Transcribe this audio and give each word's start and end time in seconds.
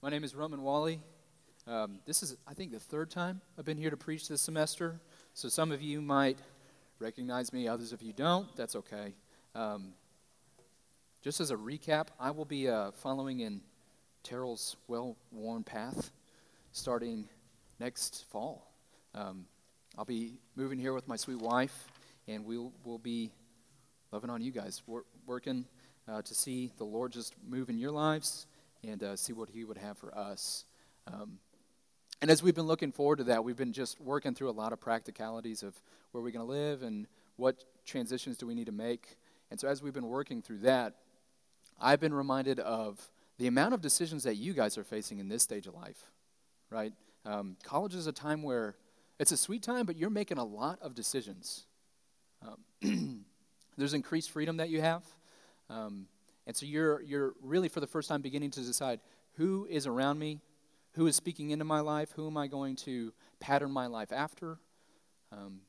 My 0.00 0.10
name 0.10 0.22
is 0.22 0.32
Roman 0.32 0.62
Wally. 0.62 1.00
Um, 1.66 1.98
this 2.06 2.22
is, 2.22 2.36
I 2.46 2.54
think, 2.54 2.70
the 2.70 2.78
third 2.78 3.10
time 3.10 3.40
I've 3.58 3.64
been 3.64 3.76
here 3.76 3.90
to 3.90 3.96
preach 3.96 4.28
this 4.28 4.40
semester. 4.40 5.00
So 5.34 5.48
some 5.48 5.72
of 5.72 5.82
you 5.82 6.00
might 6.00 6.38
recognize 7.00 7.52
me, 7.52 7.66
others 7.66 7.92
of 7.92 8.00
you 8.00 8.12
don't. 8.12 8.46
That's 8.54 8.76
okay. 8.76 9.14
Um, 9.56 9.94
just 11.20 11.40
as 11.40 11.50
a 11.50 11.56
recap, 11.56 12.08
I 12.20 12.30
will 12.30 12.44
be 12.44 12.68
uh, 12.68 12.92
following 12.92 13.40
in 13.40 13.60
Terrell's 14.22 14.76
well 14.86 15.16
worn 15.32 15.64
path 15.64 16.12
starting 16.70 17.28
next 17.80 18.24
fall. 18.30 18.70
Um, 19.16 19.46
I'll 19.98 20.04
be 20.04 20.34
moving 20.54 20.78
here 20.78 20.92
with 20.92 21.08
my 21.08 21.16
sweet 21.16 21.40
wife, 21.40 21.88
and 22.28 22.44
we'll, 22.44 22.72
we'll 22.84 22.98
be 22.98 23.32
loving 24.12 24.30
on 24.30 24.42
you 24.42 24.52
guys, 24.52 24.80
wor- 24.86 25.06
working 25.26 25.64
uh, 26.06 26.22
to 26.22 26.34
see 26.36 26.70
the 26.78 26.84
Lord 26.84 27.10
just 27.10 27.34
move 27.44 27.68
in 27.68 27.78
your 27.78 27.90
lives 27.90 28.46
and 28.88 29.02
uh, 29.02 29.16
see 29.16 29.32
what 29.32 29.50
He 29.50 29.64
would 29.64 29.78
have 29.78 29.98
for 29.98 30.16
us. 30.16 30.64
Um, 31.06 31.38
and 32.20 32.30
as 32.30 32.42
we've 32.42 32.54
been 32.54 32.66
looking 32.66 32.92
forward 32.92 33.16
to 33.18 33.24
that, 33.24 33.44
we've 33.44 33.56
been 33.56 33.72
just 33.72 34.00
working 34.00 34.34
through 34.34 34.50
a 34.50 34.52
lot 34.52 34.72
of 34.72 34.80
practicalities 34.80 35.62
of 35.62 35.80
where 36.10 36.22
we're 36.22 36.32
going 36.32 36.46
to 36.46 36.52
live 36.52 36.82
and 36.82 37.06
what 37.36 37.64
transitions 37.86 38.36
do 38.36 38.46
we 38.46 38.54
need 38.54 38.66
to 38.66 38.72
make. 38.72 39.16
And 39.50 39.58
so 39.58 39.68
as 39.68 39.82
we've 39.82 39.94
been 39.94 40.08
working 40.08 40.42
through 40.42 40.58
that, 40.58 40.94
I've 41.80 42.00
been 42.00 42.12
reminded 42.12 42.58
of 42.58 43.00
the 43.38 43.46
amount 43.46 43.74
of 43.74 43.80
decisions 43.80 44.24
that 44.24 44.34
you 44.34 44.52
guys 44.52 44.76
are 44.76 44.84
facing 44.84 45.20
in 45.20 45.28
this 45.28 45.44
stage 45.44 45.68
of 45.68 45.74
life, 45.74 46.10
right? 46.70 46.92
Um, 47.24 47.56
college 47.62 47.94
is 47.94 48.08
a 48.08 48.12
time 48.12 48.42
where 48.42 48.74
it's 49.20 49.30
a 49.32 49.36
sweet 49.36 49.62
time, 49.62 49.86
but 49.86 49.96
you're 49.96 50.10
making 50.10 50.38
a 50.38 50.44
lot 50.44 50.80
of 50.82 50.94
decisions. 50.94 51.66
Um, 52.42 53.24
there's 53.76 53.94
increased 53.94 54.30
freedom 54.30 54.56
that 54.56 54.70
you 54.70 54.80
have. 54.80 55.04
Um, 55.70 56.06
and 56.48 56.56
so 56.56 56.64
you're, 56.64 57.02
you're 57.02 57.34
really, 57.42 57.68
for 57.68 57.80
the 57.80 57.86
first 57.86 58.08
time, 58.08 58.22
beginning 58.22 58.50
to 58.52 58.60
decide 58.60 59.00
who 59.34 59.66
is 59.68 59.86
around 59.86 60.18
me, 60.18 60.40
who 60.92 61.06
is 61.06 61.14
speaking 61.14 61.50
into 61.50 61.66
my 61.66 61.80
life, 61.80 62.12
who 62.16 62.26
am 62.26 62.38
I 62.38 62.46
going 62.46 62.74
to 62.76 63.12
pattern 63.38 63.70
my 63.70 63.86
life 63.86 64.12
after. 64.12 64.58
Um, 65.30 65.60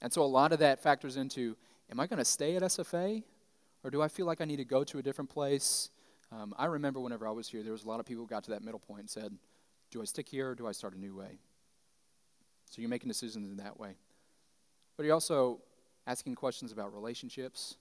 and 0.00 0.10
so 0.10 0.22
a 0.22 0.24
lot 0.24 0.52
of 0.52 0.60
that 0.60 0.82
factors 0.82 1.18
into 1.18 1.56
am 1.92 2.00
I 2.00 2.06
going 2.06 2.18
to 2.18 2.24
stay 2.24 2.56
at 2.56 2.62
SFA, 2.62 3.22
or 3.84 3.90
do 3.90 4.00
I 4.00 4.08
feel 4.08 4.24
like 4.24 4.40
I 4.40 4.46
need 4.46 4.56
to 4.56 4.64
go 4.64 4.82
to 4.82 4.96
a 4.98 5.02
different 5.02 5.28
place? 5.28 5.90
Um, 6.32 6.54
I 6.56 6.64
remember 6.64 7.00
whenever 7.00 7.28
I 7.28 7.30
was 7.30 7.46
here, 7.46 7.62
there 7.62 7.72
was 7.72 7.84
a 7.84 7.88
lot 7.88 8.00
of 8.00 8.06
people 8.06 8.24
who 8.24 8.28
got 8.28 8.44
to 8.44 8.50
that 8.52 8.64
middle 8.64 8.80
point 8.80 9.00
and 9.00 9.10
said, 9.10 9.30
do 9.90 10.00
I 10.00 10.06
stick 10.06 10.26
here 10.26 10.48
or 10.48 10.54
do 10.54 10.66
I 10.66 10.72
start 10.72 10.94
a 10.94 10.98
new 10.98 11.14
way? 11.14 11.38
So 12.70 12.80
you're 12.80 12.88
making 12.88 13.08
decisions 13.08 13.50
in 13.50 13.58
that 13.58 13.78
way. 13.78 13.96
But 14.96 15.04
you're 15.04 15.12
also 15.12 15.60
asking 16.06 16.34
questions 16.36 16.72
about 16.72 16.94
relationships. 16.94 17.76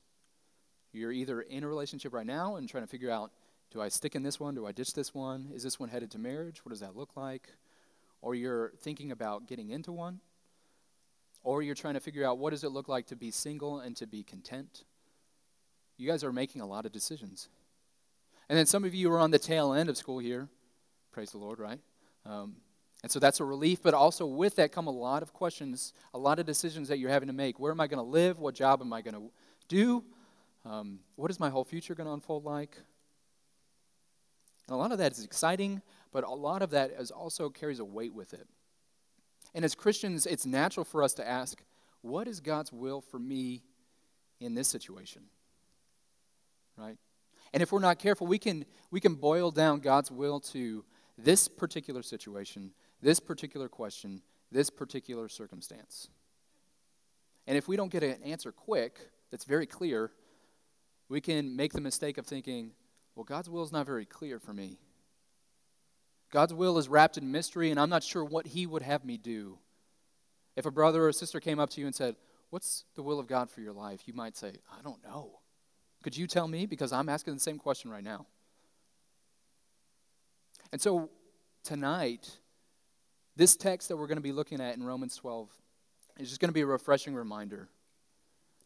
You're 0.94 1.12
either 1.12 1.42
in 1.42 1.64
a 1.64 1.68
relationship 1.68 2.14
right 2.14 2.26
now 2.26 2.56
and 2.56 2.70
trying 2.70 2.84
to 2.84 2.90
figure 2.90 3.10
out 3.10 3.32
do 3.72 3.82
I 3.82 3.90
stick 3.90 4.14
in 4.14 4.22
this 4.22 4.40
one? 4.40 4.54
Do 4.54 4.68
I 4.68 4.72
ditch 4.72 4.94
this 4.94 5.16
one? 5.16 5.50
Is 5.54 5.64
this 5.64 5.80
one 5.80 5.90
headed 5.90 6.12
to 6.12 6.20
marriage? 6.20 6.64
What 6.64 6.70
does 6.70 6.82
that 6.82 6.96
look 6.96 7.10
like? 7.16 7.50
Or 8.22 8.36
you're 8.36 8.72
thinking 8.80 9.12
about 9.12 9.48
getting 9.48 9.72
into 9.72 9.92
one. 9.92 10.20
Or 11.44 11.64
you're 11.64 11.74
trying 11.74 11.96
to 11.96 12.00
figure 12.00 12.24
out 12.24 12.38
what 12.38 12.52
does 12.52 12.64
it 12.64 12.70
look 12.70 12.88
like 12.88 13.08
to 13.08 13.16
be 13.16 13.32
single 13.32 13.80
and 13.80 13.96
to 13.98 14.06
be 14.06 14.22
content. 14.22 14.84
You 15.98 16.08
guys 16.08 16.24
are 16.24 16.32
making 16.32 16.62
a 16.62 16.68
lot 16.68 16.86
of 16.86 16.92
decisions. 16.92 17.50
And 18.48 18.58
then 18.58 18.68
some 18.68 18.84
of 18.84 18.94
you 18.94 19.12
are 19.12 19.20
on 19.20 19.32
the 19.32 19.40
tail 19.40 19.74
end 19.74 19.90
of 19.90 19.98
school 19.98 20.20
here. 20.20 20.48
Praise 21.12 21.32
the 21.32 21.40
Lord, 21.40 21.60
right? 21.60 21.80
Um, 22.26 22.58
and 23.02 23.12
so 23.12 23.20
that's 23.20 23.40
a 23.40 23.44
relief, 23.44 23.82
but 23.82 23.94
also 23.96 24.26
with 24.26 24.56
that 24.58 24.72
come 24.72 24.88
a 24.88 24.92
lot 24.92 25.24
of 25.24 25.34
questions, 25.34 25.94
a 26.14 26.20
lot 26.20 26.40
of 26.40 26.46
decisions 26.46 26.88
that 26.88 27.00
you're 27.00 27.10
having 27.10 27.28
to 27.28 27.34
make. 27.34 27.60
Where 27.60 27.72
am 27.72 27.82
I 27.82 27.88
going 27.88 28.04
to 28.04 28.10
live? 28.10 28.40
What 28.40 28.54
job 28.56 28.82
am 28.82 28.94
I 28.94 29.02
going 29.02 29.16
to 29.16 29.32
do? 29.68 30.04
Um, 30.66 31.00
what 31.16 31.30
is 31.30 31.40
my 31.40 31.50
whole 31.50 31.64
future 31.64 31.96
going 31.96 32.08
to 32.08 32.14
unfold 32.14 32.46
like? 32.46 32.78
And 34.68 34.76
a 34.76 34.78
lot 34.78 34.92
of 34.92 34.98
that 35.00 35.12
is 35.12 35.24
exciting, 35.24 35.82
but 36.12 36.24
a 36.24 36.32
lot 36.32 36.62
of 36.62 36.70
that 36.72 36.92
is 36.92 37.12
also 37.12 37.50
carries 37.50 37.80
a 37.80 37.86
weight 37.86 38.14
with 38.14 38.34
it. 38.34 38.48
And 39.54 39.66
as 39.66 39.76
Christians, 39.76 40.26
it's 40.26 40.46
natural 40.46 40.84
for 40.84 41.04
us 41.04 41.14
to 41.16 41.28
ask, 41.28 41.62
what 42.02 42.28
is 42.28 42.40
God's 42.40 42.72
will 42.72 43.02
for 43.02 43.20
me 43.20 43.64
in 44.40 44.56
this 44.56 44.68
situation? 44.68 45.24
Right? 46.78 46.98
And 47.54 47.62
if 47.62 47.72
we're 47.72 47.80
not 47.80 48.00
careful, 48.00 48.26
we 48.26 48.40
can, 48.40 48.66
we 48.90 49.00
can 49.00 49.16
boil 49.16 49.52
down 49.52 49.80
God's 49.80 50.10
will 50.10 50.40
to 50.40 50.84
this 51.18 51.48
particular 51.48 52.02
situation, 52.02 52.72
this 53.02 53.20
particular 53.20 53.70
question, 53.70 54.22
this 54.52 54.70
particular 54.70 55.30
circumstance. 55.30 56.10
And 57.46 57.58
if 57.58 57.68
we 57.68 57.76
don't 57.76 57.92
get 57.92 58.02
an 58.02 58.24
answer 58.24 58.52
quick 58.52 58.98
that's 59.30 59.46
very 59.46 59.66
clear, 59.66 60.12
we 61.10 61.22
can 61.22 61.56
make 61.56 61.74
the 61.74 61.82
mistake 61.82 62.18
of 62.18 62.26
thinking, 62.26 62.72
well, 63.16 63.24
God's 63.24 63.50
will 63.50 63.64
is 63.64 63.72
not 63.72 63.86
very 63.86 64.06
clear 64.06 64.40
for 64.40 64.54
me. 64.54 64.80
God's 66.32 66.54
will 66.54 66.78
is 66.78 66.88
wrapped 66.88 67.18
in 67.18 67.32
mystery, 67.32 67.70
and 67.70 67.80
I'm 67.80 67.90
not 67.90 68.04
sure 68.04 68.26
what 68.26 68.48
He 68.48 68.66
would 68.66 68.82
have 68.82 69.06
me 69.06 69.18
do. 69.18 69.60
If 70.56 70.66
a 70.66 70.72
brother 70.72 71.04
or 71.04 71.10
a 71.10 71.14
sister 71.14 71.40
came 71.40 71.60
up 71.60 71.70
to 71.72 71.82
you 71.82 71.86
and 71.86 71.96
said, 71.96 72.16
What's 72.50 72.86
the 72.94 73.02
will 73.02 73.20
of 73.20 73.26
God 73.26 73.50
for 73.50 73.62
your 73.62 73.74
life? 73.74 74.02
You 74.06 74.14
might 74.14 74.38
say, 74.38 74.54
I 74.72 74.84
don't 74.84 75.04
know. 75.04 75.40
Could 76.04 76.16
you 76.16 76.28
tell 76.28 76.48
me? 76.48 76.68
Because 76.68 76.94
I'm 76.94 77.10
asking 77.10 77.34
the 77.34 77.40
same 77.40 77.58
question 77.58 77.90
right 77.90 78.04
now. 78.04 78.28
And 80.72 80.80
so 80.80 81.10
tonight, 81.64 82.30
this 83.36 83.56
text 83.56 83.88
that 83.88 83.98
we're 83.98 84.06
going 84.06 84.18
to 84.18 84.22
be 84.22 84.32
looking 84.32 84.62
at 84.62 84.76
in 84.76 84.84
Romans 84.84 85.16
12 85.16 85.50
is 86.20 86.30
just 86.30 86.40
going 86.40 86.50
to 86.50 86.54
be 86.54 86.62
a 86.62 86.66
refreshing 86.68 87.16
reminder 87.16 87.70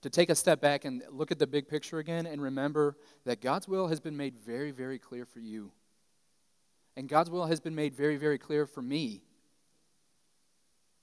to 0.08 0.16
take 0.16 0.30
a 0.30 0.36
step 0.36 0.62
back 0.62 0.86
and 0.86 1.04
look 1.12 1.32
at 1.32 1.40
the 1.40 1.46
big 1.46 1.68
picture 1.68 2.00
again 2.00 2.26
and 2.26 2.42
remember 2.42 2.96
that 3.26 3.42
God's 3.42 3.68
will 3.68 3.90
has 3.90 4.00
been 4.00 4.16
made 4.16 4.38
very, 4.38 4.72
very 4.72 4.98
clear 4.98 5.26
for 5.26 5.40
you. 5.40 5.74
And 6.96 7.10
God's 7.10 7.30
will 7.30 7.48
has 7.48 7.60
been 7.60 7.76
made 7.76 7.94
very, 7.94 8.16
very 8.16 8.38
clear 8.38 8.66
for 8.66 8.82
me. 8.82 9.22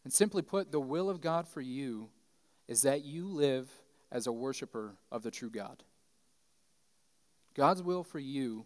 And 0.05 0.13
simply 0.13 0.41
put, 0.41 0.73
the 0.73 0.81
will 0.81 1.11
of 1.11 1.21
God 1.21 1.47
for 1.47 1.61
you 1.61 2.09
is 2.67 2.81
that 2.83 3.05
you 3.05 3.29
live 3.29 3.69
as 4.11 4.27
a 4.27 4.33
worshiper 4.33 4.95
of 5.13 5.23
the 5.23 5.31
true 5.31 5.51
God. 5.51 5.83
God's 7.55 7.83
will 7.83 8.05
for 8.05 8.19
you, 8.19 8.65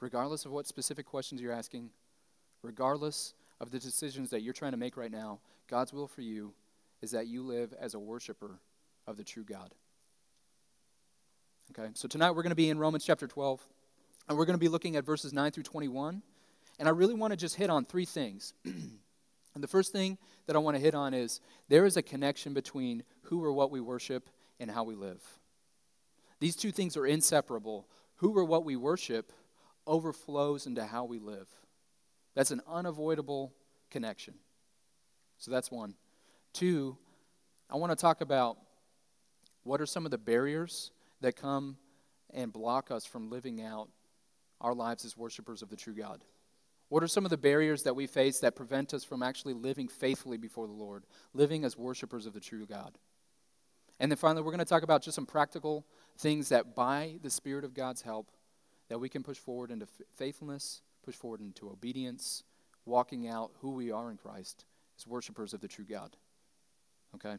regardless 0.00 0.46
of 0.46 0.50
what 0.50 0.66
specific 0.66 1.04
questions 1.04 1.42
you're 1.42 1.52
asking, 1.52 1.90
regardless 2.62 3.34
of 3.60 3.70
the 3.70 3.78
decisions 3.78 4.30
that 4.30 4.40
you're 4.40 4.54
trying 4.54 4.72
to 4.72 4.78
make 4.78 4.96
right 4.96 5.12
now, 5.12 5.40
God's 5.68 5.92
will 5.92 6.08
for 6.08 6.22
you 6.22 6.54
is 7.02 7.10
that 7.10 7.26
you 7.26 7.42
live 7.42 7.74
as 7.78 7.92
a 7.92 7.98
worshiper 7.98 8.60
of 9.08 9.16
the 9.16 9.24
true 9.24 9.42
God. 9.42 9.74
Okay, 11.70 11.88
so 11.94 12.06
tonight 12.06 12.32
we're 12.32 12.42
going 12.42 12.50
to 12.50 12.56
be 12.56 12.68
in 12.68 12.78
Romans 12.78 13.04
chapter 13.04 13.26
12, 13.26 13.60
and 14.28 14.36
we're 14.36 14.44
going 14.44 14.54
to 14.54 14.60
be 14.60 14.68
looking 14.68 14.96
at 14.96 15.04
verses 15.04 15.32
9 15.32 15.50
through 15.50 15.62
21. 15.62 16.22
And 16.78 16.86
I 16.86 16.90
really 16.92 17.14
want 17.14 17.32
to 17.32 17.36
just 17.36 17.56
hit 17.56 17.70
on 17.70 17.86
three 17.86 18.04
things. 18.04 18.52
and 18.64 19.00
the 19.64 19.66
first 19.66 19.92
thing 19.92 20.18
that 20.46 20.54
I 20.54 20.58
want 20.58 20.76
to 20.76 20.82
hit 20.82 20.94
on 20.94 21.14
is 21.14 21.40
there 21.68 21.86
is 21.86 21.96
a 21.96 22.02
connection 22.02 22.52
between 22.52 23.02
who 23.22 23.42
or 23.42 23.52
what 23.52 23.70
we 23.70 23.80
worship 23.80 24.28
and 24.60 24.70
how 24.70 24.84
we 24.84 24.94
live. 24.94 25.22
These 26.38 26.56
two 26.56 26.70
things 26.70 26.96
are 26.96 27.06
inseparable. 27.06 27.88
Who 28.16 28.36
or 28.36 28.44
what 28.44 28.64
we 28.64 28.76
worship 28.76 29.32
overflows 29.86 30.66
into 30.66 30.84
how 30.84 31.04
we 31.04 31.18
live. 31.18 31.48
That's 32.34 32.50
an 32.50 32.60
unavoidable 32.68 33.54
connection. 33.90 34.34
So 35.38 35.50
that's 35.50 35.70
one. 35.70 35.94
Two, 36.52 36.98
I 37.70 37.76
want 37.76 37.90
to 37.90 37.96
talk 37.96 38.20
about 38.20 38.58
what 39.68 39.82
are 39.82 39.86
some 39.86 40.06
of 40.06 40.10
the 40.10 40.18
barriers 40.18 40.92
that 41.20 41.36
come 41.36 41.76
and 42.32 42.52
block 42.52 42.90
us 42.90 43.04
from 43.04 43.28
living 43.28 43.62
out 43.62 43.90
our 44.62 44.74
lives 44.74 45.04
as 45.04 45.16
worshipers 45.16 45.60
of 45.60 45.68
the 45.68 45.76
true 45.76 45.94
God? 45.94 46.24
What 46.88 47.02
are 47.02 47.08
some 47.08 47.26
of 47.26 47.30
the 47.30 47.36
barriers 47.36 47.82
that 47.82 47.94
we 47.94 48.06
face 48.06 48.40
that 48.40 48.56
prevent 48.56 48.94
us 48.94 49.04
from 49.04 49.22
actually 49.22 49.52
living 49.52 49.88
faithfully 49.88 50.38
before 50.38 50.66
the 50.66 50.72
Lord, 50.72 51.04
living 51.34 51.64
as 51.64 51.76
worshipers 51.76 52.24
of 52.24 52.32
the 52.32 52.40
true 52.40 52.64
God? 52.64 52.96
And 54.00 54.10
then 54.10 54.16
finally, 54.16 54.42
we're 54.42 54.52
going 54.52 54.60
to 54.60 54.64
talk 54.64 54.84
about 54.84 55.02
just 55.02 55.16
some 55.16 55.26
practical 55.26 55.84
things 56.16 56.48
that, 56.48 56.74
by 56.74 57.16
the 57.22 57.28
Spirit 57.28 57.64
of 57.64 57.74
God's 57.74 58.00
help, 58.00 58.30
that 58.88 58.98
we 58.98 59.10
can 59.10 59.22
push 59.22 59.36
forward 59.36 59.70
into 59.70 59.86
faithfulness, 60.16 60.80
push 61.04 61.14
forward 61.14 61.42
into 61.42 61.68
obedience, 61.68 62.42
walking 62.86 63.28
out 63.28 63.50
who 63.60 63.72
we 63.72 63.90
are 63.90 64.10
in 64.10 64.16
Christ 64.16 64.64
as 64.98 65.06
worshipers 65.06 65.52
of 65.52 65.60
the 65.60 65.68
true 65.68 65.84
God. 65.84 66.16
Okay? 67.16 67.36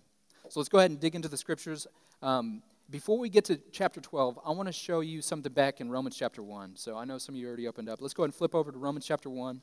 So 0.48 0.60
let's 0.60 0.70
go 0.70 0.78
ahead 0.78 0.92
and 0.92 1.00
dig 1.00 1.16
into 1.16 1.28
the 1.28 1.38
scriptures. 1.38 1.88
Um, 2.22 2.62
before 2.90 3.18
we 3.18 3.30
get 3.30 3.46
to 3.46 3.60
chapter 3.72 4.02
12, 4.02 4.40
I 4.44 4.52
want 4.52 4.68
to 4.68 4.74
show 4.74 5.02
you 5.02 5.22
something 5.22 5.52
back 5.52 5.80
in 5.80 5.90
Romans 5.90 6.18
chapter 6.18 6.42
1. 6.42 6.76
So 6.76 6.98
I 6.98 7.06
know 7.06 7.18
some 7.18 7.36
of 7.36 7.40
you 7.40 7.48
already 7.48 7.68
opened 7.68 7.88
up. 7.88 8.02
Let's 8.02 8.14
go 8.14 8.24
ahead 8.24 8.30
and 8.30 8.36
flip 8.36 8.56
over 8.56 8.72
to 8.72 8.78
Romans 8.78 9.06
chapter 9.06 9.30
1. 9.30 9.62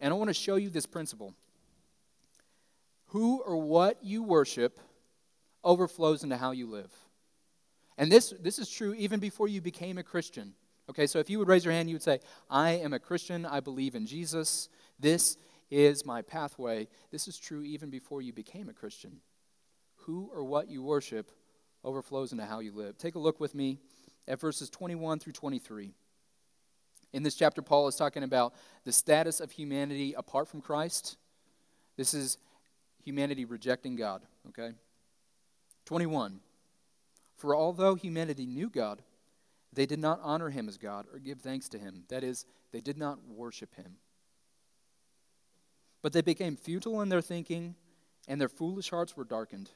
And 0.00 0.14
I 0.14 0.16
want 0.16 0.28
to 0.28 0.34
show 0.34 0.56
you 0.56 0.70
this 0.70 0.86
principle. 0.86 1.34
Who 3.08 3.40
or 3.40 3.56
what 3.56 3.98
you 4.02 4.22
worship 4.22 4.78
overflows 5.64 6.22
into 6.22 6.36
how 6.36 6.52
you 6.52 6.68
live. 6.68 6.92
And 7.98 8.10
this, 8.10 8.32
this 8.40 8.58
is 8.58 8.70
true 8.70 8.94
even 8.94 9.20
before 9.20 9.48
you 9.48 9.60
became 9.60 9.98
a 9.98 10.02
Christian. 10.02 10.54
Okay, 10.88 11.06
so 11.06 11.18
if 11.18 11.28
you 11.28 11.38
would 11.38 11.48
raise 11.48 11.64
your 11.64 11.74
hand, 11.74 11.90
you 11.90 11.96
would 11.96 12.02
say, 12.02 12.20
I 12.48 12.70
am 12.70 12.92
a 12.92 12.98
Christian. 12.98 13.44
I 13.44 13.60
believe 13.60 13.94
in 13.94 14.06
Jesus. 14.06 14.68
This 14.98 15.36
is 15.70 16.06
my 16.06 16.22
pathway. 16.22 16.88
This 17.10 17.28
is 17.28 17.36
true 17.36 17.62
even 17.62 17.90
before 17.90 18.22
you 18.22 18.32
became 18.32 18.68
a 18.68 18.72
Christian. 18.72 19.18
Who 20.06 20.30
or 20.32 20.44
what 20.44 20.68
you 20.68 20.82
worship 20.82 21.30
overflows 21.84 22.32
into 22.32 22.44
how 22.44 22.60
you 22.60 22.72
live. 22.72 22.98
Take 22.98 23.14
a 23.14 23.18
look 23.18 23.40
with 23.40 23.54
me 23.54 23.78
at 24.28 24.40
verses 24.40 24.70
21 24.70 25.18
through 25.18 25.32
23. 25.32 25.92
In 27.12 27.22
this 27.22 27.34
chapter, 27.34 27.62
Paul 27.62 27.88
is 27.88 27.96
talking 27.96 28.22
about 28.22 28.54
the 28.84 28.92
status 28.92 29.40
of 29.40 29.50
humanity 29.50 30.14
apart 30.14 30.48
from 30.48 30.60
Christ. 30.60 31.16
This 31.96 32.14
is 32.14 32.38
humanity 33.04 33.44
rejecting 33.44 33.96
God, 33.96 34.22
okay? 34.48 34.74
21. 35.86 36.40
For 37.36 37.56
although 37.56 37.94
humanity 37.94 38.46
knew 38.46 38.68
God, 38.70 39.02
they 39.72 39.86
did 39.86 39.98
not 39.98 40.20
honor 40.22 40.50
him 40.50 40.68
as 40.68 40.76
God 40.76 41.06
or 41.12 41.18
give 41.18 41.40
thanks 41.40 41.68
to 41.70 41.78
him. 41.78 42.04
That 42.08 42.22
is, 42.22 42.44
they 42.72 42.80
did 42.80 42.98
not 42.98 43.18
worship 43.28 43.74
him. 43.74 43.96
But 46.02 46.12
they 46.12 46.22
became 46.22 46.56
futile 46.56 47.02
in 47.02 47.08
their 47.08 47.20
thinking, 47.20 47.74
and 48.28 48.40
their 48.40 48.48
foolish 48.48 48.90
hearts 48.90 49.16
were 49.16 49.24
darkened. 49.24 49.70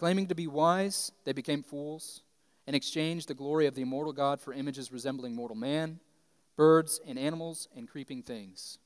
Claiming 0.00 0.28
to 0.28 0.34
be 0.34 0.46
wise, 0.46 1.12
they 1.26 1.34
became 1.34 1.62
fools 1.62 2.22
and 2.66 2.74
exchanged 2.74 3.28
the 3.28 3.34
glory 3.34 3.66
of 3.66 3.74
the 3.74 3.82
immortal 3.82 4.14
God 4.14 4.40
for 4.40 4.54
images 4.54 4.90
resembling 4.90 5.34
mortal 5.34 5.58
man, 5.58 6.00
birds, 6.56 7.02
and 7.06 7.18
animals, 7.18 7.68
and 7.76 7.86
creeping 7.86 8.22
things. 8.22 8.78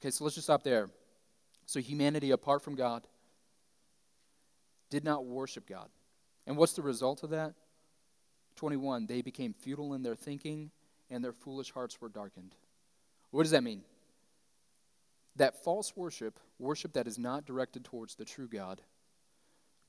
Okay, 0.00 0.10
so 0.10 0.24
let's 0.24 0.36
just 0.36 0.46
stop 0.46 0.62
there. 0.62 0.88
So, 1.66 1.80
humanity, 1.80 2.30
apart 2.30 2.62
from 2.62 2.76
God, 2.76 3.06
did 4.88 5.04
not 5.04 5.26
worship 5.26 5.68
God. 5.68 5.90
And 6.46 6.56
what's 6.56 6.72
the 6.72 6.80
result 6.80 7.22
of 7.22 7.28
that? 7.28 7.52
21. 8.56 9.04
They 9.04 9.20
became 9.20 9.52
futile 9.52 9.92
in 9.92 10.02
their 10.02 10.16
thinking, 10.16 10.70
and 11.10 11.22
their 11.22 11.34
foolish 11.34 11.72
hearts 11.72 12.00
were 12.00 12.08
darkened. 12.08 12.54
What 13.32 13.42
does 13.42 13.52
that 13.52 13.64
mean? 13.64 13.82
That 15.36 15.62
false 15.62 15.94
worship, 15.94 16.40
worship 16.58 16.94
that 16.94 17.06
is 17.06 17.18
not 17.18 17.44
directed 17.44 17.84
towards 17.84 18.14
the 18.14 18.24
true 18.24 18.48
God, 18.48 18.80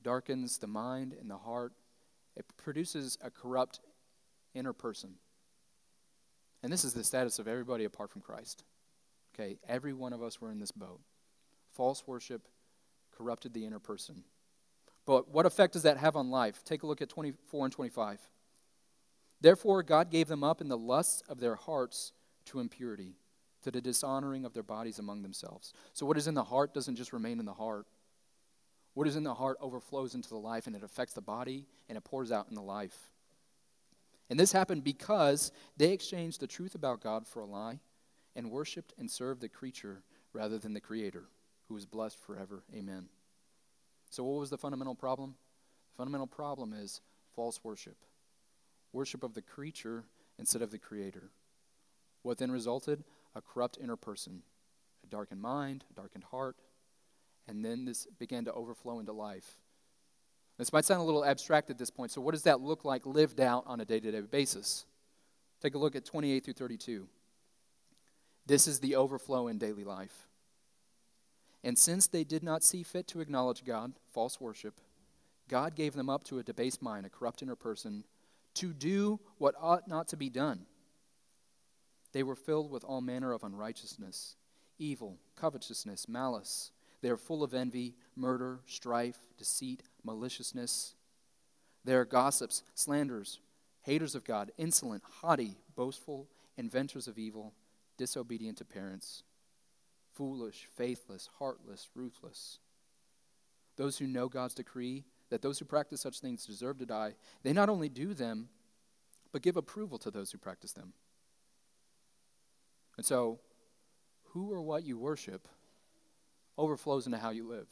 darkens 0.03 0.57
the 0.57 0.67
mind 0.67 1.15
and 1.19 1.29
the 1.29 1.38
heart. 1.38 1.73
It 2.35 2.45
produces 2.57 3.17
a 3.23 3.29
corrupt 3.29 3.79
inner 4.53 4.73
person. 4.73 5.15
And 6.61 6.71
this 6.71 6.83
is 6.83 6.94
the 6.94 7.03
status 7.03 7.39
of 7.39 7.47
everybody 7.47 7.83
apart 7.83 8.11
from 8.11 8.21
Christ. 8.21 8.63
Okay, 9.33 9.57
every 9.67 9.94
one 9.94 10.13
of 10.13 10.21
us 10.21 10.39
were 10.39 10.51
in 10.51 10.59
this 10.59 10.71
boat. 10.71 11.01
False 11.71 12.03
worship 12.05 12.47
corrupted 13.11 13.53
the 13.53 13.65
inner 13.65 13.79
person. 13.79 14.23
But 15.05 15.29
what 15.29 15.45
effect 15.45 15.73
does 15.73 15.83
that 15.83 15.97
have 15.97 16.15
on 16.15 16.29
life? 16.29 16.63
Take 16.63 16.83
a 16.83 16.88
look 16.88 17.01
at 17.01 17.09
24 17.09 17.65
and 17.65 17.73
25. 17.73 18.19
Therefore, 19.41 19.83
God 19.83 20.09
gave 20.09 20.27
them 20.27 20.44
up 20.44 20.61
in 20.61 20.69
the 20.69 20.77
lusts 20.77 21.21
of 21.27 21.39
their 21.39 21.56
hearts 21.56 22.13
to 22.45 22.59
impurity 22.59 23.17
to 23.63 23.71
the 23.71 23.81
dishonoring 23.81 24.45
of 24.45 24.53
their 24.53 24.63
bodies 24.63 24.99
among 24.99 25.21
themselves. 25.21 25.73
So, 25.94 26.06
what 26.06 26.17
is 26.17 26.27
in 26.27 26.33
the 26.33 26.44
heart 26.44 26.73
doesn't 26.73 26.95
just 26.95 27.11
remain 27.11 27.39
in 27.39 27.45
the 27.45 27.53
heart. 27.53 27.88
What 28.94 29.07
is 29.07 29.16
in 29.16 29.24
the 29.24 29.34
heart 29.34 29.57
overflows 29.60 30.16
into 30.16 30.30
the 30.30 30.38
life 30.38 30.68
and 30.68 30.75
it 30.75 30.84
affects 30.84 31.13
the 31.13 31.22
body 31.22 31.66
and 31.90 31.98
it 31.98 32.04
pours 32.04 32.31
out 32.31 32.48
in 32.50 32.56
the 32.56 32.62
life. 32.62 33.12
And 34.30 34.40
this 34.40 34.51
happened 34.51 34.84
because 34.84 35.51
they 35.78 35.92
exchanged 35.92 36.40
the 36.40 36.48
truth 36.48 36.75
about 36.75 37.01
God 37.01 37.28
for 37.28 37.40
a 37.42 37.45
lie 37.45 37.80
and 38.36 38.51
worshiped 38.51 38.94
and 38.98 39.10
served 39.10 39.42
the 39.42 39.50
creature 39.50 40.04
rather 40.31 40.57
than 40.57 40.74
the 40.74 40.81
Creator, 40.81 41.25
who 41.68 41.78
is 41.78 41.86
blessed 41.86 42.18
forever. 42.19 42.63
Amen. 42.74 43.10
So, 44.10 44.24
what 44.24 44.40
was 44.40 44.50
the 44.50 44.57
fundamental 44.57 44.95
problem? 44.95 45.36
The 45.92 45.98
fundamental 45.98 46.28
problem 46.28 46.74
is 46.74 47.01
false 47.36 47.60
worship 47.63 47.98
worship 48.92 49.24
of 49.24 49.34
the 49.34 49.42
creature 49.42 50.04
instead 50.38 50.62
of 50.62 50.72
the 50.72 50.78
Creator. 50.78 51.31
What 52.22 52.38
then 52.38 52.51
resulted? 52.51 53.04
a 53.36 53.42
corrupt 53.42 53.78
inner 53.81 53.95
person, 53.95 54.44
a 55.04 55.07
darkened 55.07 55.42
mind, 55.42 55.86
a 55.90 55.94
darkened 55.94 56.25
heart, 56.25 56.57
and 57.48 57.63
then 57.63 57.86
this 57.86 58.07
began 58.19 58.45
to 58.45 58.54
overflow 58.54 59.00
into 59.00 59.13
life. 59.13 59.57
This 60.57 60.72
might 60.72 60.86
sound 60.86 61.01
a 61.01 61.04
little 61.04 61.25
abstract 61.25 61.69
at 61.69 61.78
this 61.78 61.90
point, 61.90 62.12
so 62.12 62.22
what 62.22 62.34
does 62.34 62.44
that 62.44 62.62
look 62.62 62.86
like 62.86 63.06
lived 63.06 63.42
out 63.42 63.63
on 63.66 63.81
a 63.81 63.86
day 63.86 64.00
to 64.00 64.12
day 64.12 64.22
basis? 64.22 64.86
Take 65.62 65.75
a 65.75 65.80
look 65.80 65.95
at 65.95 66.06
28 66.06 66.44
through 66.44 66.54
32. 66.54 67.07
This 68.45 68.68
is 68.68 68.80
the 68.80 68.95
overflow 68.95 69.48
in 69.48 69.57
daily 69.57 69.84
life. 69.84 70.28
And 71.63 71.78
since 71.78 72.07
they 72.07 72.25
did 72.25 72.44
not 72.44 72.63
see 72.63 72.84
fit 72.84 73.07
to 73.07 73.22
acknowledge 73.22 73.63
God, 73.63 73.94
false 74.12 74.42
worship, 74.42 74.81
God 75.48 75.75
gave 75.75 75.94
them 75.94 76.10
up 76.10 76.24
to 76.25 76.40
a 76.40 76.44
debased 76.44 76.81
mind, 76.81 77.06
a 77.06 77.10
corrupt 77.10 77.42
inner 77.42 77.56
person, 77.56 78.04
to 78.56 78.74
do 78.74 79.19
what 79.38 79.56
ought 79.60 79.88
not 79.88 80.07
to 80.10 80.18
be 80.18 80.30
done. 80.30 80.66
They 82.12 82.24
were 82.24 82.36
filled 82.36 82.69
with 82.69 82.84
all 82.84 83.01
manner 83.01 83.31
of 83.31 83.44
unrighteousness, 83.44 84.36
evil, 84.78 85.18
covetousness, 85.36 86.07
malice. 86.07 86.72
They 87.03 87.09
are 87.09 87.17
full 87.17 87.44
of 87.44 87.53
envy, 87.53 87.95
murder, 88.15 88.61
strife, 88.65 89.17
deceit, 89.38 89.83
maliciousness. 90.05 90.95
They 91.83 91.95
are 91.95 92.05
gossips, 92.05 92.63
slanderers, 92.75 93.39
haters 93.81 94.15
of 94.15 94.23
God, 94.23 94.53
insolent, 94.57 95.03
haughty, 95.19 95.57
boastful, 95.75 96.29
inventors 96.55 97.09
of 97.09 97.17
evil, 97.19 97.51
disobedient 97.97 98.59
to 98.59 98.65
parents, 98.65 99.23
foolish, 100.13 100.69
faithless, 100.77 101.27
heartless, 101.39 101.89
ruthless. 101.94 102.59
Those 103.75 103.97
who 103.97 104.07
know 104.07 104.29
God's 104.29 104.53
decree 104.53 105.03
that 105.29 105.41
those 105.41 105.59
who 105.59 105.65
practice 105.65 105.99
such 105.99 106.21
things 106.21 106.45
deserve 106.45 106.77
to 106.77 106.85
die, 106.85 107.15
they 107.44 107.51
not 107.51 107.67
only 107.67 107.89
do 107.89 108.13
them, 108.13 108.47
but 109.33 109.41
give 109.41 109.57
approval 109.57 109.97
to 109.97 110.11
those 110.11 110.31
who 110.31 110.38
practice 110.38 110.71
them. 110.71 110.94
And 112.95 113.06
so, 113.06 113.39
who 114.29 114.53
or 114.53 114.61
what 114.61 114.85
you 114.85 114.97
worship 114.97 115.49
overflows 116.57 117.05
into 117.05 117.17
how 117.17 117.31
you 117.31 117.47
live. 117.47 117.67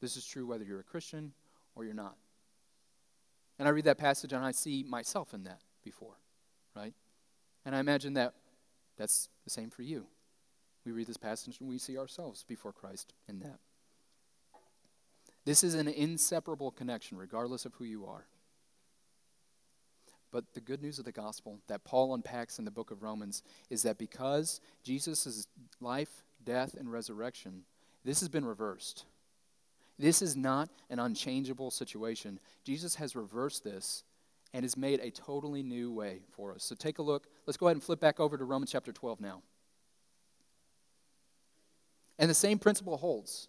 This 0.00 0.16
is 0.16 0.26
true 0.26 0.46
whether 0.46 0.64
you're 0.64 0.80
a 0.80 0.84
Christian 0.84 1.32
or 1.74 1.84
you're 1.84 1.94
not. 1.94 2.16
And 3.58 3.68
I 3.68 3.72
read 3.72 3.84
that 3.84 3.98
passage 3.98 4.32
and 4.32 4.44
I 4.44 4.52
see 4.52 4.84
myself 4.88 5.34
in 5.34 5.44
that 5.44 5.60
before, 5.84 6.16
right? 6.74 6.94
And 7.64 7.76
I 7.76 7.80
imagine 7.80 8.14
that 8.14 8.34
that's 8.96 9.28
the 9.44 9.50
same 9.50 9.70
for 9.70 9.82
you. 9.82 10.06
We 10.84 10.92
read 10.92 11.06
this 11.06 11.18
passage 11.18 11.58
and 11.60 11.68
we 11.68 11.78
see 11.78 11.98
ourselves 11.98 12.44
before 12.48 12.72
Christ 12.72 13.12
in 13.28 13.40
that. 13.40 13.58
This 15.44 15.62
is 15.64 15.74
an 15.74 15.88
inseparable 15.88 16.70
connection, 16.70 17.18
regardless 17.18 17.64
of 17.64 17.74
who 17.74 17.84
you 17.84 18.06
are. 18.06 18.26
But 20.32 20.54
the 20.54 20.60
good 20.60 20.80
news 20.80 20.98
of 20.98 21.04
the 21.04 21.12
gospel 21.12 21.60
that 21.66 21.84
Paul 21.84 22.14
unpacks 22.14 22.58
in 22.58 22.64
the 22.64 22.70
book 22.70 22.90
of 22.90 23.02
Romans 23.02 23.42
is 23.68 23.82
that 23.82 23.98
because 23.98 24.60
Jesus' 24.82 25.48
life, 25.80 26.22
death, 26.44 26.74
and 26.74 26.90
resurrection, 26.90 27.64
this 28.04 28.20
has 28.20 28.28
been 28.28 28.44
reversed. 28.44 29.04
This 29.98 30.22
is 30.22 30.34
not 30.36 30.70
an 30.88 30.98
unchangeable 30.98 31.70
situation. 31.70 32.40
Jesus 32.64 32.94
has 32.94 33.14
reversed 33.14 33.64
this 33.64 34.04
and 34.52 34.64
has 34.64 34.76
made 34.76 35.00
a 35.00 35.10
totally 35.10 35.62
new 35.62 35.92
way 35.92 36.22
for 36.30 36.52
us. 36.54 36.64
So 36.64 36.74
take 36.74 36.98
a 36.98 37.02
look. 37.02 37.26
Let's 37.46 37.56
go 37.56 37.66
ahead 37.66 37.76
and 37.76 37.82
flip 37.82 38.00
back 38.00 38.18
over 38.18 38.38
to 38.38 38.44
Romans 38.44 38.72
chapter 38.72 38.92
12 38.92 39.20
now. 39.20 39.42
And 42.18 42.30
the 42.30 42.34
same 42.34 42.58
principle 42.58 42.96
holds. 42.96 43.48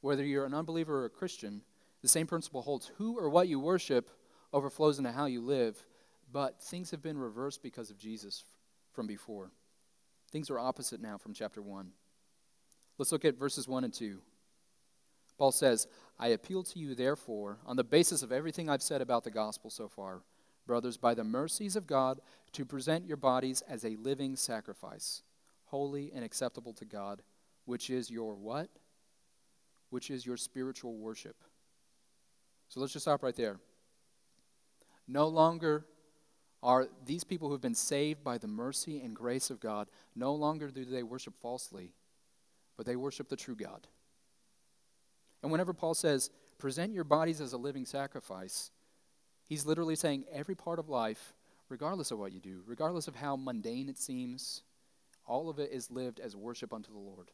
Whether 0.00 0.24
you're 0.24 0.46
an 0.46 0.54
unbeliever 0.54 1.02
or 1.02 1.04
a 1.06 1.10
Christian, 1.10 1.62
the 2.02 2.08
same 2.08 2.26
principle 2.26 2.62
holds. 2.62 2.90
Who 2.96 3.18
or 3.18 3.28
what 3.28 3.48
you 3.48 3.60
worship 3.60 4.10
overflows 4.52 4.98
into 4.98 5.12
how 5.12 5.26
you 5.26 5.40
live, 5.40 5.84
but 6.32 6.62
things 6.62 6.90
have 6.90 7.02
been 7.02 7.18
reversed 7.18 7.62
because 7.62 7.90
of 7.90 7.98
Jesus 7.98 8.44
from 8.92 9.06
before. 9.06 9.50
Things 10.30 10.50
are 10.50 10.58
opposite 10.58 11.00
now 11.00 11.18
from 11.18 11.34
chapter 11.34 11.62
1. 11.62 11.90
Let's 12.98 13.12
look 13.12 13.24
at 13.24 13.38
verses 13.38 13.68
1 13.68 13.84
and 13.84 13.94
2. 13.94 14.18
Paul 15.38 15.52
says, 15.52 15.86
I 16.18 16.28
appeal 16.28 16.64
to 16.64 16.78
you, 16.80 16.96
therefore, 16.96 17.58
on 17.64 17.76
the 17.76 17.84
basis 17.84 18.22
of 18.22 18.32
everything 18.32 18.68
I've 18.68 18.82
said 18.82 19.00
about 19.00 19.22
the 19.22 19.30
gospel 19.30 19.70
so 19.70 19.88
far, 19.88 20.22
brothers, 20.66 20.96
by 20.96 21.14
the 21.14 21.22
mercies 21.22 21.76
of 21.76 21.86
God, 21.86 22.20
to 22.52 22.64
present 22.64 23.06
your 23.06 23.16
bodies 23.16 23.62
as 23.68 23.84
a 23.84 23.96
living 23.96 24.34
sacrifice, 24.34 25.22
holy 25.66 26.10
and 26.12 26.24
acceptable 26.24 26.72
to 26.74 26.84
God, 26.84 27.22
which 27.66 27.88
is 27.88 28.10
your 28.10 28.34
what? 28.34 28.68
Which 29.90 30.10
is 30.10 30.26
your 30.26 30.36
spiritual 30.36 30.96
worship. 30.96 31.36
So 32.68 32.80
let's 32.80 32.92
just 32.92 33.04
stop 33.04 33.22
right 33.22 33.36
there. 33.36 33.60
No 35.06 35.28
longer 35.28 35.86
are 36.62 36.88
these 37.06 37.22
people 37.22 37.48
who 37.48 37.54
have 37.54 37.62
been 37.62 37.74
saved 37.74 38.24
by 38.24 38.38
the 38.38 38.48
mercy 38.48 39.00
and 39.00 39.14
grace 39.14 39.50
of 39.50 39.60
God, 39.60 39.88
no 40.16 40.34
longer 40.34 40.68
do 40.68 40.84
they 40.84 41.04
worship 41.04 41.34
falsely, 41.40 41.92
but 42.78 42.86
they 42.86 42.96
worship 42.96 43.28
the 43.28 43.36
true 43.36 43.56
God. 43.56 43.86
And 45.42 45.52
whenever 45.52 45.74
Paul 45.74 45.94
says, 45.94 46.30
present 46.58 46.94
your 46.94 47.04
bodies 47.04 47.40
as 47.40 47.52
a 47.52 47.58
living 47.58 47.84
sacrifice, 47.84 48.70
he's 49.46 49.66
literally 49.66 49.96
saying 49.96 50.24
every 50.32 50.54
part 50.54 50.78
of 50.78 50.88
life, 50.88 51.34
regardless 51.68 52.12
of 52.12 52.18
what 52.18 52.32
you 52.32 52.40
do, 52.40 52.62
regardless 52.66 53.08
of 53.08 53.16
how 53.16 53.36
mundane 53.36 53.88
it 53.88 53.98
seems, 53.98 54.62
all 55.26 55.50
of 55.50 55.58
it 55.58 55.70
is 55.72 55.90
lived 55.90 56.20
as 56.20 56.34
worship 56.34 56.72
unto 56.72 56.92
the 56.92 56.98
Lord. 56.98 57.30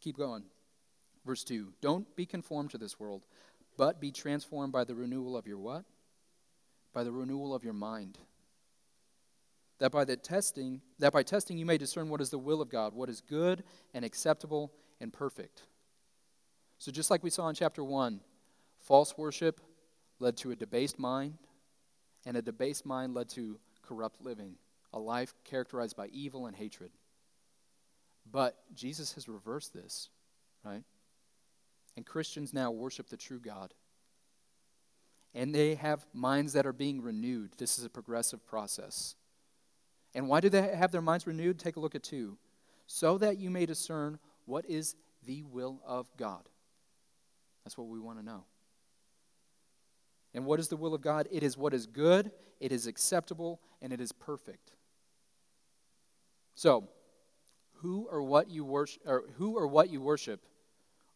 Keep 0.00 0.18
going. 0.18 0.44
Verse 1.24 1.44
2 1.44 1.72
Don't 1.80 2.14
be 2.14 2.26
conformed 2.26 2.70
to 2.70 2.78
this 2.78 3.00
world, 3.00 3.24
but 3.78 4.00
be 4.00 4.12
transformed 4.12 4.72
by 4.72 4.84
the 4.84 4.94
renewal 4.94 5.34
of 5.34 5.46
your 5.46 5.58
what? 5.58 5.84
By 6.92 7.04
the 7.04 7.12
renewal 7.12 7.54
of 7.54 7.64
your 7.64 7.72
mind. 7.72 8.18
That 9.80 9.90
by 9.90 10.04
the 10.04 10.16
testing, 10.16 10.80
that 10.98 11.12
by 11.12 11.22
testing 11.22 11.58
you 11.58 11.66
may 11.66 11.78
discern 11.78 12.08
what 12.08 12.20
is 12.20 12.30
the 12.30 12.38
will 12.38 12.62
of 12.62 12.68
God, 12.68 12.94
what 12.94 13.08
is 13.08 13.20
good 13.20 13.64
and 13.92 14.04
acceptable 14.04 14.72
and 15.00 15.12
perfect. 15.12 15.64
So 16.78 16.92
just 16.92 17.10
like 17.10 17.22
we 17.22 17.30
saw 17.30 17.48
in 17.48 17.54
chapter 17.54 17.82
1, 17.82 18.20
false 18.80 19.16
worship 19.18 19.60
led 20.20 20.36
to 20.38 20.50
a 20.52 20.56
debased 20.56 20.98
mind, 20.98 21.38
and 22.24 22.36
a 22.36 22.42
debased 22.42 22.86
mind 22.86 23.14
led 23.14 23.28
to 23.30 23.58
corrupt 23.82 24.22
living, 24.22 24.54
a 24.92 24.98
life 24.98 25.34
characterized 25.44 25.96
by 25.96 26.06
evil 26.08 26.46
and 26.46 26.56
hatred. 26.56 26.90
But 28.30 28.56
Jesus 28.74 29.12
has 29.14 29.28
reversed 29.28 29.74
this, 29.74 30.08
right? 30.64 30.82
And 31.96 32.06
Christians 32.06 32.54
now 32.54 32.70
worship 32.70 33.08
the 33.08 33.16
true 33.16 33.40
God. 33.40 33.74
And 35.34 35.54
they 35.54 35.74
have 35.74 36.06
minds 36.12 36.52
that 36.52 36.64
are 36.64 36.72
being 36.72 37.02
renewed. 37.02 37.52
This 37.58 37.78
is 37.78 37.84
a 37.84 37.90
progressive 37.90 38.46
process. 38.46 39.16
And 40.14 40.28
why 40.28 40.40
do 40.40 40.48
they 40.48 40.62
have 40.74 40.92
their 40.92 41.02
minds 41.02 41.26
renewed? 41.26 41.58
Take 41.58 41.76
a 41.76 41.80
look 41.80 41.94
at 41.94 42.02
two. 42.02 42.36
So 42.86 43.18
that 43.18 43.38
you 43.38 43.50
may 43.50 43.66
discern 43.66 44.18
what 44.46 44.64
is 44.68 44.94
the 45.26 45.42
will 45.42 45.80
of 45.86 46.08
God. 46.16 46.48
That's 47.64 47.78
what 47.78 47.88
we 47.88 47.98
want 47.98 48.18
to 48.18 48.24
know. 48.24 48.44
And 50.34 50.44
what 50.44 50.60
is 50.60 50.68
the 50.68 50.76
will 50.76 50.94
of 50.94 51.00
God? 51.00 51.28
It 51.30 51.42
is 51.42 51.56
what 51.56 51.72
is 51.72 51.86
good, 51.86 52.30
it 52.60 52.72
is 52.72 52.86
acceptable, 52.86 53.60
and 53.80 53.92
it 53.92 54.00
is 54.00 54.12
perfect. 54.12 54.72
So, 56.54 56.88
who 57.74 58.06
or 58.10 58.22
what 58.22 58.50
you 58.50 58.64
worship, 58.64 59.02
or 59.06 59.24
who 59.36 59.56
or 59.56 59.66
what 59.66 59.90
you 59.90 60.00
worship 60.00 60.44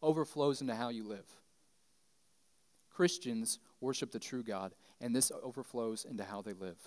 overflows 0.02 0.60
into 0.60 0.74
how 0.74 0.88
you 0.88 1.04
live. 1.04 1.26
Christians 2.90 3.58
worship 3.80 4.10
the 4.10 4.18
true 4.18 4.42
God, 4.42 4.74
and 5.00 5.14
this 5.14 5.30
overflows 5.42 6.04
into 6.04 6.24
how 6.24 6.42
they 6.42 6.52
live. 6.52 6.78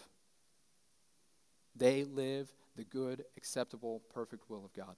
They 1.76 2.04
live 2.04 2.54
the 2.76 2.84
good, 2.84 3.24
acceptable, 3.38 4.02
perfect 4.14 4.50
will 4.50 4.66
of 4.66 4.74
God. 4.74 4.96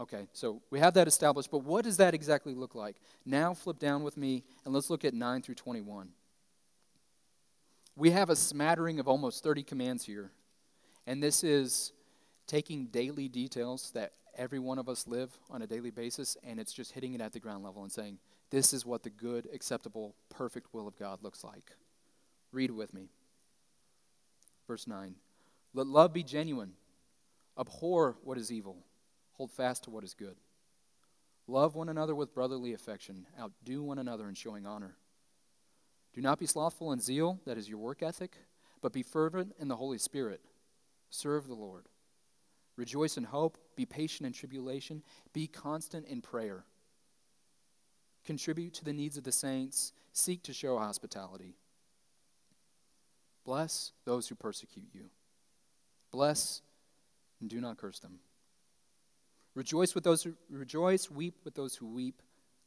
Okay, 0.00 0.26
so 0.32 0.62
we 0.70 0.80
have 0.80 0.94
that 0.94 1.06
established, 1.06 1.50
but 1.50 1.64
what 1.64 1.84
does 1.84 1.98
that 1.98 2.14
exactly 2.14 2.54
look 2.54 2.74
like? 2.74 2.96
Now 3.24 3.54
flip 3.54 3.78
down 3.78 4.02
with 4.02 4.16
me 4.16 4.42
and 4.64 4.74
let's 4.74 4.90
look 4.90 5.04
at 5.04 5.14
9 5.14 5.42
through 5.42 5.54
21. 5.54 6.08
We 7.94 8.10
have 8.10 8.30
a 8.30 8.36
smattering 8.36 8.98
of 8.98 9.06
almost 9.06 9.44
30 9.44 9.62
commands 9.62 10.04
here, 10.04 10.32
and 11.06 11.22
this 11.22 11.44
is 11.44 11.92
taking 12.46 12.86
daily 12.86 13.28
details 13.28 13.90
that 13.94 14.12
every 14.36 14.58
one 14.58 14.78
of 14.78 14.88
us 14.88 15.06
live 15.06 15.30
on 15.50 15.62
a 15.62 15.66
daily 15.66 15.90
basis, 15.90 16.36
and 16.42 16.58
it's 16.58 16.72
just 16.72 16.92
hitting 16.92 17.14
it 17.14 17.20
at 17.20 17.32
the 17.32 17.40
ground 17.40 17.62
level 17.62 17.82
and 17.82 17.92
saying, 17.92 18.18
This 18.50 18.72
is 18.72 18.86
what 18.86 19.02
the 19.02 19.10
good, 19.10 19.48
acceptable, 19.52 20.16
perfect 20.30 20.72
will 20.72 20.88
of 20.88 20.98
God 20.98 21.22
looks 21.22 21.44
like. 21.44 21.72
Read 22.50 22.70
with 22.70 22.92
me. 22.94 23.08
Verse 24.66 24.86
9 24.86 25.14
Let 25.74 25.86
love 25.86 26.12
be 26.12 26.22
genuine, 26.22 26.72
abhor 27.58 28.16
what 28.22 28.38
is 28.38 28.52
evil, 28.52 28.78
hold 29.32 29.50
fast 29.50 29.84
to 29.84 29.90
what 29.90 30.04
is 30.04 30.14
good. 30.14 30.36
Love 31.46 31.74
one 31.74 31.88
another 31.88 32.14
with 32.14 32.34
brotherly 32.34 32.72
affection, 32.72 33.26
outdo 33.38 33.82
one 33.82 33.98
another 33.98 34.28
in 34.28 34.34
showing 34.34 34.66
honor. 34.66 34.96
Do 36.14 36.20
not 36.20 36.38
be 36.38 36.46
slothful 36.46 36.92
in 36.92 37.00
zeal, 37.00 37.40
that 37.46 37.58
is 37.58 37.68
your 37.68 37.78
work 37.78 38.02
ethic, 38.02 38.36
but 38.80 38.92
be 38.92 39.02
fervent 39.02 39.54
in 39.58 39.68
the 39.68 39.76
Holy 39.76 39.98
Spirit. 39.98 40.40
Serve 41.10 41.46
the 41.46 41.54
Lord. 41.54 41.86
Rejoice 42.76 43.16
in 43.16 43.24
hope, 43.24 43.58
be 43.76 43.84
patient 43.84 44.26
in 44.26 44.32
tribulation, 44.32 45.02
be 45.32 45.46
constant 45.46 46.06
in 46.06 46.20
prayer. 46.20 46.64
Contribute 48.24 48.74
to 48.74 48.84
the 48.84 48.92
needs 48.92 49.16
of 49.16 49.24
the 49.24 49.32
saints, 49.32 49.92
seek 50.12 50.42
to 50.44 50.52
show 50.52 50.78
hospitality. 50.78 51.56
Bless 53.44 53.92
those 54.04 54.28
who 54.28 54.34
persecute 54.34 54.88
you. 54.92 55.10
Bless 56.10 56.62
and 57.40 57.50
do 57.50 57.60
not 57.60 57.78
curse 57.78 57.98
them. 57.98 58.20
Rejoice 59.54 59.94
with 59.94 60.04
those 60.04 60.22
who 60.22 60.34
rejoice, 60.50 61.10
weep 61.10 61.34
with 61.44 61.54
those 61.54 61.76
who 61.76 61.86
weep. 61.86 62.22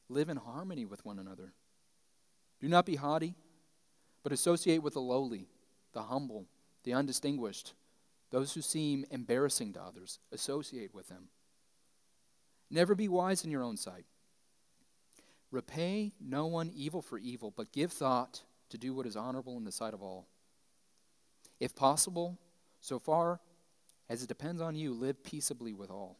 Live 0.10 0.29
in 0.29 0.38
harmony 0.38 0.86
with 0.86 1.03
one 1.05 1.17
another. 1.17 1.53
Do 2.62 2.67
not 2.67 2.86
be 2.86 2.96
haughty, 2.96 3.34
but 4.24 4.32
associate 4.32 4.84
with 4.84 4.94
the 4.94 5.01
lowly, 5.01 5.48
the 5.94 6.03
humble, 6.03 6.46
the 6.84 6.94
undistinguished 6.94 7.74
those 8.36 8.53
who 8.53 8.62
seem 8.62 9.05
embarrassing 9.12 9.72
to 9.74 9.82
others, 9.82 10.20
associate 10.32 10.94
with 10.94 11.08
them. 11.08 11.29
Never 12.70 12.96
be 12.96 13.08
wise 13.08 13.46
in 13.46 13.51
your 13.51 13.63
own 13.63 13.77
sight. 13.77 14.05
Repay 15.51 16.12
no 16.20 16.46
one 16.46 16.72
evil 16.75 17.01
for 17.01 17.17
evil, 17.17 17.53
but 17.55 17.72
give 17.72 17.94
thought 17.94 18.41
to 18.70 18.77
do 18.77 18.94
what 18.94 19.05
is 19.05 19.15
honorable 19.15 19.55
in 19.58 19.63
the 19.63 19.72
sight 19.72 19.94
of 19.94 20.01
all. 20.01 20.27
If 21.59 21.75
possible, 21.75 22.38
so 22.81 23.00
far 23.00 23.39
as 24.09 24.21
it 24.21 24.27
depends 24.29 24.62
on 24.62 24.75
you, 24.75 24.93
live 24.93 25.24
peaceably 25.24 25.74
with 25.74 25.89
all. 25.89 26.19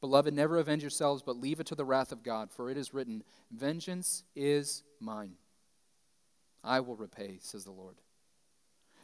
Beloved, 0.00 0.34
never 0.34 0.58
avenge 0.58 0.82
yourselves, 0.82 1.22
but 1.22 1.36
leave 1.36 1.60
it 1.60 1.66
to 1.68 1.74
the 1.74 1.84
wrath 1.84 2.12
of 2.12 2.22
God, 2.22 2.50
for 2.50 2.70
it 2.70 2.76
is 2.76 2.92
written, 2.92 3.22
Vengeance 3.50 4.24
is 4.34 4.82
mine. 5.00 5.36
I 6.62 6.80
will 6.80 6.96
repay, 6.96 7.38
says 7.40 7.64
the 7.64 7.70
Lord. 7.70 7.96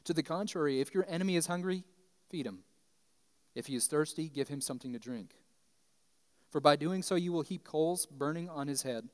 To 0.04 0.12
the 0.12 0.22
contrary, 0.22 0.80
if 0.80 0.94
your 0.94 1.06
enemy 1.08 1.36
is 1.36 1.46
hungry, 1.46 1.84
feed 2.28 2.46
him. 2.46 2.60
If 3.54 3.66
he 3.66 3.76
is 3.76 3.86
thirsty, 3.86 4.28
give 4.28 4.48
him 4.48 4.60
something 4.60 4.92
to 4.92 4.98
drink. 4.98 5.34
For 6.50 6.60
by 6.60 6.76
doing 6.76 7.02
so, 7.02 7.14
you 7.14 7.32
will 7.32 7.42
heap 7.42 7.64
coals 7.64 8.06
burning 8.06 8.48
on 8.48 8.66
his 8.66 8.82
head. 8.82 9.08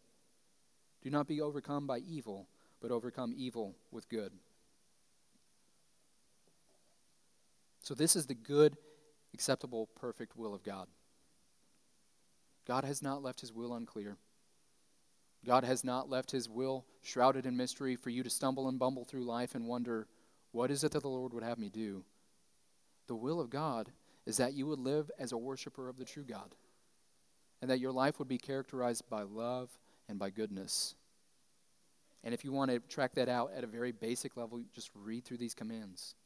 Do 1.02 1.10
not 1.10 1.28
be 1.28 1.40
overcome 1.40 1.86
by 1.86 1.98
evil, 1.98 2.48
but 2.80 2.90
overcome 2.90 3.34
evil 3.36 3.76
with 3.90 4.08
good. 4.08 4.32
So, 7.86 7.94
this 7.94 8.16
is 8.16 8.26
the 8.26 8.34
good, 8.34 8.76
acceptable, 9.32 9.88
perfect 9.94 10.36
will 10.36 10.52
of 10.52 10.64
God. 10.64 10.88
God 12.66 12.84
has 12.84 13.00
not 13.00 13.22
left 13.22 13.42
his 13.42 13.52
will 13.52 13.74
unclear. 13.74 14.16
God 15.44 15.62
has 15.62 15.84
not 15.84 16.10
left 16.10 16.32
his 16.32 16.48
will 16.48 16.84
shrouded 17.04 17.46
in 17.46 17.56
mystery 17.56 17.94
for 17.94 18.10
you 18.10 18.24
to 18.24 18.28
stumble 18.28 18.68
and 18.68 18.76
bumble 18.76 19.04
through 19.04 19.22
life 19.22 19.54
and 19.54 19.68
wonder, 19.68 20.08
what 20.50 20.72
is 20.72 20.82
it 20.82 20.90
that 20.90 21.02
the 21.02 21.08
Lord 21.08 21.32
would 21.32 21.44
have 21.44 21.58
me 21.58 21.68
do? 21.68 22.02
The 23.06 23.14
will 23.14 23.40
of 23.40 23.50
God 23.50 23.92
is 24.26 24.38
that 24.38 24.54
you 24.54 24.66
would 24.66 24.80
live 24.80 25.08
as 25.16 25.30
a 25.30 25.38
worshiper 25.38 25.88
of 25.88 25.96
the 25.96 26.04
true 26.04 26.24
God, 26.24 26.56
and 27.62 27.70
that 27.70 27.78
your 27.78 27.92
life 27.92 28.18
would 28.18 28.26
be 28.26 28.36
characterized 28.36 29.08
by 29.08 29.22
love 29.22 29.70
and 30.08 30.18
by 30.18 30.30
goodness. 30.30 30.96
And 32.24 32.34
if 32.34 32.44
you 32.44 32.50
want 32.50 32.72
to 32.72 32.80
track 32.80 33.14
that 33.14 33.28
out 33.28 33.52
at 33.56 33.62
a 33.62 33.68
very 33.68 33.92
basic 33.92 34.36
level, 34.36 34.60
just 34.74 34.90
read 34.92 35.24
through 35.24 35.38
these 35.38 35.54
commands. 35.54 36.16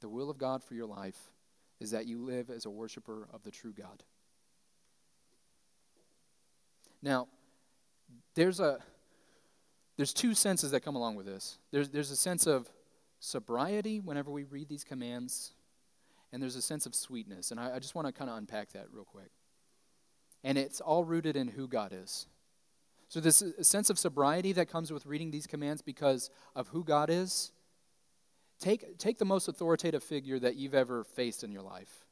The 0.00 0.08
will 0.08 0.30
of 0.30 0.38
God 0.38 0.62
for 0.62 0.74
your 0.74 0.86
life 0.86 1.30
is 1.78 1.92
that 1.92 2.06
you 2.06 2.22
live 2.22 2.50
as 2.50 2.66
a 2.66 2.70
worshiper 2.70 3.28
of 3.32 3.42
the 3.42 3.50
true 3.50 3.72
God. 3.72 4.02
Now, 7.02 7.28
there's 8.34 8.60
a 8.60 8.78
there's 10.00 10.14
two 10.14 10.32
senses 10.32 10.70
that 10.70 10.80
come 10.80 10.96
along 10.96 11.16
with 11.16 11.26
this. 11.26 11.58
There's, 11.72 11.90
there's 11.90 12.10
a 12.10 12.16
sense 12.16 12.46
of 12.46 12.70
sobriety 13.18 14.00
whenever 14.00 14.30
we 14.30 14.44
read 14.44 14.66
these 14.66 14.82
commands, 14.82 15.52
and 16.32 16.42
there's 16.42 16.56
a 16.56 16.62
sense 16.62 16.86
of 16.86 16.94
sweetness. 16.94 17.50
And 17.50 17.60
I, 17.60 17.74
I 17.74 17.78
just 17.80 17.94
want 17.94 18.06
to 18.06 18.12
kind 18.12 18.30
of 18.30 18.38
unpack 18.38 18.72
that 18.72 18.86
real 18.90 19.04
quick. 19.04 19.30
And 20.42 20.56
it's 20.56 20.80
all 20.80 21.04
rooted 21.04 21.36
in 21.36 21.48
who 21.48 21.68
God 21.68 21.92
is. 21.92 22.26
So, 23.08 23.20
this 23.20 23.42
sense 23.60 23.90
of 23.90 23.98
sobriety 23.98 24.52
that 24.52 24.70
comes 24.70 24.90
with 24.90 25.04
reading 25.04 25.32
these 25.32 25.46
commands 25.46 25.82
because 25.82 26.30
of 26.56 26.68
who 26.68 26.82
God 26.82 27.10
is, 27.10 27.52
take, 28.60 28.98
take 28.98 29.18
the 29.18 29.24
most 29.24 29.48
authoritative 29.48 30.04
figure 30.04 30.38
that 30.38 30.56
you've 30.56 30.74
ever 30.74 31.02
faced 31.02 31.42
in 31.42 31.50
your 31.50 31.62
life. 31.62 32.04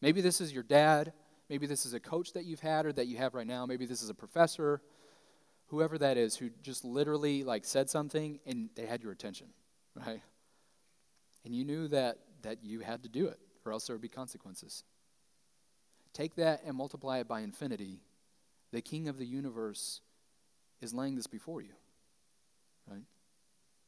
Maybe 0.00 0.20
this 0.20 0.40
is 0.40 0.52
your 0.52 0.62
dad. 0.62 1.12
Maybe 1.50 1.66
this 1.66 1.84
is 1.84 1.92
a 1.92 2.00
coach 2.00 2.32
that 2.32 2.44
you've 2.44 2.60
had 2.60 2.86
or 2.86 2.92
that 2.92 3.06
you 3.06 3.18
have 3.18 3.34
right 3.34 3.46
now. 3.46 3.66
Maybe 3.66 3.86
this 3.86 4.02
is 4.02 4.10
a 4.10 4.14
professor 4.14 4.80
whoever 5.68 5.98
that 5.98 6.16
is 6.16 6.36
who 6.36 6.50
just 6.62 6.84
literally 6.84 7.42
like 7.42 7.64
said 7.64 7.90
something 7.90 8.38
and 8.46 8.70
they 8.74 8.86
had 8.86 9.02
your 9.02 9.12
attention, 9.12 9.48
right? 9.94 10.22
And 11.44 11.54
you 11.54 11.64
knew 11.64 11.88
that 11.88 12.18
that 12.42 12.62
you 12.62 12.80
had 12.80 13.02
to 13.02 13.08
do 13.08 13.26
it 13.26 13.38
or 13.64 13.72
else 13.72 13.86
there 13.86 13.94
would 13.94 14.02
be 14.02 14.08
consequences. 14.08 14.84
Take 16.12 16.36
that 16.36 16.62
and 16.64 16.76
multiply 16.76 17.18
it 17.18 17.28
by 17.28 17.40
infinity. 17.40 18.00
The 18.72 18.80
king 18.80 19.08
of 19.08 19.18
the 19.18 19.26
universe 19.26 20.00
is 20.80 20.94
laying 20.94 21.16
this 21.16 21.26
before 21.26 21.60
you. 21.60 21.72
Right? 22.88 23.02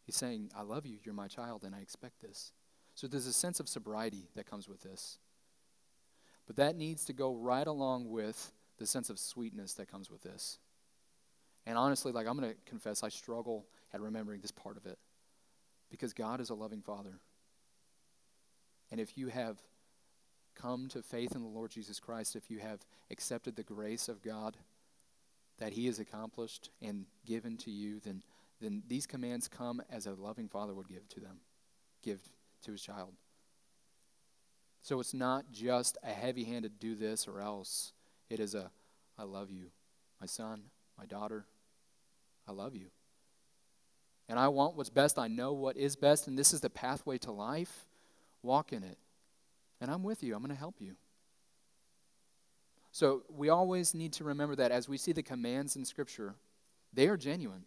He's 0.08 0.16
saying, 0.16 0.50
I 0.56 0.62
love 0.62 0.86
you, 0.86 0.96
you're 1.04 1.12
my 1.12 1.28
child, 1.28 1.64
and 1.64 1.74
I 1.74 1.80
expect 1.80 2.22
this. 2.22 2.52
So 2.94 3.06
there's 3.06 3.26
a 3.26 3.32
sense 3.32 3.60
of 3.60 3.68
sobriety 3.68 4.30
that 4.36 4.48
comes 4.48 4.66
with 4.66 4.80
this. 4.80 5.18
But 6.46 6.56
that 6.56 6.76
needs 6.76 7.04
to 7.04 7.12
go 7.12 7.34
right 7.34 7.66
along 7.66 8.08
with 8.08 8.52
the 8.78 8.86
sense 8.86 9.10
of 9.10 9.18
sweetness 9.18 9.74
that 9.74 9.90
comes 9.90 10.10
with 10.10 10.22
this. 10.22 10.60
And 11.66 11.76
honestly, 11.76 12.10
like 12.10 12.26
I'm 12.26 12.38
going 12.38 12.48
to 12.48 12.56
confess, 12.64 13.02
I 13.02 13.10
struggle 13.10 13.66
at 13.92 14.00
remembering 14.00 14.40
this 14.40 14.50
part 14.50 14.78
of 14.78 14.86
it 14.86 14.98
because 15.90 16.14
God 16.14 16.40
is 16.40 16.48
a 16.48 16.54
loving 16.54 16.80
Father. 16.80 17.20
And 18.90 19.02
if 19.02 19.18
you 19.18 19.28
have 19.28 19.58
come 20.54 20.88
to 20.88 21.02
faith 21.02 21.34
in 21.34 21.42
the 21.42 21.48
Lord 21.48 21.70
Jesus 21.70 22.00
Christ, 22.00 22.34
if 22.34 22.50
you 22.50 22.60
have 22.60 22.80
accepted 23.10 23.56
the 23.56 23.62
grace 23.62 24.08
of 24.08 24.22
God 24.22 24.56
that 25.58 25.74
He 25.74 25.84
has 25.84 25.98
accomplished 25.98 26.70
and 26.80 27.04
given 27.26 27.58
to 27.58 27.70
you, 27.70 28.00
then, 28.02 28.22
then 28.60 28.82
these 28.88 29.06
commands 29.06 29.48
come 29.48 29.80
as 29.90 30.06
a 30.06 30.12
loving 30.12 30.48
Father 30.48 30.74
would 30.74 30.88
give 30.88 31.08
to 31.10 31.20
them, 31.20 31.38
give 32.02 32.20
to 32.64 32.72
His 32.72 32.82
child. 32.82 33.14
So 34.82 35.00
it's 35.00 35.14
not 35.14 35.52
just 35.52 35.98
a 36.02 36.10
heavy 36.10 36.44
handed 36.44 36.78
do 36.78 36.94
this 36.94 37.28
or 37.28 37.40
else. 37.40 37.92
It 38.30 38.40
is 38.40 38.54
a 38.54 38.70
I 39.18 39.24
love 39.24 39.50
you, 39.50 39.66
my 40.20 40.26
son, 40.26 40.62
my 40.96 41.04
daughter, 41.04 41.44
I 42.46 42.52
love 42.52 42.74
you. 42.74 42.86
and 44.28 44.38
I 44.38 44.48
want 44.48 44.76
what's 44.76 44.90
best. 44.90 45.18
I 45.18 45.28
know 45.28 45.52
what 45.52 45.76
is 45.76 45.96
best, 45.96 46.28
and 46.28 46.38
this 46.38 46.52
is 46.52 46.60
the 46.60 46.70
pathway 46.70 47.18
to 47.18 47.32
life. 47.32 47.86
Walk 48.42 48.72
in 48.72 48.82
it. 48.82 48.98
And 49.80 49.90
I'm 49.90 50.02
with 50.02 50.22
you. 50.22 50.34
I'm 50.34 50.42
going 50.42 50.50
to 50.50 50.58
help 50.58 50.76
you. 50.80 50.96
So 52.92 53.22
we 53.28 53.48
always 53.48 53.94
need 53.94 54.12
to 54.14 54.24
remember 54.24 54.54
that 54.56 54.70
as 54.70 54.88
we 54.88 54.98
see 54.98 55.12
the 55.12 55.22
commands 55.22 55.76
in 55.76 55.84
Scripture, 55.84 56.34
they 56.92 57.08
are 57.08 57.16
genuine. 57.16 57.64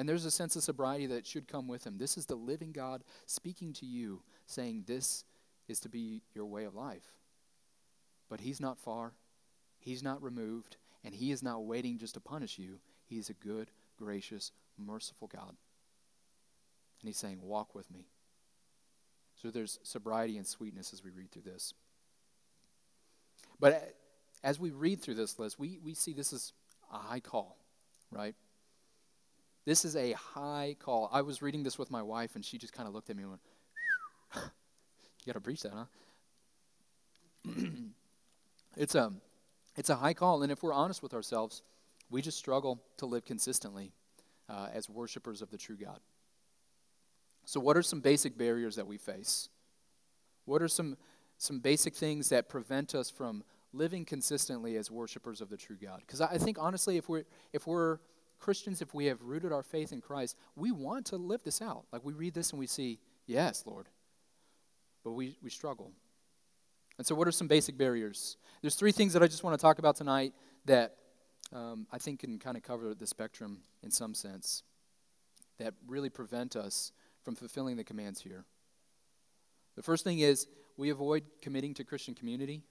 And 0.00 0.08
there's 0.08 0.24
a 0.24 0.30
sense 0.30 0.56
of 0.56 0.62
sobriety 0.62 1.04
that 1.08 1.26
should 1.26 1.46
come 1.46 1.68
with 1.68 1.86
him. 1.86 1.98
This 1.98 2.16
is 2.16 2.24
the 2.24 2.34
living 2.34 2.72
God 2.72 3.04
speaking 3.26 3.74
to 3.74 3.84
you, 3.84 4.22
saying, 4.46 4.84
This 4.86 5.24
is 5.68 5.78
to 5.80 5.90
be 5.90 6.22
your 6.34 6.46
way 6.46 6.64
of 6.64 6.74
life. 6.74 7.12
But 8.30 8.40
He's 8.40 8.62
not 8.62 8.78
far, 8.78 9.12
He's 9.78 10.02
not 10.02 10.22
removed, 10.22 10.78
and 11.04 11.14
He 11.14 11.32
is 11.32 11.42
not 11.42 11.66
waiting 11.66 11.98
just 11.98 12.14
to 12.14 12.20
punish 12.20 12.58
you. 12.58 12.78
He 13.04 13.18
is 13.18 13.28
a 13.28 13.34
good, 13.34 13.72
gracious, 13.98 14.52
merciful 14.78 15.28
God. 15.28 15.50
And 15.50 17.06
He's 17.06 17.18
saying, 17.18 17.40
Walk 17.42 17.74
with 17.74 17.90
me. 17.90 18.06
So 19.34 19.50
there's 19.50 19.78
sobriety 19.82 20.38
and 20.38 20.46
sweetness 20.46 20.94
as 20.94 21.04
we 21.04 21.10
read 21.10 21.30
through 21.30 21.42
this. 21.42 21.74
But 23.60 23.96
as 24.42 24.58
we 24.58 24.70
read 24.70 25.02
through 25.02 25.16
this 25.16 25.38
list, 25.38 25.58
we, 25.58 25.78
we 25.84 25.92
see 25.92 26.14
this 26.14 26.32
is 26.32 26.54
a 26.90 26.96
high 26.96 27.20
call, 27.20 27.58
right? 28.10 28.34
This 29.64 29.84
is 29.84 29.96
a 29.96 30.12
high 30.12 30.76
call. 30.78 31.08
I 31.12 31.22
was 31.22 31.42
reading 31.42 31.62
this 31.62 31.78
with 31.78 31.90
my 31.90 32.02
wife, 32.02 32.34
and 32.34 32.44
she 32.44 32.58
just 32.58 32.72
kind 32.72 32.88
of 32.88 32.94
looked 32.94 33.10
at 33.10 33.16
me 33.16 33.22
and 33.22 33.30
went, 33.30 33.42
You 34.34 35.26
got 35.26 35.34
to 35.34 35.40
preach 35.40 35.62
that, 35.62 35.72
huh? 35.72 35.84
it's, 38.76 38.94
a, 38.94 39.12
it's 39.76 39.90
a 39.90 39.96
high 39.96 40.14
call, 40.14 40.42
and 40.42 40.50
if 40.50 40.62
we're 40.62 40.72
honest 40.72 41.02
with 41.02 41.14
ourselves, 41.14 41.62
we 42.10 42.22
just 42.22 42.38
struggle 42.38 42.82
to 42.98 43.06
live 43.06 43.24
consistently 43.24 43.92
uh, 44.48 44.68
as 44.72 44.88
worshipers 44.88 45.42
of 45.42 45.50
the 45.50 45.58
true 45.58 45.76
God. 45.76 46.00
So, 47.44 47.60
what 47.60 47.76
are 47.76 47.82
some 47.82 48.00
basic 48.00 48.36
barriers 48.36 48.76
that 48.76 48.86
we 48.86 48.96
face? 48.96 49.48
What 50.44 50.62
are 50.62 50.68
some, 50.68 50.96
some 51.38 51.60
basic 51.60 51.94
things 51.94 52.28
that 52.30 52.48
prevent 52.48 52.94
us 52.94 53.10
from 53.10 53.44
living 53.72 54.04
consistently 54.04 54.76
as 54.76 54.90
worshipers 54.90 55.40
of 55.40 55.48
the 55.48 55.56
true 55.56 55.76
God. 55.80 56.00
Because 56.00 56.20
I 56.20 56.38
think 56.38 56.56
honestly, 56.60 56.96
if 56.96 57.08
we're 57.08 57.24
if 57.52 57.66
we're 57.66 57.98
Christians, 58.40 58.82
if 58.82 58.94
we 58.94 59.06
have 59.06 59.22
rooted 59.22 59.52
our 59.52 59.62
faith 59.62 59.92
in 59.92 60.00
Christ, 60.00 60.36
we 60.56 60.72
want 60.72 61.06
to 61.06 61.16
live 61.16 61.42
this 61.44 61.62
out. 61.62 61.84
Like 61.92 62.04
we 62.04 62.12
read 62.12 62.34
this 62.34 62.50
and 62.50 62.58
we 62.58 62.66
see, 62.66 62.98
yes, 63.26 63.64
Lord. 63.66 63.86
But 65.04 65.12
we, 65.12 65.36
we 65.42 65.50
struggle. 65.50 65.92
And 66.98 67.06
so, 67.06 67.14
what 67.14 67.26
are 67.28 67.32
some 67.32 67.48
basic 67.48 67.78
barriers? 67.78 68.36
There's 68.60 68.74
three 68.74 68.92
things 68.92 69.14
that 69.14 69.22
I 69.22 69.26
just 69.26 69.42
want 69.42 69.58
to 69.58 69.62
talk 69.62 69.78
about 69.78 69.96
tonight 69.96 70.34
that 70.66 70.96
um, 71.52 71.86
I 71.90 71.98
think 71.98 72.20
can 72.20 72.38
kind 72.38 72.56
of 72.56 72.62
cover 72.62 72.94
the 72.94 73.06
spectrum 73.06 73.60
in 73.82 73.90
some 73.90 74.14
sense 74.14 74.62
that 75.58 75.74
really 75.86 76.10
prevent 76.10 76.56
us 76.56 76.92
from 77.22 77.34
fulfilling 77.34 77.76
the 77.76 77.84
commands 77.84 78.20
here. 78.20 78.44
The 79.76 79.82
first 79.82 80.04
thing 80.04 80.18
is 80.18 80.46
we 80.76 80.90
avoid 80.90 81.24
committing 81.40 81.74
to 81.74 81.84
Christian 81.84 82.14
community. 82.14 82.62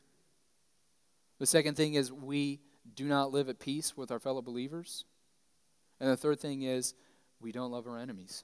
The 1.39 1.45
second 1.45 1.75
thing 1.75 1.93
is 1.93 2.11
we 2.11 2.59
do 2.95 3.05
not 3.05 3.31
live 3.31 3.49
at 3.49 3.59
peace 3.59 3.95
with 3.95 4.11
our 4.11 4.19
fellow 4.19 4.41
believers. 4.41 5.05
And 5.99 6.09
the 6.09 6.17
third 6.17 6.39
thing 6.39 6.63
is 6.63 6.93
we 7.41 7.51
don't 7.51 7.71
love 7.71 7.87
our 7.87 7.97
enemies. 7.97 8.43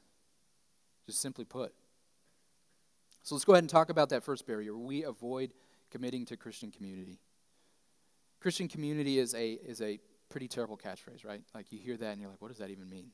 Just 1.05 1.21
simply 1.21 1.45
put. 1.45 1.73
So 3.23 3.35
let's 3.35 3.45
go 3.45 3.53
ahead 3.53 3.63
and 3.63 3.69
talk 3.69 3.89
about 3.89 4.09
that 4.09 4.23
first 4.23 4.45
barrier. 4.45 4.75
We 4.75 5.03
avoid 5.03 5.53
committing 5.89 6.25
to 6.25 6.37
Christian 6.37 6.71
community. 6.71 7.19
Christian 8.39 8.67
community 8.67 9.17
is 9.17 9.33
a, 9.33 9.53
is 9.53 9.81
a 9.81 9.99
pretty 10.29 10.47
terrible 10.47 10.77
catchphrase, 10.77 11.25
right? 11.25 11.41
Like 11.53 11.71
you 11.71 11.79
hear 11.79 11.97
that 11.97 12.11
and 12.11 12.21
you're 12.21 12.29
like, 12.29 12.41
what 12.41 12.49
does 12.49 12.59
that 12.59 12.69
even 12.69 12.89
mean? 12.89 13.07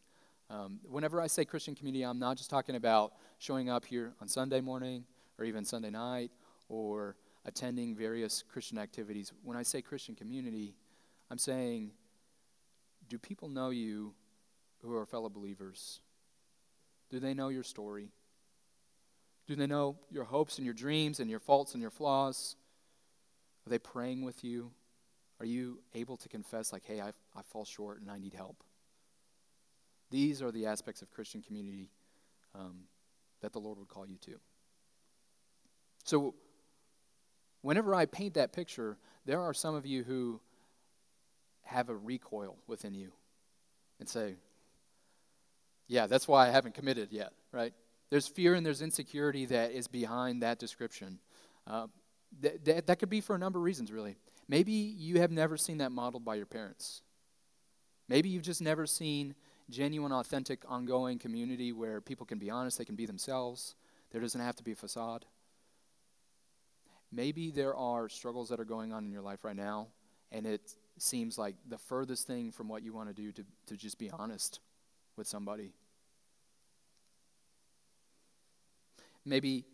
Um, 0.49 0.79
whenever 0.83 1.21
I 1.21 1.27
say 1.27 1.45
Christian 1.45 1.75
community, 1.75 2.03
I'm 2.03 2.19
not 2.19 2.35
just 2.35 2.49
talking 2.49 2.75
about 2.75 3.13
showing 3.39 3.69
up 3.69 3.85
here 3.85 4.13
on 4.19 4.27
Sunday 4.27 4.59
morning 4.59 5.05
or 5.39 5.45
even 5.45 5.63
Sunday 5.63 5.89
night 5.89 6.31
or 6.67 7.15
attending 7.45 7.95
various 7.95 8.43
Christian 8.51 8.77
activities. 8.77 9.31
When 9.43 9.55
I 9.55 9.63
say 9.63 9.81
Christian 9.81 10.13
community, 10.13 10.75
I'm 11.29 11.37
saying, 11.37 11.91
do 13.07 13.17
people 13.17 13.47
know 13.47 13.69
you 13.69 14.13
who 14.81 14.95
are 14.95 15.05
fellow 15.05 15.29
believers? 15.29 16.01
Do 17.09 17.19
they 17.19 17.33
know 17.33 17.49
your 17.49 17.63
story? 17.63 18.09
Do 19.47 19.55
they 19.55 19.67
know 19.67 19.97
your 20.09 20.23
hopes 20.23 20.57
and 20.57 20.65
your 20.65 20.73
dreams 20.73 21.19
and 21.19 21.29
your 21.29 21.39
faults 21.39 21.73
and 21.73 21.81
your 21.81 21.91
flaws? 21.91 22.55
Are 23.65 23.69
they 23.69 23.79
praying 23.79 24.23
with 24.23 24.43
you? 24.43 24.71
Are 25.39 25.45
you 25.45 25.79
able 25.93 26.17
to 26.17 26.29
confess, 26.29 26.71
like, 26.71 26.85
hey, 26.85 27.01
I, 27.01 27.09
I 27.35 27.41
fall 27.43 27.65
short 27.65 27.99
and 27.99 28.09
I 28.09 28.19
need 28.19 28.33
help? 28.33 28.63
These 30.09 30.41
are 30.41 30.51
the 30.51 30.67
aspects 30.67 31.01
of 31.01 31.09
Christian 31.11 31.41
community 31.41 31.89
um, 32.53 32.83
that 33.41 33.53
the 33.53 33.59
Lord 33.59 33.79
would 33.79 33.87
call 33.87 34.05
you 34.05 34.17
to. 34.25 34.39
So, 36.03 36.35
whenever 37.61 37.95
I 37.95 38.05
paint 38.05 38.35
that 38.35 38.53
picture, 38.53 38.97
there 39.25 39.41
are 39.41 39.53
some 39.53 39.75
of 39.75 39.85
you 39.85 40.03
who 40.03 40.39
have 41.63 41.89
a 41.89 41.95
recoil 41.95 42.57
within 42.67 42.93
you 42.93 43.11
and 43.99 44.07
say, 44.07 44.35
yeah, 45.91 46.07
that's 46.07 46.25
why 46.25 46.47
I 46.47 46.51
haven't 46.51 46.73
committed 46.73 47.11
yet, 47.11 47.33
right? 47.51 47.73
There's 48.09 48.25
fear 48.25 48.53
and 48.53 48.65
there's 48.65 48.81
insecurity 48.81 49.45
that 49.47 49.73
is 49.73 49.89
behind 49.89 50.41
that 50.41 50.57
description. 50.57 51.19
Uh, 51.67 51.87
th- 52.41 52.63
th- 52.63 52.85
that 52.85 52.97
could 52.97 53.09
be 53.09 53.19
for 53.19 53.35
a 53.35 53.37
number 53.37 53.59
of 53.59 53.65
reasons, 53.65 53.91
really. 53.91 54.15
Maybe 54.47 54.71
you 54.71 55.19
have 55.19 55.31
never 55.31 55.57
seen 55.57 55.79
that 55.79 55.91
modeled 55.91 56.23
by 56.23 56.35
your 56.35 56.45
parents. 56.45 57.01
Maybe 58.07 58.29
you've 58.29 58.41
just 58.41 58.61
never 58.61 58.85
seen 58.85 59.35
genuine, 59.69 60.13
authentic, 60.13 60.63
ongoing 60.65 61.19
community 61.19 61.73
where 61.73 61.99
people 61.99 62.25
can 62.25 62.39
be 62.39 62.49
honest, 62.49 62.77
they 62.77 62.85
can 62.85 62.95
be 62.95 63.05
themselves. 63.05 63.75
There 64.11 64.21
doesn't 64.21 64.39
have 64.39 64.55
to 64.55 64.63
be 64.63 64.71
a 64.71 64.75
facade. 64.75 65.25
Maybe 67.11 67.51
there 67.51 67.75
are 67.75 68.07
struggles 68.07 68.47
that 68.47 68.61
are 68.61 68.65
going 68.65 68.93
on 68.93 69.03
in 69.03 69.11
your 69.11 69.21
life 69.21 69.43
right 69.43 69.57
now, 69.57 69.87
and 70.31 70.45
it 70.45 70.73
seems 70.97 71.37
like 71.37 71.55
the 71.67 71.77
furthest 71.77 72.27
thing 72.27 72.53
from 72.53 72.69
what 72.69 72.81
you 72.81 72.93
want 72.93 73.09
to 73.09 73.13
do 73.13 73.33
to, 73.33 73.43
to 73.67 73.75
just 73.75 73.99
be 73.99 74.09
honest 74.09 74.61
with 75.17 75.27
somebody. 75.27 75.73
Maybe 79.25 79.65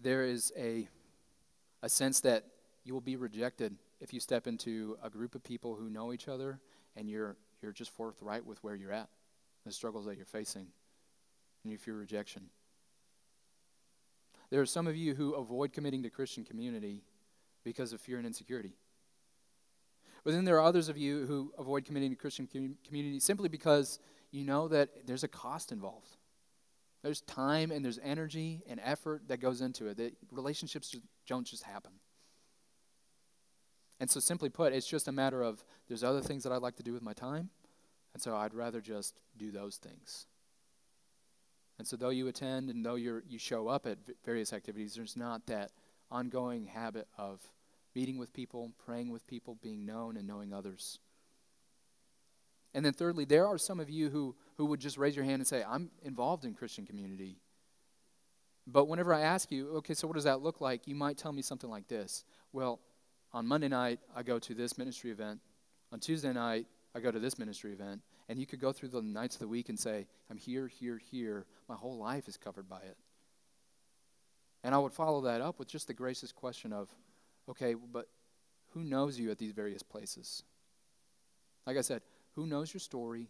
there 0.00 0.24
is 0.24 0.52
a, 0.56 0.88
a 1.82 1.88
sense 1.88 2.20
that 2.20 2.44
you 2.84 2.94
will 2.94 3.00
be 3.00 3.16
rejected 3.16 3.76
if 4.00 4.12
you 4.12 4.20
step 4.20 4.46
into 4.46 4.96
a 5.02 5.10
group 5.10 5.34
of 5.34 5.42
people 5.42 5.74
who 5.74 5.90
know 5.90 6.12
each 6.12 6.28
other 6.28 6.60
and 6.96 7.08
you're, 7.08 7.36
you're 7.62 7.72
just 7.72 7.90
forthright 7.90 8.44
with 8.44 8.62
where 8.64 8.74
you're 8.74 8.92
at, 8.92 9.08
the 9.66 9.72
struggles 9.72 10.06
that 10.06 10.16
you're 10.16 10.26
facing, 10.26 10.66
and 11.62 11.72
you 11.72 11.78
fear 11.78 11.96
rejection. 11.96 12.44
There 14.50 14.60
are 14.60 14.66
some 14.66 14.86
of 14.86 14.96
you 14.96 15.14
who 15.14 15.34
avoid 15.34 15.72
committing 15.72 16.02
to 16.04 16.10
Christian 16.10 16.44
community 16.44 17.02
because 17.64 17.92
of 17.92 18.00
fear 18.00 18.16
and 18.16 18.26
insecurity. 18.26 18.74
But 20.24 20.32
then 20.32 20.44
there 20.44 20.56
are 20.56 20.64
others 20.64 20.88
of 20.88 20.96
you 20.96 21.26
who 21.26 21.52
avoid 21.58 21.84
committing 21.84 22.10
to 22.10 22.16
Christian 22.16 22.48
com- 22.50 22.76
community 22.86 23.20
simply 23.20 23.48
because 23.48 23.98
you 24.30 24.44
know 24.44 24.68
that 24.68 25.06
there's 25.06 25.24
a 25.24 25.28
cost 25.28 25.72
involved. 25.72 26.16
There's 27.02 27.20
time 27.22 27.70
and 27.70 27.84
there's 27.84 27.98
energy 28.02 28.62
and 28.68 28.80
effort 28.82 29.28
that 29.28 29.38
goes 29.38 29.60
into 29.60 29.86
it. 29.86 29.96
That 29.98 30.14
relationships 30.32 30.94
don't 31.26 31.46
just 31.46 31.62
happen. 31.62 31.92
And 34.00 34.10
so, 34.10 34.20
simply 34.20 34.48
put, 34.48 34.72
it's 34.72 34.86
just 34.86 35.08
a 35.08 35.12
matter 35.12 35.42
of 35.42 35.64
there's 35.88 36.04
other 36.04 36.20
things 36.20 36.44
that 36.44 36.52
I'd 36.52 36.62
like 36.62 36.76
to 36.76 36.82
do 36.82 36.92
with 36.92 37.02
my 37.02 37.12
time, 37.12 37.50
and 38.14 38.22
so 38.22 38.36
I'd 38.36 38.54
rather 38.54 38.80
just 38.80 39.20
do 39.36 39.50
those 39.50 39.76
things. 39.76 40.26
And 41.78 41.86
so, 41.86 41.96
though 41.96 42.10
you 42.10 42.28
attend 42.28 42.70
and 42.70 42.84
though 42.84 42.94
you 42.94 43.22
you 43.28 43.38
show 43.38 43.66
up 43.68 43.86
at 43.86 43.98
various 44.24 44.52
activities, 44.52 44.94
there's 44.94 45.16
not 45.16 45.46
that 45.46 45.72
ongoing 46.10 46.66
habit 46.66 47.08
of 47.16 47.40
meeting 47.94 48.18
with 48.18 48.32
people, 48.32 48.70
praying 48.84 49.10
with 49.10 49.26
people, 49.26 49.56
being 49.60 49.84
known, 49.84 50.16
and 50.16 50.26
knowing 50.26 50.52
others. 50.52 51.00
And 52.74 52.84
then, 52.84 52.92
thirdly, 52.92 53.24
there 53.24 53.46
are 53.46 53.58
some 53.58 53.80
of 53.80 53.88
you 53.88 54.10
who, 54.10 54.36
who 54.56 54.66
would 54.66 54.80
just 54.80 54.98
raise 54.98 55.16
your 55.16 55.24
hand 55.24 55.40
and 55.40 55.46
say, 55.46 55.64
I'm 55.66 55.90
involved 56.02 56.44
in 56.44 56.54
Christian 56.54 56.84
community. 56.84 57.38
But 58.66 58.86
whenever 58.86 59.14
I 59.14 59.22
ask 59.22 59.50
you, 59.50 59.70
okay, 59.76 59.94
so 59.94 60.06
what 60.06 60.14
does 60.14 60.24
that 60.24 60.42
look 60.42 60.60
like? 60.60 60.86
You 60.86 60.94
might 60.94 61.16
tell 61.16 61.32
me 61.32 61.42
something 61.42 61.70
like 61.70 61.88
this 61.88 62.24
Well, 62.52 62.80
on 63.32 63.46
Monday 63.46 63.68
night, 63.68 64.00
I 64.14 64.22
go 64.22 64.38
to 64.38 64.54
this 64.54 64.78
ministry 64.78 65.10
event. 65.10 65.40
On 65.92 65.98
Tuesday 65.98 66.32
night, 66.32 66.66
I 66.94 67.00
go 67.00 67.10
to 67.10 67.18
this 67.18 67.38
ministry 67.38 67.72
event. 67.72 68.02
And 68.28 68.38
you 68.38 68.46
could 68.46 68.60
go 68.60 68.72
through 68.72 68.90
the 68.90 69.00
nights 69.00 69.36
of 69.36 69.40
the 69.40 69.48
week 69.48 69.70
and 69.70 69.78
say, 69.78 70.06
I'm 70.30 70.36
here, 70.36 70.68
here, 70.68 70.98
here. 70.98 71.46
My 71.68 71.74
whole 71.74 71.96
life 71.96 72.28
is 72.28 72.36
covered 72.36 72.68
by 72.68 72.80
it. 72.80 72.96
And 74.62 74.74
I 74.74 74.78
would 74.78 74.92
follow 74.92 75.22
that 75.22 75.40
up 75.40 75.58
with 75.58 75.68
just 75.68 75.86
the 75.86 75.94
gracious 75.94 76.32
question 76.32 76.72
of, 76.72 76.88
okay, 77.48 77.74
but 77.74 78.08
who 78.72 78.84
knows 78.84 79.18
you 79.18 79.30
at 79.30 79.38
these 79.38 79.52
various 79.52 79.82
places? 79.82 80.42
Like 81.66 81.78
I 81.78 81.80
said, 81.80 82.02
who 82.38 82.46
knows 82.46 82.72
your 82.72 82.78
story? 82.78 83.26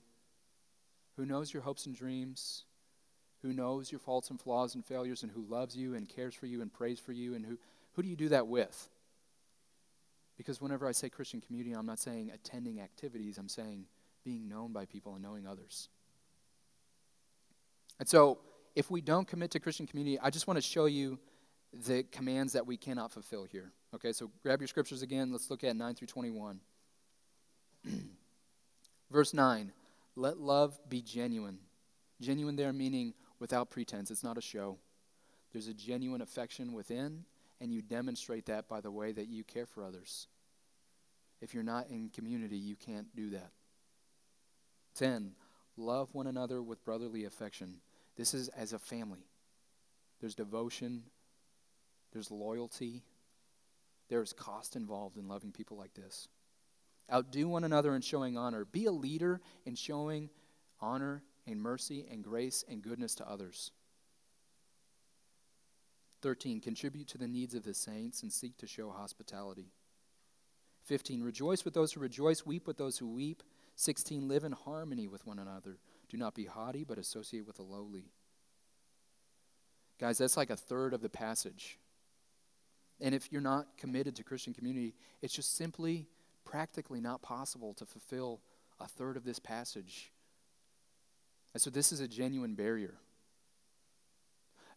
Who 1.17 1.25
knows 1.25 1.51
your 1.51 1.63
hopes 1.63 1.87
and 1.87 1.97
dreams? 1.97 2.65
Who 3.41 3.55
knows 3.55 3.91
your 3.91 4.01
faults 4.01 4.29
and 4.29 4.39
flaws 4.39 4.75
and 4.75 4.85
failures 4.85 5.23
and 5.23 5.33
who 5.33 5.47
loves 5.49 5.75
you 5.75 5.95
and 5.95 6.07
cares 6.07 6.35
for 6.35 6.45
you 6.45 6.61
and 6.61 6.71
prays 6.71 7.01
for 7.01 7.13
you? 7.13 7.35
And 7.35 7.43
who, 7.43 7.57
who 7.95 8.03
do 8.03 8.09
you 8.09 8.17
do 8.17 8.29
that 8.29 8.49
with? 8.49 8.91
Because 10.37 10.61
whenever 10.61 10.87
I 10.87 10.93
say 10.93 11.09
Christian 11.09 11.41
community, 11.41 11.73
I'm 11.73 11.87
not 11.87 11.99
saying 11.99 12.31
attending 12.35 12.83
activities, 12.83 13.39
I'm 13.39 13.49
saying 13.49 13.87
being 14.27 14.47
known 14.47 14.75
by 14.75 14.85
people 14.85 15.15
and 15.15 15.23
knowing 15.23 15.47
others. 15.47 15.89
And 17.99 18.07
so, 18.07 18.41
if 18.77 18.91
we 18.91 19.01
don't 19.01 19.27
commit 19.27 19.53
to 19.53 19.59
Christian 19.59 19.87
community, 19.87 20.21
I 20.21 20.29
just 20.29 20.47
want 20.47 20.59
to 20.59 20.63
show 20.63 20.85
you 20.85 21.19
the 21.87 22.03
commands 22.13 22.53
that 22.53 22.67
we 22.67 22.77
cannot 22.77 23.11
fulfill 23.11 23.45
here. 23.45 23.73
Okay, 23.95 24.13
so 24.13 24.31
grab 24.43 24.61
your 24.61 24.69
scriptures 24.69 25.01
again. 25.01 25.33
Let's 25.33 25.51
look 25.51 25.65
at 25.65 25.75
9 25.75 25.95
through 25.95 26.09
21. 26.09 26.61
Verse 29.11 29.33
9 29.33 29.73
Let 30.17 30.39
love 30.39 30.79
be 30.89 31.03
genuine. 31.03 31.59
Genuine 32.21 32.57
there 32.57 32.73
meaning 32.73 33.15
without 33.39 33.71
pretense, 33.71 34.11
it's 34.11 34.25
not 34.25 34.39
a 34.39 34.43
show. 34.43 34.79
There's 35.53 35.69
a 35.69 35.75
genuine 35.75 36.21
affection 36.21 36.73
within, 36.73 37.25
and 37.61 37.73
you 37.73 37.81
demonstrate 37.81 38.47
that 38.47 38.69
by 38.69 38.81
the 38.81 38.91
way 38.91 39.13
that 39.13 39.29
you 39.29 39.45
care 39.45 39.67
for 39.67 39.85
others. 39.85 40.27
If 41.41 41.55
you're 41.55 41.63
not 41.63 41.89
in 41.89 42.11
community, 42.11 42.57
you 42.57 42.77
can't 42.77 43.15
do 43.15 43.31
that. 43.31 43.51
10. 44.97 45.33
Love 45.77 46.13
one 46.13 46.27
another 46.27 46.61
with 46.61 46.85
brotherly 46.85 47.25
affection. 47.25 47.77
This 48.17 48.35
is 48.35 48.49
as 48.49 48.73
a 48.73 48.79
family. 48.79 49.29
There's 50.21 50.35
devotion, 50.35 51.05
there's 52.13 52.31
loyalty, 52.33 53.05
there's 54.09 54.33
cost 54.33 54.75
involved 54.75 55.17
in 55.17 55.29
loving 55.29 55.53
people 55.53 55.77
like 55.77 55.95
this. 55.95 56.29
Outdo 57.13 57.49
one 57.49 57.65
another 57.65 57.95
in 57.95 58.03
showing 58.03 58.37
honor. 58.37 58.65
Be 58.65 58.87
a 58.87 58.93
leader 58.93 59.41
in 59.65 59.75
showing 59.75 60.31
honor 60.81 61.23
and 61.47 61.61
mercy 61.61 62.07
and 62.11 62.23
grace 62.23 62.65
and 62.69 62.83
goodness 62.83 63.15
to 63.17 63.29
others. 63.29 63.73
13. 66.21 66.61
Contribute 66.61 67.09
to 67.09 67.19
the 67.19 67.29
needs 67.29 67.55
of 67.55 67.63
the 67.65 67.75
saints 67.75 68.23
and 68.23 68.33
seek 68.33 68.59
to 68.59 68.67
show 68.67 68.91
hospitality. 68.91 69.73
15. 70.85 71.23
Rejoice 71.23 71.65
with 71.65 71.75
those 71.75 71.93
who 71.93 72.01
rejoice, 72.01 72.45
weep 72.45 72.67
with 72.67 72.77
those 72.77 72.99
who 72.99 73.09
weep. 73.09 73.43
16. 73.77 74.27
Live 74.27 74.45
in 74.45 74.53
harmony 74.53 75.07
with 75.07 75.27
one 75.27 75.39
another. 75.39 75.79
Do 76.09 76.17
not 76.17 76.35
be 76.35 76.45
haughty, 76.45 76.85
but 76.85 76.99
associate 76.99 77.47
with 77.47 77.57
the 77.57 77.63
lowly. 77.63 78.11
Guys, 80.01 80.19
that's 80.19 80.37
like 80.37 80.51
a 80.51 80.57
third 80.57 80.95
of 80.95 81.01
the 81.01 81.09
passage. 81.09 81.79
And 83.01 83.15
if 83.15 83.31
you're 83.31 83.41
not 83.41 83.77
committed 83.77 84.17
to 84.17 84.25
Christian 84.25 84.55
community, 84.55 84.95
it's 85.23 85.35
just 85.35 85.57
simply 85.57 86.09
practically 86.49 87.01
not 87.01 87.21
possible 87.21 87.75
to 87.75 87.85
fulfill 87.85 88.41
a 88.81 88.89
third 88.89 89.17
of 89.19 89.25
this 89.25 89.39
passage. 89.39 90.11
And 91.53 91.61
so 91.61 91.69
this 91.69 91.93
is 91.93 92.01
a 92.01 92.09
genuine 92.09 92.55
barrier. 92.55 92.95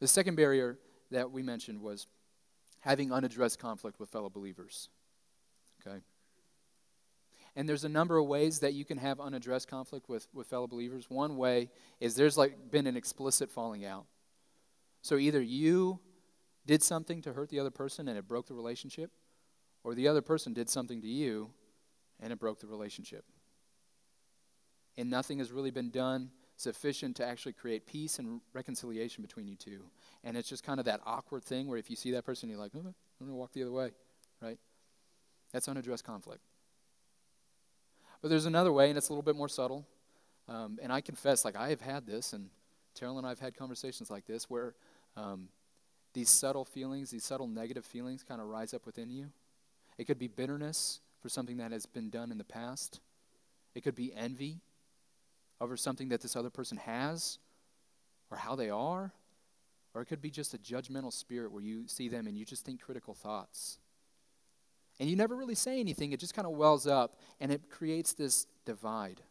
The 0.02 0.08
second 0.08 0.36
barrier 0.36 0.78
that 1.12 1.32
we 1.32 1.42
mentioned 1.42 1.82
was 1.82 2.08
having 2.82 3.14
unaddressed 3.14 3.58
conflict 3.58 4.00
with 4.00 4.10
fellow 4.10 4.30
believers. 4.30 4.90
Okay? 5.80 6.00
And 7.56 7.70
there's 7.70 7.86
a 7.86 7.90
number 7.90 8.18
of 8.18 8.28
ways 8.28 8.60
that 8.60 8.74
you 8.74 8.84
can 8.84 8.98
have 8.98 9.20
unaddressed 9.20 9.70
conflict 9.70 10.10
with, 10.10 10.28
with 10.34 10.48
fellow 10.48 10.68
believers. 10.68 11.06
One 11.10 11.38
way 11.38 11.70
is 12.00 12.16
there's 12.16 12.38
like 12.38 12.72
been 12.72 12.88
an 12.88 12.98
explicit 12.98 13.50
falling 13.50 13.86
out. 13.86 14.06
So 15.02 15.18
either 15.18 15.42
you 15.42 16.00
did 16.66 16.84
something 16.84 17.22
to 17.22 17.34
hurt 17.34 17.50
the 17.50 17.60
other 17.60 17.72
person 17.72 18.08
and 18.08 18.18
it 18.18 18.28
broke 18.28 18.48
the 18.48 18.54
relationship, 18.54 19.12
or 19.84 19.96
the 19.96 20.08
other 20.08 20.22
person 20.22 20.54
did 20.54 20.70
something 20.70 21.02
to 21.02 21.08
you 21.08 21.52
and 22.22 22.32
it 22.32 22.40
broke 22.40 22.60
the 22.60 22.68
relationship. 22.68 23.26
And 24.98 25.10
nothing 25.10 25.40
has 25.40 25.52
really 25.52 25.72
been 25.72 25.90
done 25.90 26.32
sufficient 26.58 27.16
to 27.16 27.26
actually 27.26 27.54
create 27.54 27.88
peace 27.88 28.20
and 28.20 28.42
reconciliation 28.54 29.22
between 29.22 29.48
you 29.48 29.56
two. 29.56 29.82
And 30.24 30.38
it's 30.38 30.48
just 30.48 30.64
kind 30.64 30.80
of 30.80 30.86
that 30.86 31.02
awkward 31.06 31.44
thing 31.44 31.68
where 31.68 31.78
if 31.78 31.90
you 31.90 31.96
see 31.96 32.12
that 32.12 32.26
person, 32.26 32.50
you're 32.50 32.60
like, 32.60 32.72
oh, 32.76 32.80
I'm 32.80 32.94
going 33.20 33.30
to 33.32 33.36
walk 33.36 33.52
the 33.54 33.64
other 33.64 33.72
way, 33.72 33.92
right? 34.42 34.60
That's 35.52 35.68
unaddressed 35.68 36.04
conflict. 36.04 36.42
But 38.22 38.30
there's 38.30 38.46
another 38.46 38.72
way, 38.72 38.90
and 38.90 38.98
it's 38.98 39.10
a 39.10 39.14
little 39.14 39.24
bit 39.24 39.36
more 39.36 39.50
subtle. 39.50 39.88
Um, 40.48 40.78
and 40.82 40.92
I 40.94 41.02
confess, 41.02 41.44
like, 41.44 41.56
I 41.56 41.70
have 41.70 41.82
had 41.82 42.06
this, 42.06 42.34
and 42.34 42.50
Terrell 42.94 43.18
and 43.18 43.26
I 43.26 43.30
have 43.30 43.40
had 43.40 43.56
conversations 43.56 44.12
like 44.12 44.28
this 44.28 44.50
where 44.50 44.76
um, 45.18 45.48
these 46.14 46.30
subtle 46.30 46.66
feelings, 46.66 47.10
these 47.10 47.24
subtle 47.24 47.48
negative 47.48 47.86
feelings 47.86 48.24
kind 48.24 48.40
of 48.40 48.48
rise 48.48 48.74
up 48.74 48.86
within 48.86 49.10
you. 49.10 49.32
It 49.98 50.06
could 50.06 50.20
be 50.20 50.28
bitterness 50.28 51.00
for 51.22 51.30
something 51.30 51.58
that 51.58 51.72
has 51.72 51.86
been 51.86 52.10
done 52.10 52.32
in 52.32 52.38
the 52.38 52.44
past, 52.44 53.00
it 53.76 53.84
could 53.84 53.96
be 53.96 54.14
envy 54.16 54.60
over 55.60 55.78
something 55.78 56.10
that 56.10 56.22
this 56.22 56.36
other 56.36 56.50
person 56.50 56.78
has 56.78 57.38
or 58.32 58.38
how 58.38 58.56
they 58.56 58.70
are, 58.70 59.14
or 59.94 60.02
it 60.02 60.06
could 60.06 60.22
be 60.22 60.32
just 60.32 60.54
a 60.54 60.58
judgmental 60.58 61.14
spirit 61.14 61.52
where 61.52 61.62
you 61.62 61.88
see 61.88 62.08
them 62.08 62.28
and 62.28 62.38
you 62.38 62.46
just 62.46 62.66
think 62.66 62.82
critical 62.82 63.14
thoughts. 63.14 63.78
And 65.00 65.10
you 65.10 65.16
never 65.16 65.36
really 65.36 65.56
say 65.56 65.80
anything, 65.80 66.12
it 66.12 66.20
just 66.20 66.34
kind 66.34 66.48
of 66.48 66.54
wells 66.54 66.88
up 66.88 67.16
and 67.40 67.52
it 67.52 67.70
creates 67.70 68.14
this 68.14 68.48
divide. 68.66 69.22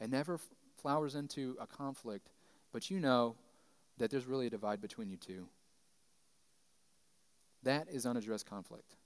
It 0.00 0.10
never 0.10 0.38
flowers 0.80 1.14
into 1.14 1.56
a 1.60 1.66
conflict, 1.66 2.30
but 2.72 2.90
you 2.90 3.00
know 3.00 3.36
that 3.98 4.10
there's 4.10 4.26
really 4.26 4.46
a 4.46 4.50
divide 4.50 4.80
between 4.80 5.08
you 5.08 5.16
two. 5.16 5.48
That 7.62 7.88
is 7.88 8.06
unaddressed 8.06 8.46
conflict. 8.46 8.96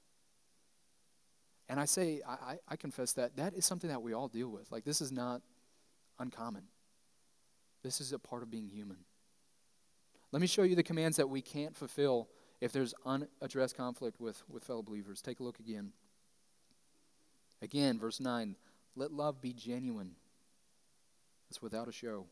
And 1.68 1.78
I 1.78 1.84
say, 1.84 2.22
I, 2.26 2.56
I 2.66 2.76
confess 2.76 3.12
that 3.14 3.36
that 3.36 3.54
is 3.54 3.66
something 3.66 3.90
that 3.90 4.00
we 4.00 4.14
all 4.14 4.28
deal 4.28 4.48
with. 4.48 4.72
Like, 4.72 4.84
this 4.84 5.00
is 5.00 5.12
not 5.12 5.42
uncommon. 6.18 6.62
This 7.82 8.00
is 8.00 8.12
a 8.12 8.18
part 8.18 8.42
of 8.42 8.50
being 8.50 8.68
human. 8.68 8.98
Let 10.32 10.40
me 10.40 10.46
show 10.46 10.62
you 10.62 10.74
the 10.76 10.82
commands 10.82 11.18
that 11.18 11.28
we 11.28 11.42
can't 11.42 11.76
fulfill 11.76 12.28
if 12.60 12.72
there's 12.72 12.94
unaddressed 13.04 13.76
conflict 13.76 14.20
with, 14.20 14.42
with 14.48 14.64
fellow 14.64 14.82
believers. 14.82 15.20
Take 15.20 15.40
a 15.40 15.42
look 15.42 15.58
again. 15.60 15.92
Again, 17.60 17.98
verse 17.98 18.20
9 18.20 18.56
let 18.96 19.12
love 19.12 19.40
be 19.40 19.52
genuine. 19.52 20.16
It's 21.50 21.62
without 21.62 21.86
a 21.86 21.92
show. 21.92 22.26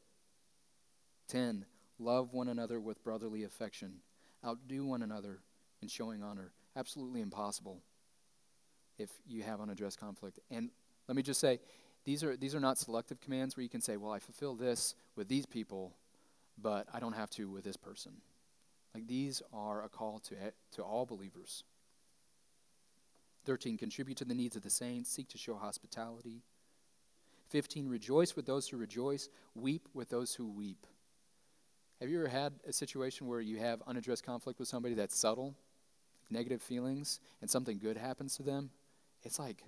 10. 1.28 1.64
Love 2.00 2.32
one 2.32 2.48
another 2.48 2.80
with 2.80 3.04
brotherly 3.04 3.44
affection. 3.44 4.00
Outdo 4.44 4.84
one 4.84 5.02
another 5.02 5.38
in 5.80 5.86
showing 5.86 6.24
honor. 6.24 6.50
Absolutely 6.74 7.20
impossible 7.20 7.82
if 8.98 9.10
you 9.26 9.42
have 9.42 9.60
unaddressed 9.60 10.00
conflict. 10.00 10.38
And 10.50 10.70
let 11.08 11.16
me 11.16 11.22
just 11.22 11.40
say, 11.40 11.60
these 12.04 12.22
are, 12.22 12.36
these 12.36 12.54
are 12.54 12.60
not 12.60 12.78
selective 12.78 13.20
commands 13.20 13.56
where 13.56 13.62
you 13.62 13.68
can 13.68 13.80
say, 13.80 13.96
well, 13.96 14.12
I 14.12 14.18
fulfill 14.18 14.54
this 14.54 14.94
with 15.16 15.28
these 15.28 15.44
people, 15.44 15.92
but 16.60 16.86
I 16.94 17.00
don't 17.00 17.14
have 17.14 17.30
to 17.30 17.50
with 17.50 17.64
this 17.64 17.76
person. 17.76 18.12
Like 18.94 19.06
these 19.06 19.42
are 19.52 19.84
a 19.84 19.88
call 19.88 20.20
to, 20.20 20.34
to 20.72 20.82
all 20.82 21.04
believers. 21.04 21.64
13, 23.44 23.76
contribute 23.76 24.18
to 24.18 24.24
the 24.24 24.34
needs 24.34 24.56
of 24.56 24.62
the 24.62 24.70
saints, 24.70 25.10
seek 25.10 25.28
to 25.28 25.38
show 25.38 25.54
hospitality. 25.54 26.42
15, 27.50 27.88
rejoice 27.88 28.34
with 28.34 28.46
those 28.46 28.68
who 28.68 28.76
rejoice, 28.76 29.28
weep 29.54 29.88
with 29.94 30.08
those 30.08 30.34
who 30.34 30.48
weep. 30.48 30.86
Have 32.00 32.08
you 32.08 32.18
ever 32.18 32.28
had 32.28 32.54
a 32.66 32.72
situation 32.72 33.26
where 33.26 33.40
you 33.40 33.58
have 33.58 33.82
unaddressed 33.86 34.24
conflict 34.24 34.58
with 34.58 34.68
somebody 34.68 34.94
that's 34.94 35.16
subtle, 35.16 35.54
negative 36.30 36.60
feelings, 36.60 37.20
and 37.40 37.48
something 37.48 37.78
good 37.78 37.96
happens 37.96 38.36
to 38.36 38.42
them? 38.42 38.70
It's 39.26 39.40
like 39.40 39.62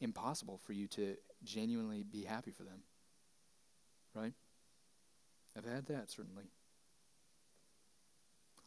impossible 0.00 0.58
for 0.58 0.72
you 0.72 0.86
to 0.88 1.16
genuinely 1.42 2.04
be 2.04 2.22
happy 2.22 2.52
for 2.52 2.62
them. 2.62 2.82
Right? 4.14 4.32
I've 5.56 5.64
had 5.64 5.86
that, 5.86 6.10
certainly. 6.10 6.44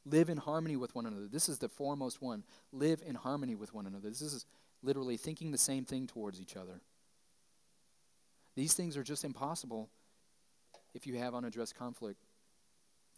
Live 0.05 0.29
in 0.29 0.37
harmony 0.37 0.75
with 0.75 0.93
one 0.93 1.05
another. 1.05 1.27
This 1.27 1.47
is 1.47 1.57
the 1.57 1.69
foremost 1.69 2.21
one. 2.21 2.43
Live 2.73 3.01
in 3.05 3.15
harmony 3.15 3.55
with 3.55 3.73
one 3.73 3.87
another. 3.87 4.09
This 4.09 4.21
is 4.21 4.45
literally 4.83 5.17
thinking 5.17 5.51
the 5.51 5.57
same 5.57 5.85
thing 5.85 6.05
towards 6.05 6.39
each 6.39 6.57
other. 6.57 6.81
These 8.55 8.73
things 8.73 8.97
are 8.97 9.03
just 9.03 9.23
impossible 9.23 9.89
if 10.93 11.07
you 11.07 11.15
have 11.15 11.33
unaddressed 11.33 11.75
conflict 11.75 12.25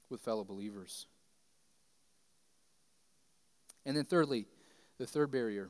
with 0.10 0.22
fellow 0.22 0.44
believers. 0.44 1.08
And 3.86 3.98
then, 3.98 4.06
thirdly, 4.06 4.46
the 4.98 5.08
third 5.08 5.32
barrier 5.32 5.70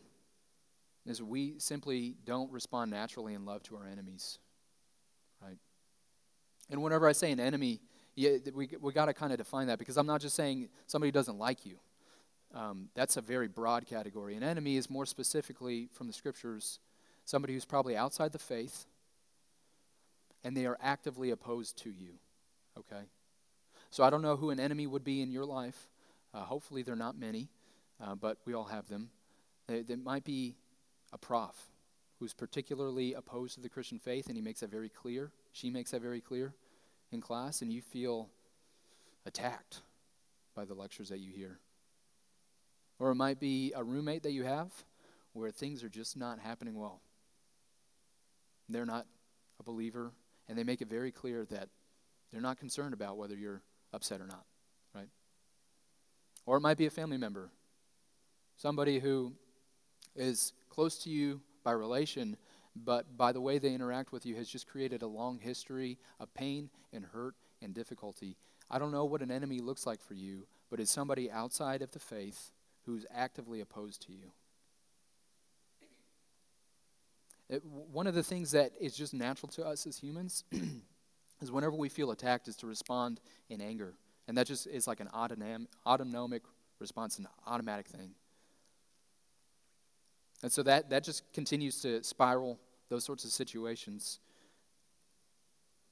is 1.07 1.23
we 1.23 1.55
simply 1.57 2.15
don't 2.25 2.51
respond 2.51 2.91
naturally 2.91 3.33
in 3.33 3.45
love 3.45 3.63
to 3.63 3.77
our 3.77 3.87
enemies. 3.87 4.39
Right? 5.41 5.57
And 6.69 6.83
whenever 6.83 7.07
I 7.07 7.13
say 7.13 7.31
an 7.31 7.39
enemy, 7.39 7.79
yeah, 8.15 8.37
we, 8.53 8.69
we 8.81 8.93
got 8.93 9.05
to 9.05 9.13
kind 9.13 9.31
of 9.31 9.37
define 9.37 9.67
that 9.67 9.79
because 9.79 9.97
I'm 9.97 10.07
not 10.07 10.21
just 10.21 10.35
saying 10.35 10.69
somebody 10.85 11.11
doesn't 11.11 11.37
like 11.37 11.65
you. 11.65 11.77
Um, 12.53 12.89
that's 12.95 13.17
a 13.17 13.21
very 13.21 13.47
broad 13.47 13.85
category. 13.85 14.35
An 14.35 14.43
enemy 14.43 14.77
is 14.77 14.89
more 14.89 15.05
specifically 15.05 15.89
from 15.93 16.07
the 16.07 16.13
scriptures 16.13 16.79
somebody 17.25 17.53
who's 17.53 17.65
probably 17.65 17.95
outside 17.95 18.31
the 18.31 18.39
faith 18.39 18.85
and 20.43 20.55
they 20.55 20.65
are 20.65 20.77
actively 20.81 21.31
opposed 21.31 21.77
to 21.83 21.89
you. 21.89 22.13
Okay? 22.77 23.03
So 23.89 24.03
I 24.03 24.09
don't 24.09 24.21
know 24.21 24.35
who 24.35 24.49
an 24.49 24.59
enemy 24.59 24.87
would 24.87 25.03
be 25.03 25.21
in 25.21 25.31
your 25.31 25.45
life. 25.45 25.89
Uh, 26.33 26.41
hopefully, 26.41 26.83
they're 26.83 26.95
not 26.95 27.17
many, 27.17 27.49
uh, 28.01 28.15
but 28.15 28.37
we 28.45 28.53
all 28.53 28.65
have 28.65 28.87
them. 28.87 29.09
They, 29.67 29.95
might 29.95 30.23
be 30.23 30.55
a 31.13 31.17
prof 31.17 31.55
who's 32.19 32.33
particularly 32.33 33.13
opposed 33.13 33.55
to 33.55 33.61
the 33.61 33.69
Christian 33.69 33.99
faith, 33.99 34.27
and 34.27 34.35
he 34.35 34.41
makes 34.41 34.61
that 34.61 34.71
very 34.71 34.89
clear. 34.89 35.31
She 35.51 35.69
makes 35.69 35.91
that 35.91 36.01
very 36.01 36.21
clear 36.21 36.53
in 37.11 37.21
class, 37.21 37.61
and 37.61 37.71
you 37.71 37.81
feel 37.81 38.29
attacked 39.25 39.81
by 40.55 40.65
the 40.65 40.73
lectures 40.73 41.09
that 41.09 41.19
you 41.19 41.31
hear. 41.31 41.59
Or 42.99 43.11
it 43.11 43.15
might 43.15 43.39
be 43.39 43.71
a 43.75 43.83
roommate 43.83 44.23
that 44.23 44.31
you 44.31 44.43
have 44.43 44.71
where 45.33 45.51
things 45.51 45.83
are 45.83 45.89
just 45.89 46.17
not 46.17 46.39
happening 46.39 46.75
well. 46.75 47.01
They're 48.67 48.85
not 48.85 49.05
a 49.59 49.63
believer, 49.63 50.11
and 50.47 50.57
they 50.57 50.63
make 50.63 50.81
it 50.81 50.89
very 50.89 51.11
clear 51.11 51.45
that 51.45 51.69
they're 52.31 52.41
not 52.41 52.57
concerned 52.57 52.93
about 52.93 53.17
whether 53.17 53.35
you're 53.35 53.61
upset 53.93 54.19
or 54.19 54.27
not, 54.27 54.43
right? 54.95 55.09
Or 56.45 56.57
it 56.57 56.61
might 56.61 56.77
be 56.77 56.87
a 56.87 56.91
family 56.91 57.17
member, 57.17 57.51
somebody 58.57 58.99
who 58.99 59.33
is 60.15 60.53
close 60.77 60.99
to 60.99 61.09
you 61.09 61.41
by 61.63 61.71
relation, 61.71 62.37
but 62.75 63.17
by 63.17 63.31
the 63.31 63.41
way 63.41 63.57
they 63.57 63.73
interact 63.73 64.11
with 64.11 64.27
you 64.27 64.35
has 64.35 64.47
just 64.47 64.67
created 64.67 65.01
a 65.01 65.07
long 65.07 65.39
history 65.39 65.97
of 66.19 66.31
pain 66.35 66.69
and 66.93 67.03
hurt 67.03 67.33
and 67.63 67.73
difficulty. 67.73 68.37
I 68.69 68.77
don't 68.77 68.91
know 68.91 69.03
what 69.03 69.23
an 69.23 69.31
enemy 69.31 69.57
looks 69.57 69.87
like 69.87 70.03
for 70.03 70.13
you, 70.13 70.45
but 70.69 70.79
it's 70.79 70.91
somebody 70.91 71.31
outside 71.31 71.81
of 71.81 71.89
the 71.93 71.99
faith 71.99 72.51
who's 72.85 73.07
actively 73.11 73.59
opposed 73.59 74.03
to 74.03 74.11
you. 74.11 74.31
Uh, 75.81 77.55
it, 77.55 77.65
one 77.65 78.05
of 78.05 78.13
the 78.13 78.21
things 78.21 78.51
that 78.51 78.71
is 78.79 78.95
just 78.95 79.15
natural 79.15 79.49
to 79.53 79.65
us 79.65 79.87
as 79.87 79.97
humans 79.97 80.43
is 81.41 81.51
whenever 81.51 81.75
we 81.75 81.89
feel 81.89 82.11
attacked 82.11 82.47
is 82.47 82.55
to 82.57 82.67
respond 82.67 83.19
in 83.49 83.61
anger. 83.61 83.95
And 84.27 84.37
that 84.37 84.45
just 84.45 84.67
is 84.67 84.85
like 84.85 84.99
an 84.99 85.09
autonom- 85.11 85.69
autonomic 85.87 86.43
response, 86.77 87.17
an 87.17 87.27
automatic 87.47 87.87
thing. 87.87 88.11
And 90.43 90.51
so 90.51 90.63
that, 90.63 90.89
that 90.89 91.03
just 91.03 91.31
continues 91.33 91.81
to 91.81 92.03
spiral 92.03 92.59
those 92.89 93.03
sorts 93.03 93.25
of 93.25 93.31
situations. 93.31 94.19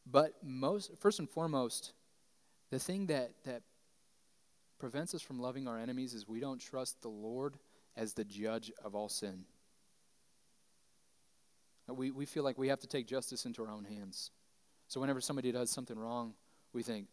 But 0.10 0.34
most, 0.44 0.92
first 1.00 1.20
and 1.20 1.30
foremost, 1.30 1.94
the 2.70 2.80
thing 2.80 3.08
that, 3.08 3.32
that 3.44 3.64
prevents 4.78 5.16
us 5.16 5.22
from 5.22 5.40
loving 5.40 5.68
our 5.68 5.80
enemies 5.80 6.14
is 6.14 6.28
we 6.28 6.40
don't 6.40 6.60
trust 6.60 7.02
the 7.02 7.10
Lord 7.10 7.58
as 7.98 8.14
the 8.14 8.24
judge 8.24 8.72
of 8.84 8.94
all 8.94 9.10
sin. 9.10 9.46
We, 11.88 12.12
we 12.12 12.26
feel 12.26 12.44
like 12.44 12.58
we 12.58 12.68
have 12.70 12.80
to 12.80 12.88
take 12.88 13.08
justice 13.08 13.46
into 13.46 13.64
our 13.64 13.72
own 13.72 13.86
hands. 13.86 14.32
So 14.88 15.00
whenever 15.00 15.22
somebody 15.22 15.52
does 15.52 15.70
something 15.70 15.98
wrong, 15.98 16.34
we 16.74 16.84
think, 16.84 17.08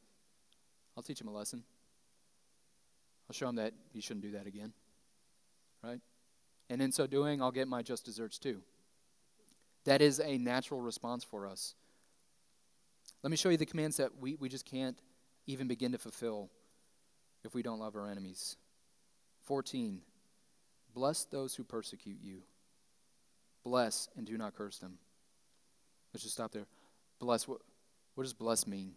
I'll 0.97 1.03
teach 1.03 1.21
him 1.21 1.29
a 1.29 1.33
lesson. 1.33 1.62
I'll 3.29 3.35
show 3.35 3.49
him 3.49 3.57
that 3.57 3.73
he 3.92 4.01
shouldn't 4.01 4.23
do 4.23 4.33
that 4.33 4.47
again. 4.47 4.73
Right? 5.83 6.01
And 6.70 6.81
in 6.81 6.92
so 6.92 7.07
doing, 7.07 7.42
I'll 7.42 7.53
get 7.53 7.68
my 7.68 7.83
just 7.83 8.05
desserts 8.05 8.38
too. 8.38 8.62
That 9.85 10.01
is 10.01 10.20
a 10.20 10.38
natural 10.38 10.81
response 10.81 11.25
for 11.25 11.46
us. 11.46 11.75
Let 13.22 13.31
me 13.31 13.37
show 13.37 13.51
you 13.51 13.57
the 13.57 13.66
commands 13.66 13.96
that 13.96 14.18
we, 14.20 14.37
we 14.37 14.48
just 14.48 14.64
can't 14.64 14.98
even 15.46 15.68
begin 15.68 15.92
to 15.92 15.98
fulfill 15.98 16.51
if 17.44 17.55
we 17.55 17.62
don't 17.62 17.81
love 17.81 17.96
our 17.96 18.09
enemies. 18.09 18.57
14. 19.44 20.01
Bless 20.94 21.25
those 21.25 21.55
who 21.55 21.64
persecute 21.64 22.18
you. 22.22 22.42
Bless 23.64 24.09
and 24.16 24.27
do 24.27 24.37
not 24.37 24.55
curse 24.55 24.79
them. 24.79 24.98
Let's 26.12 26.22
just 26.22 26.35
stop 26.35 26.53
there. 26.53 26.66
Bless, 27.18 27.46
what, 27.46 27.61
what 28.14 28.25
does 28.25 28.33
bless 28.33 28.66
mean? 28.66 28.92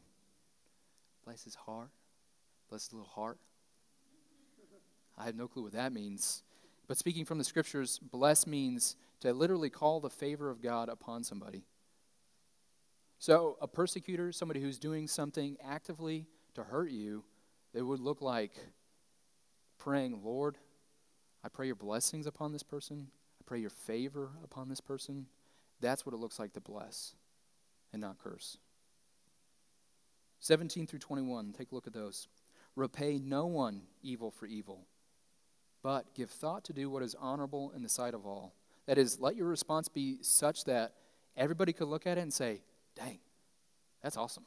Bless 1.23 1.43
his 1.43 1.55
heart? 1.55 1.89
Bless 2.69 2.85
his 2.85 2.93
little 2.93 3.07
heart? 3.07 3.37
I 5.17 5.25
have 5.25 5.35
no 5.35 5.47
clue 5.47 5.63
what 5.63 5.73
that 5.73 5.93
means. 5.93 6.43
But 6.87 6.97
speaking 6.97 7.25
from 7.25 7.37
the 7.37 7.43
scriptures, 7.43 7.99
bless 7.99 8.45
means 8.45 8.95
to 9.21 9.33
literally 9.33 9.69
call 9.69 9.99
the 9.99 10.09
favor 10.09 10.49
of 10.49 10.61
God 10.61 10.89
upon 10.89 11.23
somebody. 11.23 11.63
So, 13.17 13.57
a 13.61 13.67
persecutor, 13.67 14.31
somebody 14.31 14.59
who's 14.59 14.77
doing 14.77 15.07
something 15.07 15.57
actively 15.63 16.27
to 16.53 16.63
hurt 16.63 16.91
you, 16.91 17.23
it 17.73 17.81
would 17.81 17.99
look 17.99 18.21
like 18.21 18.51
praying, 19.77 20.21
Lord, 20.23 20.57
I 21.43 21.49
pray 21.49 21.65
your 21.67 21.75
blessings 21.75 22.27
upon 22.27 22.51
this 22.51 22.63
person. 22.63 23.07
I 23.39 23.43
pray 23.45 23.59
your 23.59 23.69
favor 23.69 24.31
upon 24.43 24.69
this 24.69 24.81
person. 24.81 25.27
That's 25.79 26.05
what 26.05 26.13
it 26.13 26.19
looks 26.19 26.39
like 26.39 26.53
to 26.53 26.61
bless 26.61 27.15
and 27.93 28.01
not 28.01 28.19
curse. 28.19 28.57
17 30.39 30.85
through 30.85 30.99
21, 30.99 31.53
take 31.53 31.71
a 31.71 31.75
look 31.75 31.87
at 31.87 31.93
those. 31.93 32.27
Repay 32.75 33.17
no 33.17 33.45
one 33.45 33.81
evil 34.03 34.29
for 34.29 34.45
evil 34.45 34.85
but 35.85 36.15
give 36.15 36.31
thought 36.31 36.63
to 36.63 36.73
do 36.73 36.89
what 36.89 37.03
is 37.03 37.13
honorable 37.21 37.71
in 37.75 37.83
the 37.83 37.89
sight 37.89 38.15
of 38.15 38.25
all. 38.25 38.55
That 38.87 38.97
is, 38.97 39.19
let 39.19 39.35
your 39.35 39.45
response 39.45 39.87
be 39.87 40.17
such 40.21 40.63
that 40.63 40.93
everybody 41.37 41.73
could 41.73 41.87
look 41.87 42.07
at 42.07 42.17
it 42.17 42.21
and 42.21 42.33
say, 42.33 42.63
dang, 42.95 43.19
that's 44.01 44.17
awesome. 44.17 44.45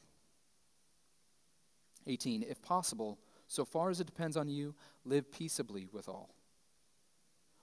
18. 2.08 2.42
If 2.42 2.60
possible, 2.60 3.20
so 3.46 3.64
far 3.64 3.88
as 3.88 4.00
it 4.00 4.08
depends 4.08 4.36
on 4.36 4.48
you, 4.48 4.74
live 5.04 5.30
peaceably 5.30 5.86
with 5.92 6.08
all. 6.08 6.34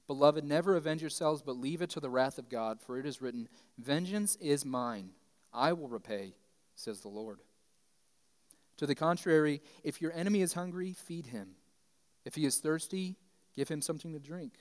Beloved, 0.07 0.45
never 0.45 0.77
avenge 0.77 1.01
yourselves, 1.01 1.41
but 1.41 1.57
leave 1.57 1.81
it 1.81 1.89
to 1.89 1.99
the 1.99 2.09
wrath 2.09 2.37
of 2.37 2.47
God, 2.47 2.79
for 2.79 2.97
it 2.97 3.05
is 3.05 3.21
written, 3.21 3.49
Vengeance 3.77 4.37
is 4.37 4.63
mine, 4.63 5.09
I 5.51 5.73
will 5.73 5.89
repay, 5.89 6.35
says 6.75 7.01
the 7.01 7.09
Lord. 7.09 7.41
To 8.77 8.85
the 8.85 8.95
contrary, 8.95 9.61
if 9.83 10.01
your 10.01 10.13
enemy 10.13 10.41
is 10.41 10.53
hungry, 10.53 10.93
feed 10.93 11.25
him. 11.25 11.55
If 12.23 12.35
he 12.35 12.45
is 12.45 12.59
thirsty, 12.59 13.17
Give 13.55 13.69
him 13.69 13.81
something 13.81 14.11
to 14.13 14.19
drink, 14.19 14.53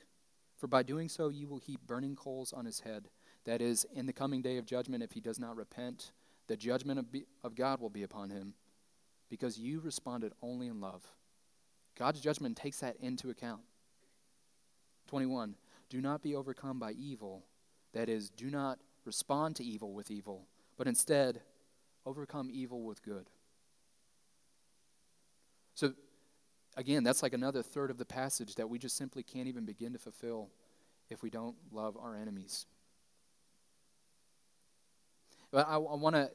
for 0.56 0.66
by 0.66 0.82
doing 0.82 1.08
so 1.08 1.28
you 1.28 1.48
will 1.48 1.58
heap 1.58 1.80
burning 1.86 2.16
coals 2.16 2.52
on 2.52 2.64
his 2.64 2.80
head. 2.80 3.08
That 3.44 3.60
is, 3.60 3.86
in 3.92 4.06
the 4.06 4.12
coming 4.12 4.40
day 4.40 4.56
of 4.56 4.66
judgment, 4.66 5.02
if 5.02 5.12
he 5.12 5.20
does 5.20 5.38
not 5.38 5.56
repent, 5.56 6.12
the 6.46 6.56
judgment 6.56 6.98
of, 6.98 7.10
be, 7.10 7.26
of 7.42 7.54
God 7.54 7.80
will 7.80 7.90
be 7.90 8.02
upon 8.02 8.30
him, 8.30 8.54
because 9.28 9.58
you 9.58 9.80
responded 9.80 10.32
only 10.42 10.68
in 10.68 10.80
love. 10.80 11.02
God's 11.98 12.20
judgment 12.20 12.56
takes 12.56 12.80
that 12.80 12.96
into 13.00 13.30
account. 13.30 13.62
21. 15.08 15.54
Do 15.90 16.00
not 16.00 16.22
be 16.22 16.34
overcome 16.34 16.78
by 16.78 16.92
evil. 16.92 17.44
That 17.92 18.08
is, 18.08 18.30
do 18.30 18.50
not 18.50 18.78
respond 19.04 19.56
to 19.56 19.64
evil 19.64 19.92
with 19.92 20.10
evil, 20.10 20.46
but 20.76 20.88
instead 20.88 21.40
overcome 22.06 22.50
evil 22.52 22.82
with 22.82 23.02
good. 23.02 23.28
So 25.74 25.92
again, 26.76 27.04
that's 27.04 27.22
like 27.22 27.32
another 27.32 27.62
third 27.62 27.90
of 27.90 27.98
the 27.98 28.04
passage 28.04 28.54
that 28.56 28.68
we 28.68 28.78
just 28.78 28.96
simply 28.96 29.22
can't 29.22 29.48
even 29.48 29.64
begin 29.64 29.92
to 29.92 29.98
fulfill 29.98 30.50
if 31.10 31.22
we 31.22 31.30
don't 31.30 31.56
love 31.72 31.96
our 31.96 32.16
enemies. 32.16 32.66
But 35.50 35.68
I, 35.68 35.74
I 35.74 35.78
want 35.78 36.16
to, 36.16 36.30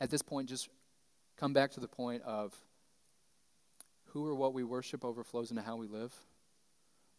at 0.00 0.10
this 0.10 0.22
point, 0.22 0.48
just 0.48 0.68
come 1.36 1.52
back 1.52 1.70
to 1.72 1.80
the 1.80 1.88
point 1.88 2.22
of 2.22 2.54
who 4.06 4.26
or 4.26 4.34
what 4.34 4.52
we 4.52 4.64
worship 4.64 5.04
overflows 5.04 5.50
into 5.50 5.62
how 5.62 5.76
we 5.76 5.86
live. 5.86 6.12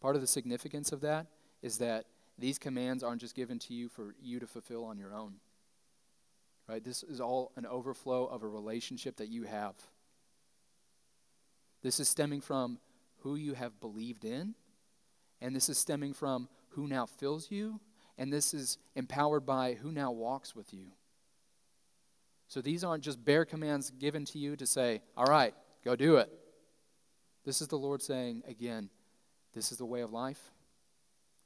Part 0.02 0.16
of 0.16 0.22
the 0.22 0.28
significance 0.28 0.92
of 0.92 1.02
that 1.02 1.28
is 1.62 1.78
that 1.78 2.06
these 2.38 2.60
commands 2.60 3.04
aren't 3.04 3.22
just 3.22 3.36
given 3.36 3.60
to 3.60 3.74
you 3.74 3.88
for 3.88 4.16
you 4.22 4.40
to 4.40 4.48
fulfill 4.48 4.84
on 4.84 4.98
your 4.98 5.14
own. 5.14 5.36
Right? 6.68 6.84
This 6.84 7.04
is 7.04 7.22
all 7.22 7.52
an 7.56 7.66
overflow 7.66 8.26
of 8.26 8.44
a 8.44 8.48
relationship 8.48 9.18
that 9.18 9.30
you 9.30 9.44
have 9.44 9.76
this 11.84 12.00
is 12.00 12.10
stemming 12.10 12.42
from 12.42 12.80
who 13.20 13.36
you 13.36 13.54
have 13.54 13.80
believed 13.80 14.26
in, 14.26 14.56
and 15.42 15.56
this 15.56 15.70
is 15.70 15.78
stemming 15.78 16.14
from 16.14 16.48
who 16.70 16.88
now 16.88 17.06
fills 17.06 17.52
you, 17.52 17.80
and 18.18 18.32
this 18.32 18.54
is 18.54 18.78
empowered 18.96 19.46
by 19.46 19.74
who 19.74 19.92
now 19.92 20.12
walks 20.12 20.56
with 20.56 20.74
you. 20.74 20.88
So 22.48 22.62
these 22.62 22.84
aren't 22.84 23.04
just 23.04 23.24
bare 23.24 23.46
commands 23.46 23.92
given 23.92 24.26
to 24.26 24.40
you 24.40 24.56
to 24.56 24.66
say, 24.66 25.02
all 25.18 25.26
right, 25.26 25.54
go 25.84 25.96
do 25.96 26.18
it. 26.18 26.32
This 27.46 27.62
is 27.62 27.68
the 27.68 27.78
Lord 27.78 28.02
saying, 28.02 28.44
again, 28.48 28.90
this 29.54 29.72
is 29.72 29.78
the 29.78 29.86
way 29.86 30.02
of 30.02 30.12
life, 30.12 30.52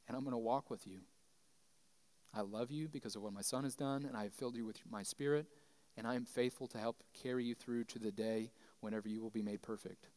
and 0.07 0.15
I'm 0.15 0.23
going 0.23 0.33
to 0.33 0.37
walk 0.37 0.69
with 0.69 0.85
you. 0.85 0.99
I 2.33 2.41
love 2.41 2.69
you 2.69 2.87
because 2.87 3.15
of 3.15 3.23
what 3.23 3.33
my 3.33 3.41
son 3.41 3.63
has 3.63 3.75
done, 3.75 4.05
and 4.05 4.15
I 4.15 4.23
have 4.23 4.33
filled 4.33 4.55
you 4.55 4.65
with 4.65 4.79
my 4.89 5.01
spirit, 5.01 5.47
and 5.97 6.05
I 6.05 6.15
am 6.15 6.25
faithful 6.25 6.67
to 6.67 6.77
help 6.77 7.03
carry 7.13 7.43
you 7.43 7.55
through 7.55 7.85
to 7.85 7.99
the 7.99 8.11
day 8.11 8.51
whenever 8.81 9.09
you 9.09 9.21
will 9.21 9.31
be 9.31 9.41
made 9.41 9.61
perfect. 9.61 10.09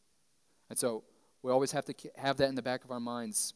And 0.71 0.79
so 0.79 1.03
we 1.43 1.51
always 1.51 1.73
have 1.73 1.85
to 1.87 1.95
have 2.17 2.39
that 2.39 2.49
in 2.49 2.55
the 2.55 2.63
back 2.63 2.85
of 2.85 2.91
our 2.91 3.01
minds. 3.01 3.55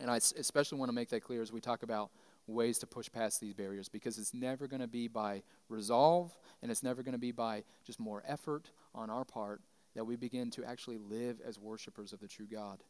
And 0.00 0.10
I 0.10 0.16
especially 0.16 0.78
want 0.78 0.88
to 0.88 0.94
make 0.94 1.10
that 1.10 1.22
clear 1.22 1.42
as 1.42 1.52
we 1.52 1.60
talk 1.60 1.82
about 1.82 2.10
ways 2.46 2.78
to 2.78 2.86
push 2.86 3.10
past 3.12 3.40
these 3.40 3.52
barriers 3.52 3.88
because 3.88 4.18
it's 4.18 4.32
never 4.32 4.66
going 4.66 4.80
to 4.80 4.88
be 4.88 5.06
by 5.06 5.42
resolve 5.68 6.34
and 6.62 6.70
it's 6.70 6.82
never 6.82 7.02
going 7.02 7.12
to 7.12 7.18
be 7.18 7.30
by 7.30 7.62
just 7.84 8.00
more 8.00 8.22
effort 8.26 8.70
on 8.94 9.10
our 9.10 9.24
part 9.24 9.60
that 9.94 10.04
we 10.04 10.16
begin 10.16 10.50
to 10.50 10.64
actually 10.64 10.96
live 10.96 11.40
as 11.46 11.58
worshipers 11.58 12.12
of 12.12 12.20
the 12.20 12.28
true 12.28 12.46
God. 12.50 12.82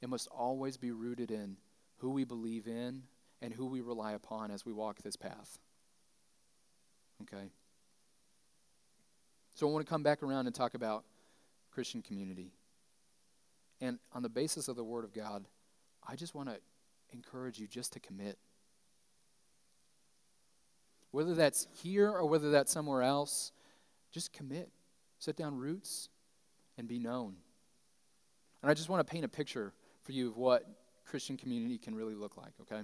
It 0.00 0.08
must 0.08 0.28
always 0.28 0.76
be 0.76 0.92
rooted 0.92 1.30
in 1.30 1.56
who 1.98 2.10
we 2.10 2.24
believe 2.24 2.66
in 2.66 3.02
and 3.42 3.52
who 3.52 3.66
we 3.66 3.80
rely 3.80 4.12
upon 4.12 4.50
as 4.50 4.64
we 4.64 4.72
walk 4.72 5.02
this 5.02 5.16
path. 5.16 5.58
Okay? 7.22 7.50
So 9.54 9.68
I 9.68 9.72
want 9.72 9.84
to 9.84 9.90
come 9.90 10.02
back 10.02 10.22
around 10.22 10.46
and 10.46 10.54
talk 10.54 10.74
about 10.74 11.04
Christian 11.70 12.02
community. 12.02 12.52
And 13.80 13.98
on 14.12 14.22
the 14.22 14.28
basis 14.28 14.68
of 14.68 14.76
the 14.76 14.84
Word 14.84 15.04
of 15.04 15.12
God, 15.12 15.46
I 16.06 16.16
just 16.16 16.34
want 16.34 16.48
to 16.48 16.56
encourage 17.12 17.58
you 17.58 17.66
just 17.66 17.92
to 17.94 18.00
commit. 18.00 18.38
Whether 21.10 21.34
that's 21.34 21.66
here 21.82 22.10
or 22.10 22.26
whether 22.26 22.50
that's 22.50 22.72
somewhere 22.72 23.02
else, 23.02 23.52
just 24.12 24.32
commit. 24.32 24.70
Set 25.18 25.36
down 25.36 25.56
roots 25.56 26.08
and 26.78 26.86
be 26.88 26.98
known. 26.98 27.36
And 28.62 28.70
I 28.70 28.74
just 28.74 28.88
want 28.88 29.06
to 29.06 29.10
paint 29.10 29.24
a 29.24 29.28
picture 29.28 29.72
for 30.02 30.12
you 30.12 30.28
of 30.28 30.36
what 30.36 30.64
Christian 31.04 31.36
community 31.36 31.78
can 31.78 31.94
really 31.94 32.14
look 32.14 32.36
like, 32.36 32.52
okay? 32.62 32.82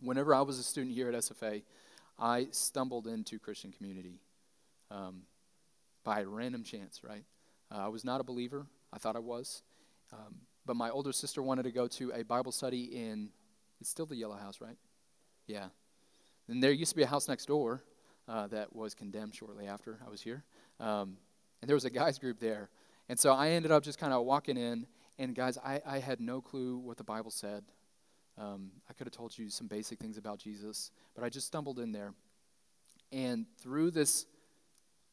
Whenever 0.00 0.34
I 0.34 0.42
was 0.42 0.58
a 0.58 0.62
student 0.62 0.94
here 0.94 1.08
at 1.08 1.14
SFA, 1.14 1.62
I 2.18 2.48
stumbled 2.50 3.06
into 3.06 3.38
Christian 3.38 3.72
community. 3.72 4.20
Um, 4.90 5.22
by 6.04 6.22
random 6.22 6.64
chance, 6.64 7.02
right? 7.04 7.24
Uh, 7.70 7.86
I 7.86 7.88
was 7.88 8.04
not 8.04 8.20
a 8.20 8.24
believer. 8.24 8.66
I 8.92 8.98
thought 8.98 9.16
I 9.16 9.20
was. 9.20 9.62
Um, 10.12 10.36
but 10.66 10.76
my 10.76 10.90
older 10.90 11.12
sister 11.12 11.42
wanted 11.42 11.64
to 11.64 11.72
go 11.72 11.88
to 11.88 12.12
a 12.12 12.22
Bible 12.22 12.52
study 12.52 12.84
in, 12.84 13.30
it's 13.80 13.90
still 13.90 14.06
the 14.06 14.16
Yellow 14.16 14.36
House, 14.36 14.60
right? 14.60 14.76
Yeah. 15.46 15.66
And 16.48 16.62
there 16.62 16.70
used 16.70 16.90
to 16.90 16.96
be 16.96 17.02
a 17.02 17.06
house 17.06 17.28
next 17.28 17.46
door 17.46 17.82
uh, 18.28 18.46
that 18.48 18.74
was 18.74 18.94
condemned 18.94 19.34
shortly 19.34 19.66
after 19.66 19.98
I 20.06 20.10
was 20.10 20.20
here. 20.20 20.44
Um, 20.78 21.16
and 21.60 21.68
there 21.68 21.76
was 21.76 21.84
a 21.84 21.90
guys 21.90 22.18
group 22.18 22.38
there. 22.38 22.68
And 23.08 23.18
so 23.18 23.32
I 23.32 23.50
ended 23.50 23.72
up 23.72 23.82
just 23.82 23.98
kind 23.98 24.12
of 24.12 24.24
walking 24.24 24.56
in, 24.56 24.86
and 25.18 25.34
guys, 25.34 25.58
I, 25.58 25.80
I 25.86 25.98
had 25.98 26.20
no 26.20 26.40
clue 26.40 26.78
what 26.78 26.96
the 26.96 27.04
Bible 27.04 27.30
said. 27.30 27.64
Um, 28.38 28.70
I 28.88 28.92
could 28.92 29.06
have 29.06 29.12
told 29.12 29.36
you 29.36 29.50
some 29.50 29.66
basic 29.66 29.98
things 29.98 30.16
about 30.16 30.38
Jesus, 30.38 30.90
but 31.14 31.24
I 31.24 31.28
just 31.28 31.46
stumbled 31.46 31.78
in 31.78 31.92
there. 31.92 32.14
And 33.10 33.46
through 33.58 33.90
this 33.90 34.26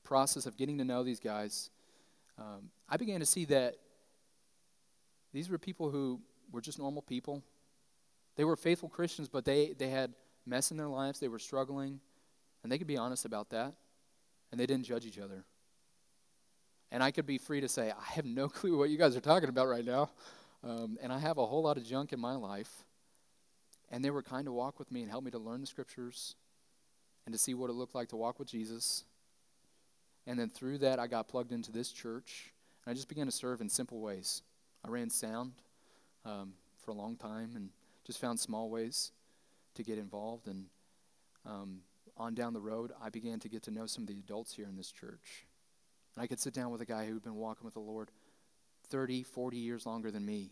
process 0.03 0.45
of 0.45 0.55
getting 0.55 0.77
to 0.77 0.85
know 0.85 1.03
these 1.03 1.19
guys, 1.19 1.69
um, 2.37 2.69
I 2.87 2.97
began 2.97 3.19
to 3.19 3.25
see 3.25 3.45
that 3.45 3.75
these 5.33 5.49
were 5.49 5.57
people 5.57 5.89
who 5.89 6.19
were 6.51 6.61
just 6.61 6.79
normal 6.79 7.01
people. 7.01 7.43
They 8.35 8.43
were 8.43 8.55
faithful 8.55 8.89
Christians, 8.89 9.27
but 9.27 9.45
they, 9.45 9.73
they 9.77 9.89
had 9.89 10.13
mess 10.45 10.71
in 10.71 10.77
their 10.77 10.87
lives. 10.87 11.19
They 11.19 11.27
were 11.27 11.39
struggling, 11.39 11.99
and 12.63 12.71
they 12.71 12.77
could 12.77 12.87
be 12.87 12.97
honest 12.97 13.25
about 13.25 13.49
that, 13.51 13.73
and 14.51 14.59
they 14.59 14.65
didn't 14.65 14.85
judge 14.85 15.05
each 15.05 15.19
other. 15.19 15.45
And 16.91 17.03
I 17.03 17.11
could 17.11 17.25
be 17.25 17.37
free 17.37 17.61
to 17.61 17.67
say, 17.67 17.91
I 17.91 18.13
have 18.13 18.25
no 18.25 18.47
clue 18.49 18.77
what 18.77 18.89
you 18.89 18.97
guys 18.97 19.15
are 19.15 19.21
talking 19.21 19.49
about 19.49 19.67
right 19.67 19.85
now. 19.85 20.09
Um, 20.63 20.97
and 21.01 21.13
I 21.13 21.19
have 21.19 21.37
a 21.37 21.45
whole 21.45 21.63
lot 21.63 21.77
of 21.77 21.85
junk 21.85 22.13
in 22.13 22.19
my 22.19 22.35
life. 22.35 22.83
And 23.91 24.03
they 24.03 24.09
were 24.09 24.21
kind 24.21 24.45
to 24.45 24.51
walk 24.51 24.77
with 24.79 24.91
me 24.91 25.01
and 25.01 25.09
help 25.09 25.23
me 25.23 25.31
to 25.31 25.39
learn 25.39 25.61
the 25.61 25.67
scriptures 25.67 26.35
and 27.25 27.33
to 27.33 27.39
see 27.39 27.53
what 27.53 27.69
it 27.69 27.73
looked 27.73 27.95
like 27.95 28.09
to 28.09 28.15
walk 28.15 28.39
with 28.39 28.47
Jesus. 28.47 29.03
And 30.27 30.37
then 30.37 30.49
through 30.49 30.79
that, 30.79 30.99
I 30.99 31.07
got 31.07 31.27
plugged 31.27 31.51
into 31.51 31.71
this 31.71 31.91
church. 31.91 32.53
And 32.85 32.91
I 32.91 32.95
just 32.95 33.09
began 33.09 33.25
to 33.25 33.31
serve 33.31 33.61
in 33.61 33.69
simple 33.69 33.99
ways. 33.99 34.41
I 34.85 34.89
ran 34.89 35.09
sound 35.09 35.53
um, 36.25 36.53
for 36.83 36.91
a 36.91 36.93
long 36.93 37.15
time 37.15 37.51
and 37.55 37.69
just 38.05 38.19
found 38.19 38.39
small 38.39 38.69
ways 38.69 39.11
to 39.75 39.83
get 39.83 39.97
involved. 39.97 40.47
And 40.47 40.65
um, 41.45 41.81
on 42.17 42.33
down 42.33 42.53
the 42.53 42.61
road, 42.61 42.91
I 43.01 43.09
began 43.09 43.39
to 43.39 43.49
get 43.49 43.63
to 43.63 43.71
know 43.71 43.85
some 43.85 44.03
of 44.03 44.07
the 44.07 44.19
adults 44.19 44.53
here 44.53 44.67
in 44.67 44.75
this 44.75 44.91
church. 44.91 45.45
And 46.15 46.23
I 46.23 46.27
could 46.27 46.39
sit 46.39 46.53
down 46.53 46.71
with 46.71 46.81
a 46.81 46.85
guy 46.85 47.05
who'd 47.05 47.23
been 47.23 47.35
walking 47.35 47.65
with 47.65 47.75
the 47.75 47.79
Lord 47.79 48.09
30, 48.89 49.23
40 49.23 49.57
years 49.57 49.85
longer 49.85 50.11
than 50.11 50.25
me. 50.25 50.51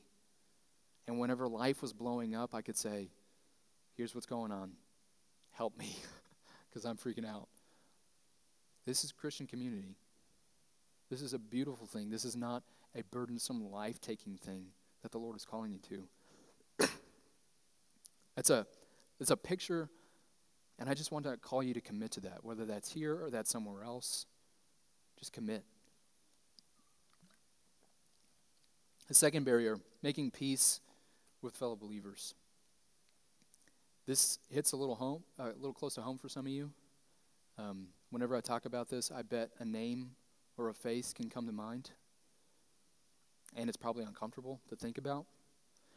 And 1.07 1.19
whenever 1.19 1.47
life 1.47 1.81
was 1.81 1.93
blowing 1.93 2.35
up, 2.35 2.53
I 2.53 2.61
could 2.61 2.77
say, 2.77 3.09
Here's 3.95 4.13
what's 4.13 4.27
going 4.27 4.51
on. 4.51 4.73
Help 5.53 5.75
me, 5.75 5.95
because 6.69 6.85
I'm 6.85 6.97
freaking 6.97 7.27
out. 7.27 7.47
This 8.85 9.03
is 9.03 9.11
Christian 9.11 9.47
community. 9.47 9.95
This 11.09 11.23
is 11.23 11.33
a 11.33 11.39
beautiful 11.39 11.87
thing. 11.87 12.11
This 12.11 12.23
is 12.23 12.35
not 12.35 12.61
a 12.97 13.03
burdensome, 13.03 13.71
life 13.71 14.01
taking 14.01 14.35
thing 14.35 14.67
that 15.03 15.11
the 15.11 15.17
Lord 15.17 15.35
is 15.35 15.45
calling 15.45 15.71
you 15.71 15.79
to. 16.79 16.87
it's, 18.37 18.49
a, 18.49 18.65
it's 19.19 19.31
a 19.31 19.37
picture, 19.37 19.89
and 20.79 20.89
I 20.89 20.93
just 20.93 21.11
want 21.11 21.25
to 21.25 21.37
call 21.37 21.61
you 21.61 21.73
to 21.73 21.81
commit 21.81 22.11
to 22.11 22.21
that, 22.21 22.43
whether 22.43 22.65
that's 22.65 22.91
here 22.91 23.23
or 23.23 23.29
that's 23.29 23.51
somewhere 23.51 23.83
else. 23.83 24.25
Just 25.19 25.31
commit. 25.31 25.63
The 29.07 29.13
second 29.13 29.45
barrier, 29.45 29.77
making 30.03 30.31
peace 30.31 30.81
with 31.41 31.55
fellow 31.55 31.75
believers. 31.75 32.33
This 34.05 34.39
hits 34.49 34.71
a 34.71 34.77
little 34.77 34.95
home, 34.95 35.23
uh, 35.39 35.51
a 35.51 35.59
little 35.59 35.73
close 35.73 35.95
to 35.95 36.01
home 36.01 36.17
for 36.17 36.29
some 36.29 36.45
of 36.45 36.51
you. 36.51 36.71
Um, 37.57 37.87
whenever 38.09 38.35
I 38.35 38.41
talk 38.41 38.65
about 38.65 38.89
this, 38.89 39.11
I 39.11 39.21
bet 39.21 39.49
a 39.59 39.65
name 39.65 40.11
or 40.57 40.69
a 40.69 40.73
face 40.73 41.13
can 41.13 41.29
come 41.29 41.45
to 41.45 41.51
mind, 41.51 41.91
and 43.55 43.69
it's 43.69 43.77
probably 43.77 44.03
uncomfortable 44.03 44.59
to 44.69 44.75
think 44.75 44.97
about. 44.97 45.25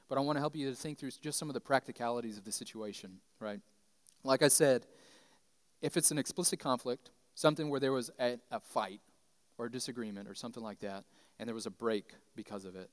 But 0.08 0.18
I 0.18 0.22
want 0.22 0.36
to 0.36 0.40
help 0.40 0.56
you 0.56 0.68
to 0.70 0.76
think 0.76 0.98
through 0.98 1.10
just 1.22 1.38
some 1.38 1.48
of 1.48 1.54
the 1.54 1.60
practicalities 1.60 2.36
of 2.36 2.44
the 2.44 2.52
situation, 2.52 3.18
right? 3.38 3.60
Like 4.24 4.42
I 4.42 4.48
said, 4.48 4.86
if 5.82 5.96
it's 5.96 6.10
an 6.10 6.18
explicit 6.18 6.58
conflict, 6.58 7.10
something 7.34 7.70
where 7.70 7.80
there 7.80 7.92
was 7.92 8.10
a, 8.18 8.38
a 8.50 8.60
fight, 8.60 9.00
or 9.60 9.66
a 9.66 9.70
disagreement 9.70 10.26
or 10.26 10.34
something 10.34 10.62
like 10.62 10.80
that, 10.80 11.04
and 11.38 11.46
there 11.46 11.54
was 11.54 11.66
a 11.66 11.70
break 11.70 12.14
because 12.34 12.64
of 12.64 12.74
it, 12.76 12.88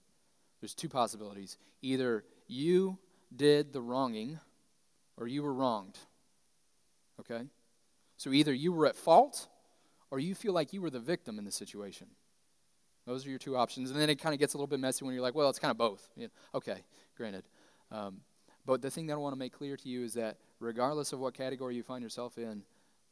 there's 0.59 0.75
two 0.75 0.89
possibilities. 0.89 1.57
Either 1.81 2.25
you 2.47 2.97
did 3.33 3.71
the 3.71 3.81
wronging 3.81 4.37
or 5.15 5.27
you 5.27 5.43
were 5.43 5.53
wronged. 5.53 5.97
Okay? 7.21 7.43
So 8.17 8.33
either 8.33 8.53
you 8.53 8.73
were 8.73 8.85
at 8.85 8.97
fault 8.97 9.47
or 10.11 10.19
you 10.19 10.35
feel 10.35 10.51
like 10.51 10.73
you 10.73 10.81
were 10.81 10.89
the 10.89 10.99
victim 10.99 11.39
in 11.39 11.45
the 11.45 11.51
situation. 11.51 12.07
Those 13.07 13.25
are 13.25 13.29
your 13.29 13.39
two 13.39 13.55
options. 13.55 13.89
And 13.89 13.99
then 13.99 14.09
it 14.09 14.19
kind 14.19 14.33
of 14.33 14.39
gets 14.39 14.53
a 14.53 14.57
little 14.57 14.67
bit 14.67 14.81
messy 14.81 15.05
when 15.05 15.13
you're 15.13 15.23
like, 15.23 15.33
well, 15.33 15.49
it's 15.49 15.59
kind 15.59 15.71
of 15.71 15.77
both. 15.77 16.09
Yeah, 16.17 16.27
okay, 16.53 16.83
granted. 17.15 17.45
Um, 17.89 18.17
but 18.65 18.81
the 18.81 18.91
thing 18.91 19.07
that 19.07 19.13
I 19.13 19.17
want 19.17 19.33
to 19.33 19.39
make 19.39 19.53
clear 19.53 19.77
to 19.77 19.89
you 19.89 20.03
is 20.03 20.13
that 20.15 20.37
regardless 20.59 21.13
of 21.13 21.19
what 21.19 21.33
category 21.33 21.75
you 21.75 21.83
find 21.83 22.03
yourself 22.03 22.37
in, 22.37 22.63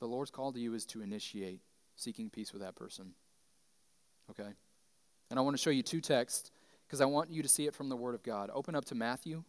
the 0.02 0.06
Lord's 0.06 0.32
call 0.32 0.52
to 0.52 0.60
you 0.60 0.74
is 0.74 0.86
to 0.88 1.02
initiate 1.02 1.62
seeking 1.96 2.30
peace 2.30 2.52
with 2.52 2.62
that 2.62 2.76
person. 2.76 3.14
Okay? 4.30 4.50
And 5.30 5.40
I 5.40 5.42
want 5.42 5.56
to 5.56 5.64
show 5.64 5.70
you 5.70 5.82
two 5.82 6.02
texts 6.02 6.52
because 6.86 7.00
I 7.00 7.06
want 7.06 7.32
you 7.32 7.42
to 7.42 7.48
see 7.48 7.66
it 7.66 7.74
from 7.74 7.88
the 7.88 7.96
Word 7.96 8.16
of 8.16 8.22
God. 8.22 8.50
Open 8.54 8.76
up 8.76 8.84
to 8.86 8.96
Matthew 8.96 9.46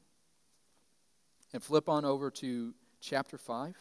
and 1.52 1.60
flip 1.60 1.88
on 1.88 2.04
over 2.04 2.30
to 2.30 2.72
chapter 3.00 3.36
5. 3.36 3.74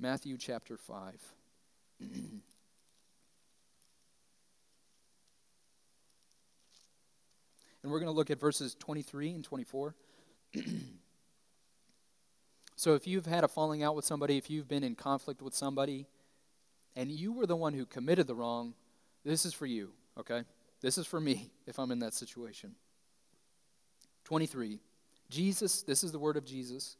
Matthew 0.00 0.36
chapter 0.36 0.76
5. 0.76 1.34
and 7.86 7.92
we're 7.92 8.00
going 8.00 8.10
to 8.10 8.16
look 8.16 8.32
at 8.32 8.40
verses 8.40 8.74
23 8.80 9.30
and 9.30 9.44
24. 9.44 9.94
so 12.74 12.96
if 12.96 13.06
you've 13.06 13.26
had 13.26 13.44
a 13.44 13.48
falling 13.48 13.84
out 13.84 13.94
with 13.94 14.04
somebody, 14.04 14.36
if 14.36 14.50
you've 14.50 14.66
been 14.66 14.82
in 14.82 14.96
conflict 14.96 15.40
with 15.40 15.54
somebody, 15.54 16.08
and 16.96 17.12
you 17.12 17.32
were 17.32 17.46
the 17.46 17.54
one 17.54 17.74
who 17.74 17.86
committed 17.86 18.26
the 18.26 18.34
wrong, 18.34 18.74
this 19.24 19.46
is 19.46 19.54
for 19.54 19.66
you, 19.66 19.92
okay? 20.18 20.42
This 20.80 20.98
is 20.98 21.06
for 21.06 21.20
me 21.20 21.52
if 21.68 21.78
I'm 21.78 21.92
in 21.92 22.00
that 22.00 22.12
situation. 22.12 22.74
23. 24.24 24.80
Jesus, 25.30 25.82
this 25.82 26.02
is 26.02 26.10
the 26.10 26.18
word 26.18 26.36
of 26.36 26.44
Jesus, 26.44 26.96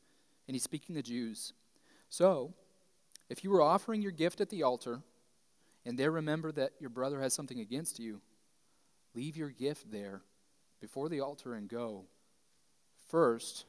and 0.46 0.54
he's 0.54 0.62
speaking 0.62 0.94
to 0.94 1.02
Jews. 1.02 1.52
So, 2.10 2.54
if 3.28 3.42
you 3.42 3.50
were 3.50 3.60
offering 3.60 4.02
your 4.02 4.12
gift 4.12 4.40
at 4.40 4.50
the 4.50 4.62
altar, 4.62 5.00
and 5.84 5.98
there 5.98 6.12
remember 6.12 6.52
that 6.52 6.74
your 6.78 6.90
brother 6.90 7.20
has 7.22 7.34
something 7.34 7.58
against 7.58 7.98
you, 7.98 8.20
leave 9.16 9.36
your 9.36 9.50
gift 9.50 9.90
there 9.90 10.22
before 10.80 11.08
the 11.08 11.20
altar 11.20 11.54
and 11.54 11.68
go. 11.68 12.04
First, 13.08 13.64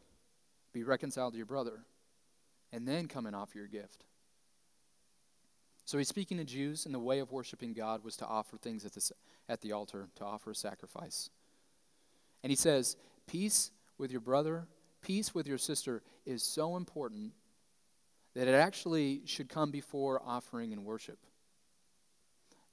be 0.74 0.84
reconciled 0.84 1.34
to 1.34 1.38
your 1.38 1.46
brother, 1.46 1.86
and 2.72 2.88
then 2.88 3.08
come 3.08 3.26
and 3.26 3.36
offer 3.36 3.58
your 3.58 3.68
gift. 3.68 4.06
So 5.86 5.98
he's 5.98 6.10
speaking 6.10 6.38
to 6.38 6.44
Jews, 6.44 6.86
and 6.86 6.94
the 6.94 7.00
way 7.00 7.20
of 7.20 7.32
worshiping 7.32 7.74
God 7.74 8.04
was 8.04 8.18
to 8.18 8.26
offer 8.26 8.58
things 8.58 8.86
at 8.86 8.94
the, 8.94 9.12
at 9.48 9.62
the 9.62 9.72
altar, 9.72 10.10
to 10.16 10.26
offer 10.26 10.52
a 10.52 10.56
sacrifice. 10.56 11.30
And 12.44 12.52
he 12.52 12.58
says, 12.58 12.98
Peace 13.26 13.72
with 13.98 14.12
your 14.12 14.22
brother, 14.22 14.68
peace 15.02 15.34
with 15.34 15.48
your 15.48 15.58
sister 15.58 16.02
is 16.26 16.44
so 16.44 16.76
important 16.76 17.32
that 18.36 18.48
it 18.48 18.54
actually 18.54 19.22
should 19.26 19.50
come 19.50 19.72
before 19.72 20.22
offering 20.26 20.74
and 20.74 20.84
worship. 20.86 21.20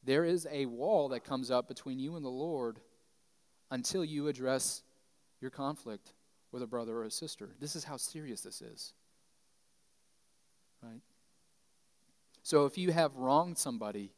There 0.04 0.24
is 0.24 0.46
a 0.50 0.66
wall 0.66 1.08
that 1.10 1.24
comes 1.24 1.50
up 1.50 1.68
between 1.68 1.98
you 1.98 2.16
and 2.16 2.24
the 2.24 2.30
Lord 2.30 2.80
until 3.74 4.04
you 4.04 4.28
address 4.28 4.84
your 5.40 5.50
conflict 5.50 6.12
with 6.52 6.62
a 6.62 6.66
brother 6.66 6.96
or 6.96 7.02
a 7.02 7.10
sister. 7.10 7.50
This 7.58 7.74
is 7.74 7.82
how 7.82 7.96
serious 7.96 8.40
this 8.40 8.62
is. 8.62 8.92
Right? 10.80 11.00
So 12.44 12.66
if 12.66 12.78
you 12.78 12.92
have 12.92 13.16
wronged 13.16 13.58
somebody, 13.58 14.12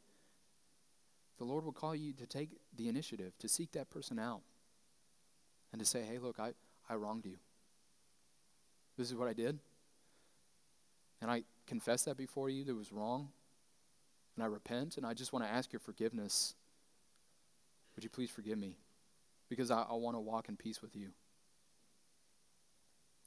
the 1.38 1.44
Lord 1.44 1.64
will 1.64 1.72
call 1.72 1.94
you 1.94 2.12
to 2.12 2.26
take 2.26 2.50
the 2.76 2.88
initiative, 2.88 3.32
to 3.38 3.48
seek 3.48 3.72
that 3.72 3.88
person 3.88 4.18
out, 4.18 4.42
and 5.72 5.80
to 5.80 5.86
say, 5.86 6.02
hey, 6.02 6.18
look, 6.18 6.38
I, 6.38 6.52
I 6.90 6.96
wronged 6.96 7.24
you. 7.24 7.38
This 8.98 9.08
is 9.08 9.16
what 9.16 9.26
I 9.26 9.32
did. 9.32 9.58
And 11.22 11.30
I 11.30 11.44
confess 11.66 12.02
that 12.02 12.18
before 12.18 12.50
you 12.50 12.62
that 12.64 12.74
was 12.74 12.92
wrong. 12.92 13.30
And 14.34 14.44
I 14.44 14.48
repent, 14.48 14.98
and 14.98 15.06
I 15.06 15.14
just 15.14 15.32
want 15.32 15.46
to 15.46 15.50
ask 15.50 15.72
your 15.72 15.80
forgiveness. 15.80 16.54
Would 17.94 18.04
you 18.04 18.10
please 18.10 18.28
forgive 18.28 18.58
me? 18.58 18.76
Because 19.48 19.70
I, 19.70 19.82
I 19.82 19.94
want 19.94 20.16
to 20.16 20.20
walk 20.20 20.48
in 20.48 20.56
peace 20.56 20.82
with 20.82 20.96
you. 20.96 21.10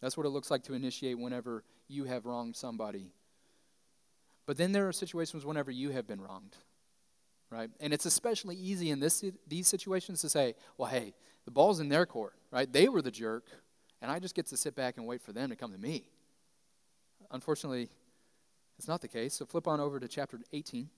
That's 0.01 0.15
what 0.15 0.25
it 0.25 0.29
looks 0.29 0.49
like 0.49 0.63
to 0.63 0.73
initiate 0.73 1.17
whenever 1.17 1.63
you 1.87 2.05
have 2.05 2.25
wronged 2.25 2.55
somebody. 2.55 3.11
But 4.45 4.57
then 4.57 4.71
there 4.71 4.87
are 4.87 4.93
situations 4.93 5.45
whenever 5.45 5.71
you 5.71 5.91
have 5.91 6.07
been 6.07 6.21
wronged, 6.21 6.55
right? 7.51 7.69
And 7.79 7.93
it's 7.93 8.05
especially 8.05 8.55
easy 8.55 8.89
in 8.89 8.99
this, 8.99 9.23
these 9.47 9.67
situations 9.67 10.21
to 10.21 10.29
say, 10.29 10.55
well, 10.77 10.89
hey, 10.89 11.13
the 11.45 11.51
ball's 11.51 11.79
in 11.79 11.89
their 11.89 12.05
court, 12.05 12.33
right? 12.51 12.71
They 12.71 12.89
were 12.89 13.01
the 13.01 13.11
jerk, 13.11 13.45
and 14.01 14.09
I 14.09 14.19
just 14.19 14.35
get 14.35 14.47
to 14.47 14.57
sit 14.57 14.75
back 14.75 14.97
and 14.97 15.05
wait 15.05 15.21
for 15.21 15.33
them 15.33 15.49
to 15.49 15.55
come 15.55 15.71
to 15.71 15.77
me. 15.77 16.05
Unfortunately, 17.31 17.89
it's 18.77 18.87
not 18.87 19.01
the 19.01 19.07
case. 19.07 19.35
So 19.35 19.45
flip 19.45 19.67
on 19.67 19.79
over 19.79 19.99
to 19.99 20.07
chapter 20.07 20.39
18. 20.53 20.89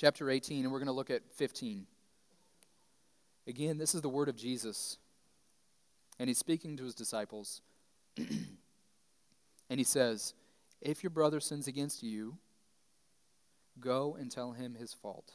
Chapter 0.00 0.30
18, 0.30 0.64
and 0.64 0.72
we're 0.72 0.78
going 0.78 0.86
to 0.86 0.92
look 0.92 1.10
at 1.10 1.30
15. 1.34 1.84
Again, 3.46 3.76
this 3.76 3.94
is 3.94 4.00
the 4.00 4.08
word 4.08 4.30
of 4.30 4.36
Jesus. 4.36 4.96
And 6.18 6.28
he's 6.28 6.38
speaking 6.38 6.78
to 6.78 6.84
his 6.84 6.94
disciples. 6.94 7.60
and 8.16 9.78
he 9.78 9.84
says, 9.84 10.32
If 10.80 11.02
your 11.02 11.10
brother 11.10 11.38
sins 11.38 11.68
against 11.68 12.02
you, 12.02 12.38
go 13.78 14.16
and 14.18 14.30
tell 14.30 14.52
him 14.52 14.74
his 14.74 14.94
fault 14.94 15.34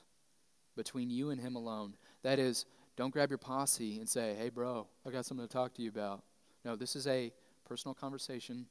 between 0.76 1.11
you 1.11 1.30
and 1.30 1.39
him 1.39 1.55
alone. 1.55 1.93
That 2.24 2.39
is, 2.39 2.66
don't 2.95 3.11
grab 3.11 3.30
your 3.30 3.38
posse 3.38 3.99
and 3.99 4.09
say, 4.09 4.36
Hey, 4.36 4.49
bro, 4.49 4.88
I 5.05 5.11
got 5.11 5.26
something 5.26 5.45
to 5.45 5.53
talk 5.53 5.76
to 5.76 5.84
you 5.84 5.89
about. 5.89 6.24
No, 6.63 6.76
this 6.76 6.95
is 6.95 7.05
a 7.05 7.32
personal 7.68 7.93
conversation. 7.93 8.66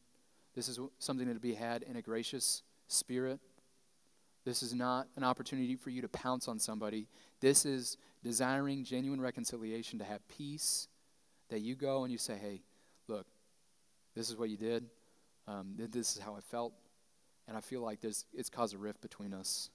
This 0.57 0.68
is 0.68 0.80
something 0.99 1.28
that 1.28 1.34
to 1.34 1.40
be 1.40 1.55
had 1.55 1.82
in 1.82 1.95
a 1.95 2.03
gracious 2.03 2.64
spirit. 2.88 3.38
This 4.45 4.62
is 4.62 4.74
not 4.74 5.09
an 5.16 5.24
opportunity 5.24 5.74
for 5.76 5.90
you 5.90 6.03
to 6.03 6.09
pounce 6.09 6.49
on 6.49 6.59
somebody. 6.59 7.09
This 7.40 7.64
is 7.64 7.97
desiring 8.22 8.84
genuine 8.84 9.20
reconciliation 9.20 9.99
to 9.99 10.05
have 10.05 10.26
peace. 10.28 10.88
That 11.51 11.61
you 11.61 11.74
go 11.74 12.05
and 12.05 12.12
you 12.12 12.18
say, 12.18 12.36
hey, 12.40 12.62
look, 13.07 13.26
this 14.14 14.30
is 14.30 14.36
what 14.36 14.49
you 14.51 14.57
did. 14.57 14.86
Um, 15.47 15.74
this 15.76 16.16
is 16.16 16.22
how 16.22 16.34
I 16.34 16.40
felt. 16.40 16.72
And 17.47 17.57
I 17.57 17.61
feel 17.61 17.82
like 17.82 18.01
there's, 18.01 18.24
it's 18.32 18.49
caused 18.49 18.74
a 18.74 18.78
rift 18.78 19.03
between 19.03 19.34
us. 19.34 19.68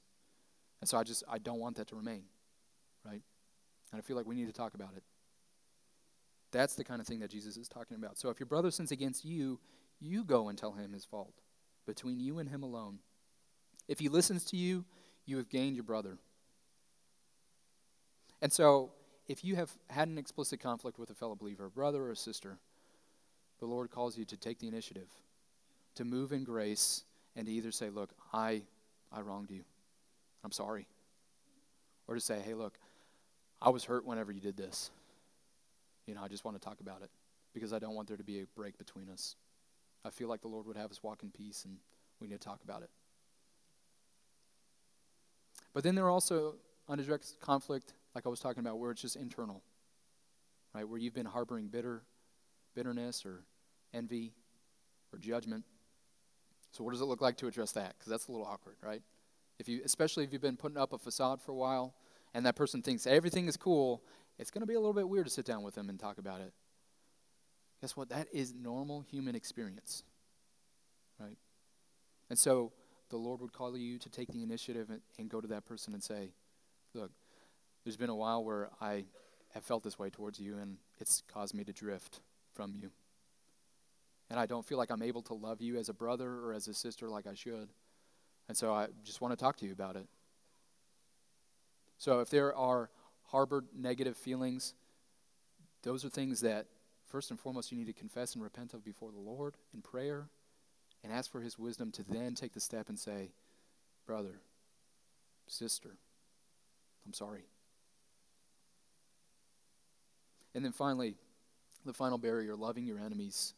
And 0.81 0.89
so 0.89 0.97
I 0.97 1.03
just, 1.03 1.23
I 1.29 1.37
don't 1.37 1.59
want 1.59 1.77
that 1.77 1.87
to 1.89 1.95
remain, 1.95 2.23
right? 3.05 3.21
And 3.91 3.99
I 3.99 4.01
feel 4.01 4.15
like 4.15 4.25
we 4.25 4.35
need 4.35 4.47
to 4.47 4.53
talk 4.53 4.73
about 4.73 4.93
it. 4.95 5.03
That's 6.51 6.75
the 6.75 6.83
kind 6.83 6.99
of 6.99 7.07
thing 7.07 7.19
that 7.19 7.29
Jesus 7.29 7.57
is 7.57 7.67
talking 7.67 7.97
about. 7.97 8.17
So 8.17 8.29
if 8.29 8.39
your 8.39 8.47
brother 8.47 8.71
sins 8.71 8.91
against 8.91 9.23
you, 9.23 9.59
you 9.99 10.23
go 10.23 10.49
and 10.49 10.57
tell 10.57 10.71
him 10.71 10.93
his 10.93 11.05
fault 11.05 11.33
between 11.85 12.19
you 12.19 12.39
and 12.39 12.49
him 12.49 12.63
alone. 12.63 12.99
If 13.89 13.99
he 13.99 14.07
listens 14.07 14.45
to 14.45 14.55
you, 14.55 14.85
you 15.25 15.37
have 15.37 15.49
gained 15.49 15.75
your 15.75 15.83
brother. 15.83 16.17
And 18.41 18.53
so, 18.53 18.91
if 19.27 19.43
you 19.43 19.55
have 19.55 19.71
had 19.89 20.07
an 20.07 20.17
explicit 20.17 20.61
conflict 20.61 20.97
with 20.97 21.09
a 21.09 21.13
fellow 21.15 21.35
believer, 21.35 21.65
a 21.65 21.69
brother 21.69 22.03
or 22.03 22.11
a 22.11 22.15
sister, 22.15 22.57
the 23.59 23.65
Lord 23.65 23.89
calls 23.89 24.17
you 24.17 24.25
to 24.25 24.37
take 24.37 24.59
the 24.59 24.67
initiative, 24.67 25.09
to 25.95 26.05
move 26.05 26.31
in 26.31 26.43
grace, 26.43 27.03
and 27.35 27.47
to 27.47 27.51
either 27.51 27.71
say, 27.71 27.89
Look, 27.89 28.11
I, 28.31 28.61
I 29.11 29.21
wronged 29.21 29.49
you. 29.49 29.63
I'm 30.43 30.51
sorry. 30.51 30.85
Or 32.07 32.15
to 32.15 32.21
say, 32.21 32.39
Hey, 32.45 32.53
look, 32.53 32.77
I 33.61 33.69
was 33.69 33.83
hurt 33.83 34.05
whenever 34.05 34.31
you 34.31 34.39
did 34.39 34.55
this. 34.55 34.91
You 36.05 36.13
know, 36.13 36.21
I 36.23 36.27
just 36.27 36.45
want 36.45 36.59
to 36.59 36.63
talk 36.63 36.79
about 36.79 37.01
it 37.01 37.09
because 37.55 37.73
I 37.73 37.79
don't 37.79 37.95
want 37.95 38.07
there 38.07 38.17
to 38.17 38.23
be 38.23 38.41
a 38.41 38.45
break 38.55 38.77
between 38.77 39.09
us. 39.09 39.35
I 40.05 40.11
feel 40.11 40.29
like 40.29 40.41
the 40.41 40.47
Lord 40.47 40.67
would 40.67 40.77
have 40.77 40.91
us 40.91 41.03
walk 41.03 41.23
in 41.23 41.31
peace, 41.31 41.65
and 41.65 41.77
we 42.19 42.27
need 42.27 42.39
to 42.39 42.47
talk 42.47 42.63
about 42.63 42.83
it. 42.83 42.89
But 45.79 45.85
then 45.85 45.95
there 45.95 46.03
are 46.03 46.09
also 46.09 46.55
undirect 46.89 47.39
conflict, 47.39 47.93
like 48.13 48.25
I 48.25 48.29
was 48.29 48.41
talking 48.41 48.59
about, 48.59 48.79
where 48.79 48.91
it's 48.91 49.01
just 49.01 49.15
internal, 49.15 49.63
right? 50.75 50.83
Where 50.85 50.99
you've 50.99 51.13
been 51.13 51.25
harboring 51.25 51.69
bitter, 51.69 52.03
bitterness 52.75 53.25
or 53.25 53.45
envy 53.93 54.33
or 55.13 55.19
judgment. 55.19 55.63
So 56.73 56.83
what 56.83 56.91
does 56.91 56.99
it 56.99 57.05
look 57.05 57.21
like 57.21 57.37
to 57.37 57.47
address 57.47 57.71
that? 57.71 57.95
Because 57.97 58.09
that's 58.09 58.27
a 58.27 58.31
little 58.33 58.45
awkward, 58.45 58.75
right? 58.83 59.01
If 59.57 59.69
you, 59.69 59.79
especially 59.85 60.25
if 60.25 60.33
you've 60.33 60.41
been 60.41 60.57
putting 60.57 60.77
up 60.77 60.91
a 60.91 60.97
facade 60.97 61.41
for 61.41 61.53
a 61.53 61.55
while, 61.55 61.95
and 62.33 62.45
that 62.45 62.57
person 62.57 62.81
thinks 62.81 63.07
everything 63.07 63.47
is 63.47 63.55
cool, 63.55 64.03
it's 64.37 64.51
going 64.51 64.63
to 64.63 64.67
be 64.67 64.73
a 64.73 64.79
little 64.81 64.91
bit 64.91 65.07
weird 65.07 65.27
to 65.27 65.31
sit 65.31 65.45
down 65.45 65.63
with 65.63 65.75
them 65.75 65.87
and 65.87 65.97
talk 65.97 66.17
about 66.17 66.41
it. 66.41 66.51
Guess 67.79 67.95
what? 67.95 68.09
That 68.09 68.27
is 68.33 68.53
normal 68.53 68.99
human 68.99 69.33
experience, 69.33 70.03
right? 71.21 71.37
And 72.29 72.37
so 72.37 72.73
the 73.09 73.17
Lord 73.17 73.41
would 73.41 73.53
call 73.53 73.75
you 73.77 73.97
to 73.99 74.09
take 74.09 74.31
the 74.31 74.43
initiative 74.43 74.89
and, 74.89 75.01
and 75.17 75.29
go 75.29 75.41
to 75.41 75.47
that 75.47 75.65
person 75.65 75.93
and 75.93 76.03
say, 76.03 76.31
Look, 76.93 77.11
there's 77.83 77.97
been 77.97 78.09
a 78.09 78.15
while 78.15 78.43
where 78.43 78.69
I 78.81 79.05
have 79.53 79.63
felt 79.63 79.83
this 79.83 79.97
way 79.97 80.09
towards 80.09 80.39
you, 80.39 80.57
and 80.57 80.77
it's 80.99 81.23
caused 81.31 81.53
me 81.53 81.63
to 81.63 81.73
drift 81.73 82.21
from 82.53 82.73
you. 82.75 82.91
And 84.29 84.39
I 84.39 84.45
don't 84.45 84.65
feel 84.65 84.77
like 84.77 84.91
I'm 84.91 85.01
able 85.01 85.21
to 85.23 85.33
love 85.33 85.61
you 85.61 85.77
as 85.77 85.89
a 85.89 85.93
brother 85.93 86.29
or 86.29 86.53
as 86.53 86.67
a 86.67 86.73
sister 86.73 87.09
like 87.09 87.25
I 87.25 87.33
should. 87.33 87.69
And 88.47 88.57
so 88.57 88.73
I 88.73 88.87
just 89.03 89.21
want 89.21 89.31
to 89.31 89.37
talk 89.37 89.57
to 89.57 89.65
you 89.65 89.71
about 89.71 89.95
it. 89.95 90.07
So 91.97 92.19
if 92.19 92.29
there 92.29 92.55
are 92.55 92.89
harbored 93.25 93.65
negative 93.75 94.17
feelings, 94.17 94.73
those 95.83 96.05
are 96.05 96.09
things 96.09 96.41
that, 96.41 96.67
first 97.07 97.31
and 97.31 97.39
foremost, 97.39 97.71
you 97.71 97.77
need 97.77 97.87
to 97.87 97.93
confess 97.93 98.33
and 98.33 98.43
repent 98.43 98.73
of 98.73 98.83
before 98.83 99.11
the 99.11 99.19
Lord 99.19 99.55
in 99.73 99.81
prayer 99.81 100.29
and 101.03 101.13
ask 101.13 101.31
for 101.31 101.41
his 101.41 101.57
wisdom 101.57 101.91
to 101.91 102.03
then 102.03 102.35
take 102.35 102.53
the 102.53 102.59
step 102.59 102.89
and 102.89 102.99
say, 102.99 103.31
Brother, 104.05 104.41
sister, 105.47 105.95
I'm 107.05 107.13
sorry. 107.13 107.43
And 110.55 110.65
then 110.65 110.71
finally, 110.71 111.15
the 111.85 111.93
final 111.93 112.17
barrier 112.17 112.55
loving 112.55 112.85
your 112.85 112.97
enemies. 112.99 113.53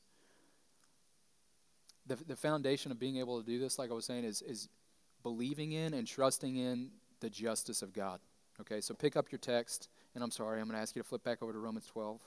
The, 2.07 2.15
the 2.27 2.35
foundation 2.35 2.91
of 2.91 2.99
being 2.99 3.17
able 3.17 3.39
to 3.39 3.45
do 3.45 3.59
this, 3.59 3.79
like 3.79 3.91
I 3.91 3.93
was 3.93 4.05
saying, 4.05 4.25
is, 4.25 4.41
is 4.41 4.67
believing 5.23 5.71
in 5.71 5.93
and 5.93 6.05
trusting 6.05 6.55
in 6.55 6.89
the 7.21 7.29
justice 7.29 7.81
of 7.81 7.93
God. 7.93 8.19
Okay, 8.59 8.81
so 8.81 8.93
pick 8.93 9.15
up 9.15 9.31
your 9.31 9.39
text, 9.39 9.87
and 10.13 10.23
I'm 10.23 10.31
sorry, 10.31 10.59
I'm 10.59 10.67
going 10.67 10.75
to 10.75 10.81
ask 10.81 10.95
you 10.95 11.01
to 11.01 11.07
flip 11.07 11.23
back 11.23 11.41
over 11.41 11.53
to 11.53 11.59
Romans 11.59 11.85
12 11.87 12.19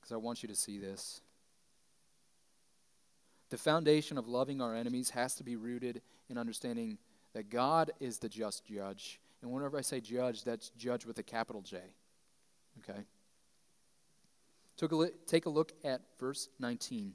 because 0.00 0.12
I 0.12 0.16
want 0.16 0.42
you 0.42 0.48
to 0.48 0.54
see 0.54 0.78
this. 0.78 1.20
The 3.50 3.58
foundation 3.58 4.18
of 4.18 4.26
loving 4.26 4.60
our 4.60 4.74
enemies 4.74 5.10
has 5.10 5.34
to 5.36 5.44
be 5.44 5.56
rooted 5.56 6.02
in 6.28 6.38
understanding 6.38 6.98
that 7.32 7.48
God 7.50 7.92
is 8.00 8.18
the 8.18 8.28
just 8.28 8.64
judge. 8.64 9.20
And 9.42 9.52
whenever 9.52 9.78
I 9.78 9.82
say 9.82 10.00
judge, 10.00 10.42
that's 10.42 10.70
judge 10.70 11.06
with 11.06 11.18
a 11.18 11.22
capital 11.22 11.62
J. 11.62 11.78
Okay? 12.80 13.00
Take 15.26 15.46
a 15.46 15.50
look 15.50 15.72
at 15.84 16.00
verse 16.18 16.48
19. 16.58 17.14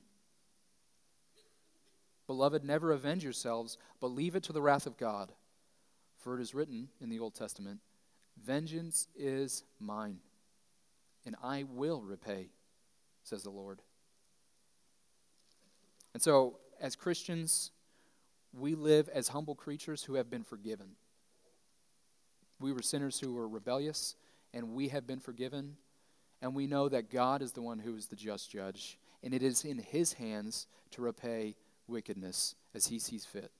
Beloved, 2.27 2.63
never 2.63 2.91
avenge 2.91 3.23
yourselves, 3.23 3.77
but 3.99 4.07
leave 4.07 4.35
it 4.35 4.43
to 4.43 4.53
the 4.53 4.61
wrath 4.61 4.85
of 4.85 4.97
God. 4.97 5.33
For 6.19 6.37
it 6.37 6.41
is 6.41 6.53
written 6.53 6.87
in 7.01 7.09
the 7.09 7.19
Old 7.19 7.35
Testament, 7.35 7.79
Vengeance 8.41 9.07
is 9.15 9.63
mine, 9.79 10.19
and 11.25 11.35
I 11.43 11.63
will 11.63 12.01
repay, 12.01 12.49
says 13.23 13.43
the 13.43 13.49
Lord. 13.49 13.81
And 16.13 16.21
so, 16.21 16.57
as 16.79 16.95
Christians, 16.95 17.71
we 18.53 18.75
live 18.75 19.09
as 19.09 19.29
humble 19.29 19.55
creatures 19.55 20.03
who 20.03 20.15
have 20.15 20.29
been 20.29 20.43
forgiven. 20.43 20.95
We 22.59 22.73
were 22.73 22.81
sinners 22.81 23.19
who 23.19 23.33
were 23.33 23.47
rebellious, 23.47 24.15
and 24.53 24.73
we 24.73 24.89
have 24.89 25.07
been 25.07 25.19
forgiven. 25.19 25.77
And 26.41 26.55
we 26.55 26.67
know 26.67 26.89
that 26.89 27.11
God 27.11 27.41
is 27.41 27.51
the 27.51 27.61
one 27.61 27.79
who 27.79 27.95
is 27.95 28.07
the 28.07 28.15
just 28.15 28.49
judge, 28.49 28.97
and 29.23 29.33
it 29.33 29.43
is 29.43 29.63
in 29.63 29.77
his 29.77 30.13
hands 30.13 30.67
to 30.91 31.01
repay 31.01 31.55
wickedness 31.87 32.55
as 32.73 32.87
he 32.87 32.99
sees 32.99 33.25
fit. 33.25 33.51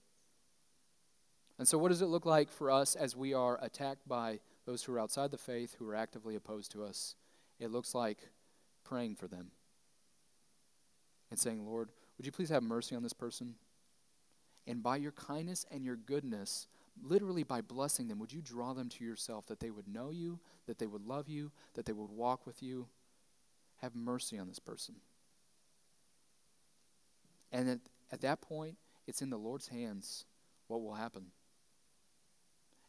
And 1.60 1.68
so, 1.68 1.78
what 1.78 1.90
does 1.90 2.02
it 2.02 2.08
look 2.08 2.26
like 2.26 2.50
for 2.52 2.72
us 2.72 2.96
as 2.96 3.16
we 3.16 3.34
are 3.34 3.60
attacked 3.62 4.08
by 4.08 4.40
those 4.66 4.84
who 4.84 4.94
are 4.94 5.00
outside 5.00 5.30
the 5.30 5.38
faith, 5.38 5.76
who 5.78 5.88
are 5.88 5.96
actively 5.96 6.36
opposed 6.36 6.72
to 6.72 6.84
us? 6.84 7.16
It 7.60 7.72
looks 7.72 7.94
like 7.94 8.30
praying 8.84 9.16
for 9.16 9.28
them 9.28 9.52
and 11.30 11.40
saying, 11.40 11.66
Lord, 11.66 11.90
would 12.18 12.26
you 12.26 12.32
please 12.32 12.50
have 12.50 12.64
mercy 12.64 12.96
on 12.96 13.04
this 13.04 13.14
person? 13.14 13.56
And 14.68 14.84
by 14.84 14.98
your 14.98 15.12
kindness 15.12 15.66
and 15.72 15.84
your 15.84 15.96
goodness, 15.96 16.68
literally 17.02 17.44
by 17.44 17.62
blessing 17.62 18.08
them, 18.08 18.20
would 18.20 18.32
you 18.32 18.42
draw 18.42 18.74
them 18.74 18.90
to 18.90 19.04
yourself 19.04 19.48
that 19.48 19.60
they 19.60 19.72
would 19.72 19.88
know 19.88 20.12
you, 20.12 20.40
that 20.68 20.78
they 20.78 20.86
would 20.86 21.06
love 21.06 21.28
you, 21.28 21.52
that 21.74 21.86
they 21.86 21.94
would 21.94 22.12
walk 22.12 22.46
with 22.46 22.62
you? 22.62 22.88
Have 23.78 23.96
mercy 23.96 24.38
on 24.38 24.48
this 24.48 24.60
person. 24.60 24.96
And 27.52 27.70
at, 27.70 27.80
at 28.12 28.22
that 28.22 28.42
point, 28.42 28.78
it's 29.08 29.22
in 29.22 29.30
the 29.30 29.38
Lord's 29.38 29.68
hands 29.68 30.26
what 30.68 30.82
will 30.82 30.94
happen. 30.94 31.28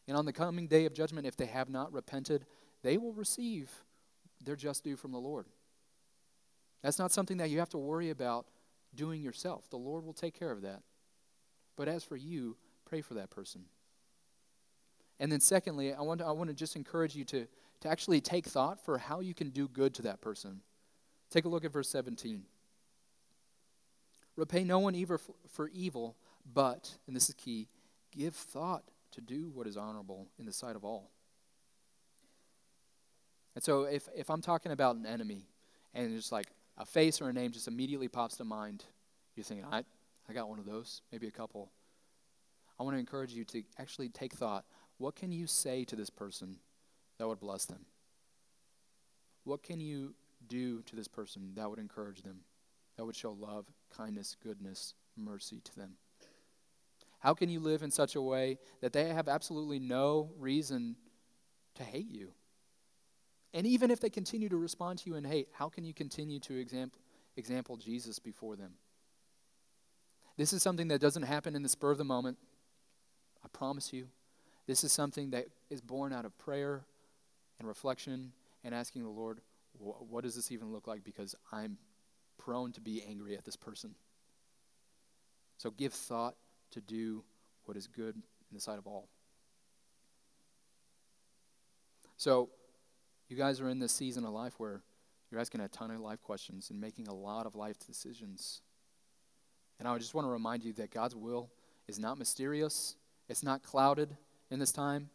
And 0.07 0.15
on 0.15 0.25
the 0.25 0.33
coming 0.33 0.67
day 0.67 0.85
of 0.85 0.93
judgment, 0.93 1.25
if 1.25 1.35
they 1.35 1.45
have 1.45 1.69
not 1.69 1.91
repented, 1.91 2.45
they 2.81 2.97
will 2.97 3.13
receive 3.13 3.71
their 4.43 4.55
just 4.55 4.83
due 4.83 4.95
from 4.95 5.11
the 5.11 5.17
Lord. 5.17 5.47
That's 6.81 6.99
not 6.99 7.11
something 7.11 7.37
that 7.37 7.49
you 7.49 7.59
have 7.59 7.69
to 7.69 7.77
worry 7.77 8.09
about 8.09 8.45
doing 8.95 9.21
yourself. 9.21 9.69
The 9.69 9.77
Lord 9.77 10.05
will 10.05 10.13
take 10.13 10.37
care 10.37 10.51
of 10.51 10.61
that. 10.61 10.81
But 11.75 11.87
as 11.87 12.03
for 12.03 12.15
you, 12.15 12.57
pray 12.85 13.01
for 13.01 13.15
that 13.15 13.29
person. 13.29 13.65
And 15.19 15.31
then, 15.31 15.39
secondly, 15.39 15.93
I 15.93 16.01
want 16.01 16.19
to, 16.19 16.25
I 16.25 16.31
want 16.31 16.49
to 16.49 16.55
just 16.55 16.75
encourage 16.75 17.15
you 17.15 17.23
to, 17.25 17.47
to 17.81 17.89
actually 17.89 18.21
take 18.21 18.45
thought 18.45 18.83
for 18.83 18.97
how 18.97 19.19
you 19.19 19.33
can 19.33 19.49
do 19.49 19.67
good 19.67 19.93
to 19.95 20.01
that 20.03 20.21
person. 20.21 20.61
Take 21.29 21.45
a 21.45 21.49
look 21.49 21.65
at 21.65 21.71
verse 21.71 21.89
17. 21.89 22.43
Repay 24.35 24.63
no 24.63 24.79
one 24.79 24.95
evil 24.95 25.19
for 25.47 25.69
evil, 25.69 26.15
but, 26.51 26.95
and 27.07 27.15
this 27.15 27.29
is 27.29 27.35
key, 27.35 27.67
give 28.11 28.35
thought 28.35 28.83
to 29.11 29.21
do 29.21 29.51
what 29.53 29.67
is 29.67 29.77
honorable 29.77 30.27
in 30.39 30.45
the 30.45 30.53
sight 30.53 30.75
of 30.75 30.83
all. 30.83 31.11
And 33.55 33.63
so, 33.63 33.83
if, 33.83 34.09
if 34.15 34.29
I'm 34.31 34.41
talking 34.41 34.71
about 34.71 34.95
an 34.95 35.05
enemy, 35.05 35.45
and 35.93 36.15
it's 36.15 36.31
like 36.31 36.47
a 36.77 36.85
face 36.85 37.21
or 37.21 37.29
a 37.29 37.33
name 37.33 37.51
just 37.51 37.67
immediately 37.67 38.07
pops 38.07 38.37
to 38.37 38.43
mind, 38.43 38.83
you're 39.35 39.43
thinking, 39.43 39.65
I, 39.71 39.83
I 40.29 40.33
got 40.33 40.49
one 40.49 40.59
of 40.59 40.65
those, 40.65 41.01
maybe 41.11 41.27
a 41.27 41.31
couple. 41.31 41.71
I 42.79 42.83
want 42.83 42.95
to 42.95 42.99
encourage 42.99 43.33
you 43.33 43.43
to 43.45 43.63
actually 43.77 44.09
take 44.09 44.33
thought 44.33 44.65
what 44.97 45.15
can 45.15 45.31
you 45.31 45.47
say 45.47 45.83
to 45.85 45.95
this 45.95 46.09
person 46.09 46.57
that 47.17 47.27
would 47.27 47.39
bless 47.39 47.65
them? 47.65 47.85
What 49.43 49.63
can 49.63 49.79
you 49.79 50.13
do 50.47 50.81
to 50.83 50.95
this 50.95 51.07
person 51.07 51.51
that 51.55 51.69
would 51.69 51.79
encourage 51.79 52.21
them, 52.21 52.41
that 52.95 53.05
would 53.05 53.15
show 53.15 53.31
love, 53.31 53.65
kindness, 53.95 54.37
goodness, 54.41 54.93
mercy 55.17 55.61
to 55.61 55.75
them? 55.75 55.97
How 57.19 57.33
can 57.33 57.49
you 57.49 57.59
live 57.59 57.83
in 57.83 57.91
such 57.91 58.15
a 58.15 58.21
way 58.21 58.59
that 58.81 58.93
they 58.93 59.09
have 59.09 59.27
absolutely 59.27 59.79
no 59.79 60.31
reason 60.37 60.95
to 61.75 61.83
hate 61.83 62.09
you? 62.09 62.33
And 63.53 63.67
even 63.67 63.91
if 63.91 63.99
they 63.99 64.09
continue 64.09 64.49
to 64.49 64.57
respond 64.57 64.99
to 64.99 65.09
you 65.09 65.15
in 65.15 65.23
hate, 65.23 65.47
how 65.53 65.69
can 65.69 65.85
you 65.85 65.93
continue 65.93 66.39
to 66.39 66.57
example, 66.57 66.99
example 67.37 67.77
Jesus 67.77 68.19
before 68.19 68.55
them? 68.55 68.73
This 70.37 70.53
is 70.53 70.63
something 70.63 70.87
that 70.87 70.99
doesn't 70.99 71.23
happen 71.23 71.55
in 71.55 71.61
the 71.61 71.69
spur 71.69 71.91
of 71.91 71.99
the 71.99 72.03
moment. 72.03 72.37
I 73.43 73.47
promise 73.49 73.93
you. 73.93 74.07
This 74.65 74.83
is 74.83 74.91
something 74.91 75.31
that 75.31 75.47
is 75.69 75.81
born 75.81 76.13
out 76.13 76.25
of 76.25 76.37
prayer 76.37 76.85
and 77.59 77.67
reflection 77.67 78.31
and 78.63 78.73
asking 78.73 79.03
the 79.03 79.09
Lord, 79.09 79.41
what 79.77 80.23
does 80.23 80.35
this 80.35 80.51
even 80.51 80.71
look 80.71 80.87
like? 80.87 81.03
Because 81.03 81.35
I'm 81.51 81.77
prone 82.37 82.71
to 82.71 82.81
be 82.81 83.03
angry 83.07 83.37
at 83.37 83.45
this 83.45 83.55
person. 83.55 83.93
So 85.57 85.69
give 85.69 85.93
thought 85.93 86.35
to 86.71 86.81
do 86.81 87.23
what 87.65 87.77
is 87.77 87.87
good 87.87 88.15
in 88.15 88.53
the 88.53 88.59
sight 88.59 88.77
of 88.77 88.87
all. 88.87 89.07
So, 92.17 92.49
you 93.33 93.39
guys 93.39 93.59
are 93.59 93.69
in 93.69 93.79
this 93.79 93.91
season 93.91 94.25
of 94.25 94.31
life 94.31 94.53
where 94.59 94.83
you're 95.31 95.41
asking 95.41 95.59
a 95.61 95.67
ton 95.67 95.89
of 95.89 95.99
life 95.99 96.21
questions 96.21 96.69
and 96.69 96.79
making 96.79 97.07
a 97.07 97.13
lot 97.13 97.47
of 97.47 97.55
life 97.55 97.79
decisions. 97.79 98.61
And 99.79 99.87
I 99.87 99.97
just 99.97 100.13
want 100.13 100.27
to 100.27 100.31
remind 100.31 100.63
you 100.63 100.71
that 100.73 100.91
God's 100.91 101.15
will 101.15 101.49
is 101.87 101.97
not 101.97 102.19
mysterious, 102.19 102.95
it's 103.27 103.41
not 103.41 103.63
clouded 103.63 104.15
in 104.51 104.59
this 104.59 104.71
time. 104.71 105.09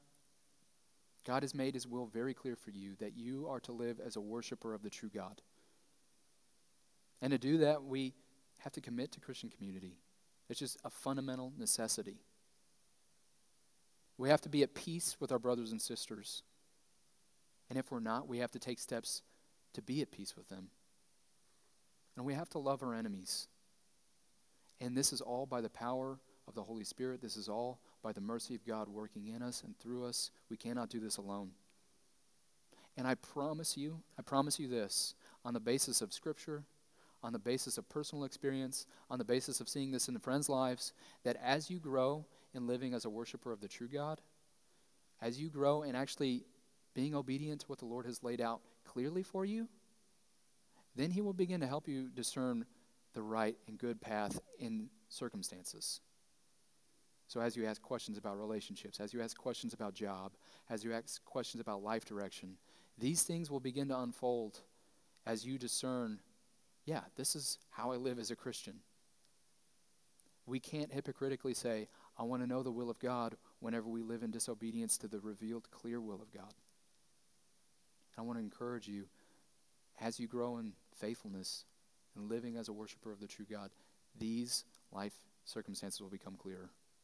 God 1.25 1.45
has 1.45 1.55
made 1.55 1.75
his 1.75 1.87
will 1.87 2.07
very 2.07 2.35
clear 2.35 2.57
for 2.57 2.71
you 2.71 2.97
that 2.99 3.16
you 3.16 3.47
are 3.49 3.61
to 3.61 3.73
live 3.73 4.01
as 4.05 4.16
a 4.16 4.21
worshiper 4.21 4.75
of 4.75 4.83
the 4.83 4.91
true 4.91 5.11
God. 5.14 5.41
And 7.23 7.31
to 7.31 7.39
do 7.39 7.59
that, 7.59 7.85
we 7.85 8.14
have 8.59 8.73
to 8.73 8.81
commit 8.81 9.12
to 9.12 9.21
Christian 9.21 9.49
community. 9.49 9.97
It's 10.49 10.59
just 10.59 10.79
a 10.85 10.91
fundamental 10.91 11.53
necessity. 11.57 12.16
We 14.16 14.29
have 14.29 14.41
to 14.41 14.49
be 14.49 14.64
at 14.64 14.75
peace 14.75 15.16
with 15.21 15.31
our 15.31 15.39
brothers 15.39 15.71
and 15.71 15.81
sisters. 15.81 16.43
And 17.69 17.79
if 17.79 17.91
we're 17.91 18.01
not, 18.01 18.29
we 18.29 18.39
have 18.39 18.51
to 18.53 18.59
take 18.59 18.79
steps 18.79 19.23
to 19.75 19.83
be 19.83 20.01
at 20.01 20.11
peace 20.11 20.37
with 20.37 20.49
them. 20.49 20.69
And 22.16 22.25
we 22.25 22.35
have 22.35 22.49
to 22.51 22.59
love 22.59 22.83
our 22.83 22.95
enemies. 22.95 23.47
And 24.81 24.97
this 24.97 25.12
is 25.12 25.21
all 25.21 25.47
by 25.47 25.61
the 25.61 25.69
power 25.69 26.19
of 26.47 26.55
the 26.55 26.62
Holy 26.62 26.85
Spirit. 26.85 27.21
This 27.21 27.37
is 27.37 27.49
all 27.49 27.81
by 28.03 28.12
the 28.12 28.21
mercy 28.21 28.55
of 28.55 28.66
God 28.66 28.89
working 28.89 29.29
in 29.29 29.43
us 29.43 29.62
and 29.62 29.79
through 29.79 30.05
us. 30.05 30.31
We 30.51 30.57
cannot 30.57 30.89
do 30.89 31.01
this 31.01 31.16
alone. 31.19 31.51
And 32.97 33.07
I 33.07 33.14
promise 33.14 33.77
you, 33.77 34.01
I 34.19 34.23
promise 34.23 34.59
you 34.59 34.66
this 34.66 35.14
on 35.45 35.55
the 35.55 35.61
basis 35.61 36.01
of 36.01 36.12
Scripture, 36.12 36.64
on 37.23 37.33
the 37.33 37.39
basis 37.39 37.79
of 37.79 37.89
personal 37.89 38.25
experience, 38.25 38.87
on 39.11 39.19
the 39.19 39.25
basis 39.25 39.61
of 39.61 39.69
seeing 39.69 39.93
this 39.93 40.09
in 40.09 40.14
the 40.14 40.21
friends' 40.21 40.49
lives, 40.49 40.93
that 41.25 41.37
as 41.43 41.71
you 41.71 41.79
grow 41.79 42.25
in 42.55 42.66
living 42.66 42.95
as 42.95 43.05
a 43.05 43.11
worshiper 43.11 43.53
of 43.53 43.61
the 43.61 43.69
true 43.69 43.89
God, 43.89 44.21
as 45.21 45.41
you 45.41 45.49
grow 45.49 45.83
in 45.83 45.95
actually 45.95 46.45
being 46.95 47.14
obedient 47.14 47.61
to 47.62 47.66
what 47.66 47.78
the 47.78 47.86
Lord 47.86 48.07
has 48.07 48.22
laid 48.22 48.41
out 48.41 48.61
clearly 48.84 49.22
for 49.22 49.45
you, 49.45 49.68
then 50.97 51.11
He 51.11 51.20
will 51.20 51.32
begin 51.32 51.61
to 51.61 51.66
help 51.66 51.89
you 51.89 52.09
discern 52.09 52.64
the 53.14 53.22
right 53.22 53.57
and 53.66 53.78
good 53.78 54.01
path 54.01 54.41
in 54.59 54.89
circumstances. 55.09 56.01
So, 57.28 57.41
as 57.41 57.57
you 57.57 57.66
ask 57.66 57.82
questions 57.82 58.16
about 58.16 58.39
relationships, 58.39 59.01
as 59.01 59.12
you 59.12 59.20
ask 59.20 59.36
questions 59.36 59.74
about 59.74 59.95
job, 59.95 60.32
as 60.70 60.82
you 60.82 60.93
ask 60.93 61.22
questions 61.24 61.61
about 61.61 61.82
life 61.82 62.05
direction, 62.07 62.57
these 62.99 63.22
things 63.22 63.51
will 63.51 63.61
begin 63.61 63.89
to 63.89 63.99
unfold 63.99 64.61
as 65.26 65.45
you 65.45 65.59
discern, 65.59 66.20
yeah, 66.86 67.03
this 67.16 67.36
is 67.36 67.59
how 67.70 67.93
I 67.93 67.97
live 67.97 68.18
as 68.18 68.30
a 68.30 68.36
Christian. 68.36 68.80
We 70.47 70.59
can't 70.59 70.91
hypocritically 70.91 71.53
say, 71.53 71.89
I 72.18 72.22
want 72.22 72.43
to 72.43 72.49
know 72.49 72.62
the 72.62 72.72
will 72.72 72.89
of 72.89 72.99
God 72.99 73.36
whenever 73.61 73.89
we 73.89 74.03
live 74.03 74.22
in 74.22 74.30
disobedience 74.30 74.97
to 74.99 75.09
the 75.09 75.20
revealed, 75.20 75.70
clear 75.70 76.01
will 76.01 76.22
of 76.22 76.32
God. 76.32 76.55
I 78.17 78.23
want 78.23 78.39
to 78.39 78.43
encourage 78.43 78.89
you 78.89 79.05
as 80.01 80.19
you 80.21 80.27
grow 80.27 80.59
in 80.59 80.73
faithfulness 80.95 81.65
and 82.17 82.29
living 82.29 82.57
as 82.57 82.69
a 82.69 82.73
worshiper 82.73 83.13
of 83.13 83.21
the 83.21 83.27
true 83.27 83.47
God, 83.51 83.71
these 84.19 84.65
life 84.93 85.15
circumstances 85.45 86.01
will 86.01 86.09
become 86.09 86.37
clearer. 86.37 86.71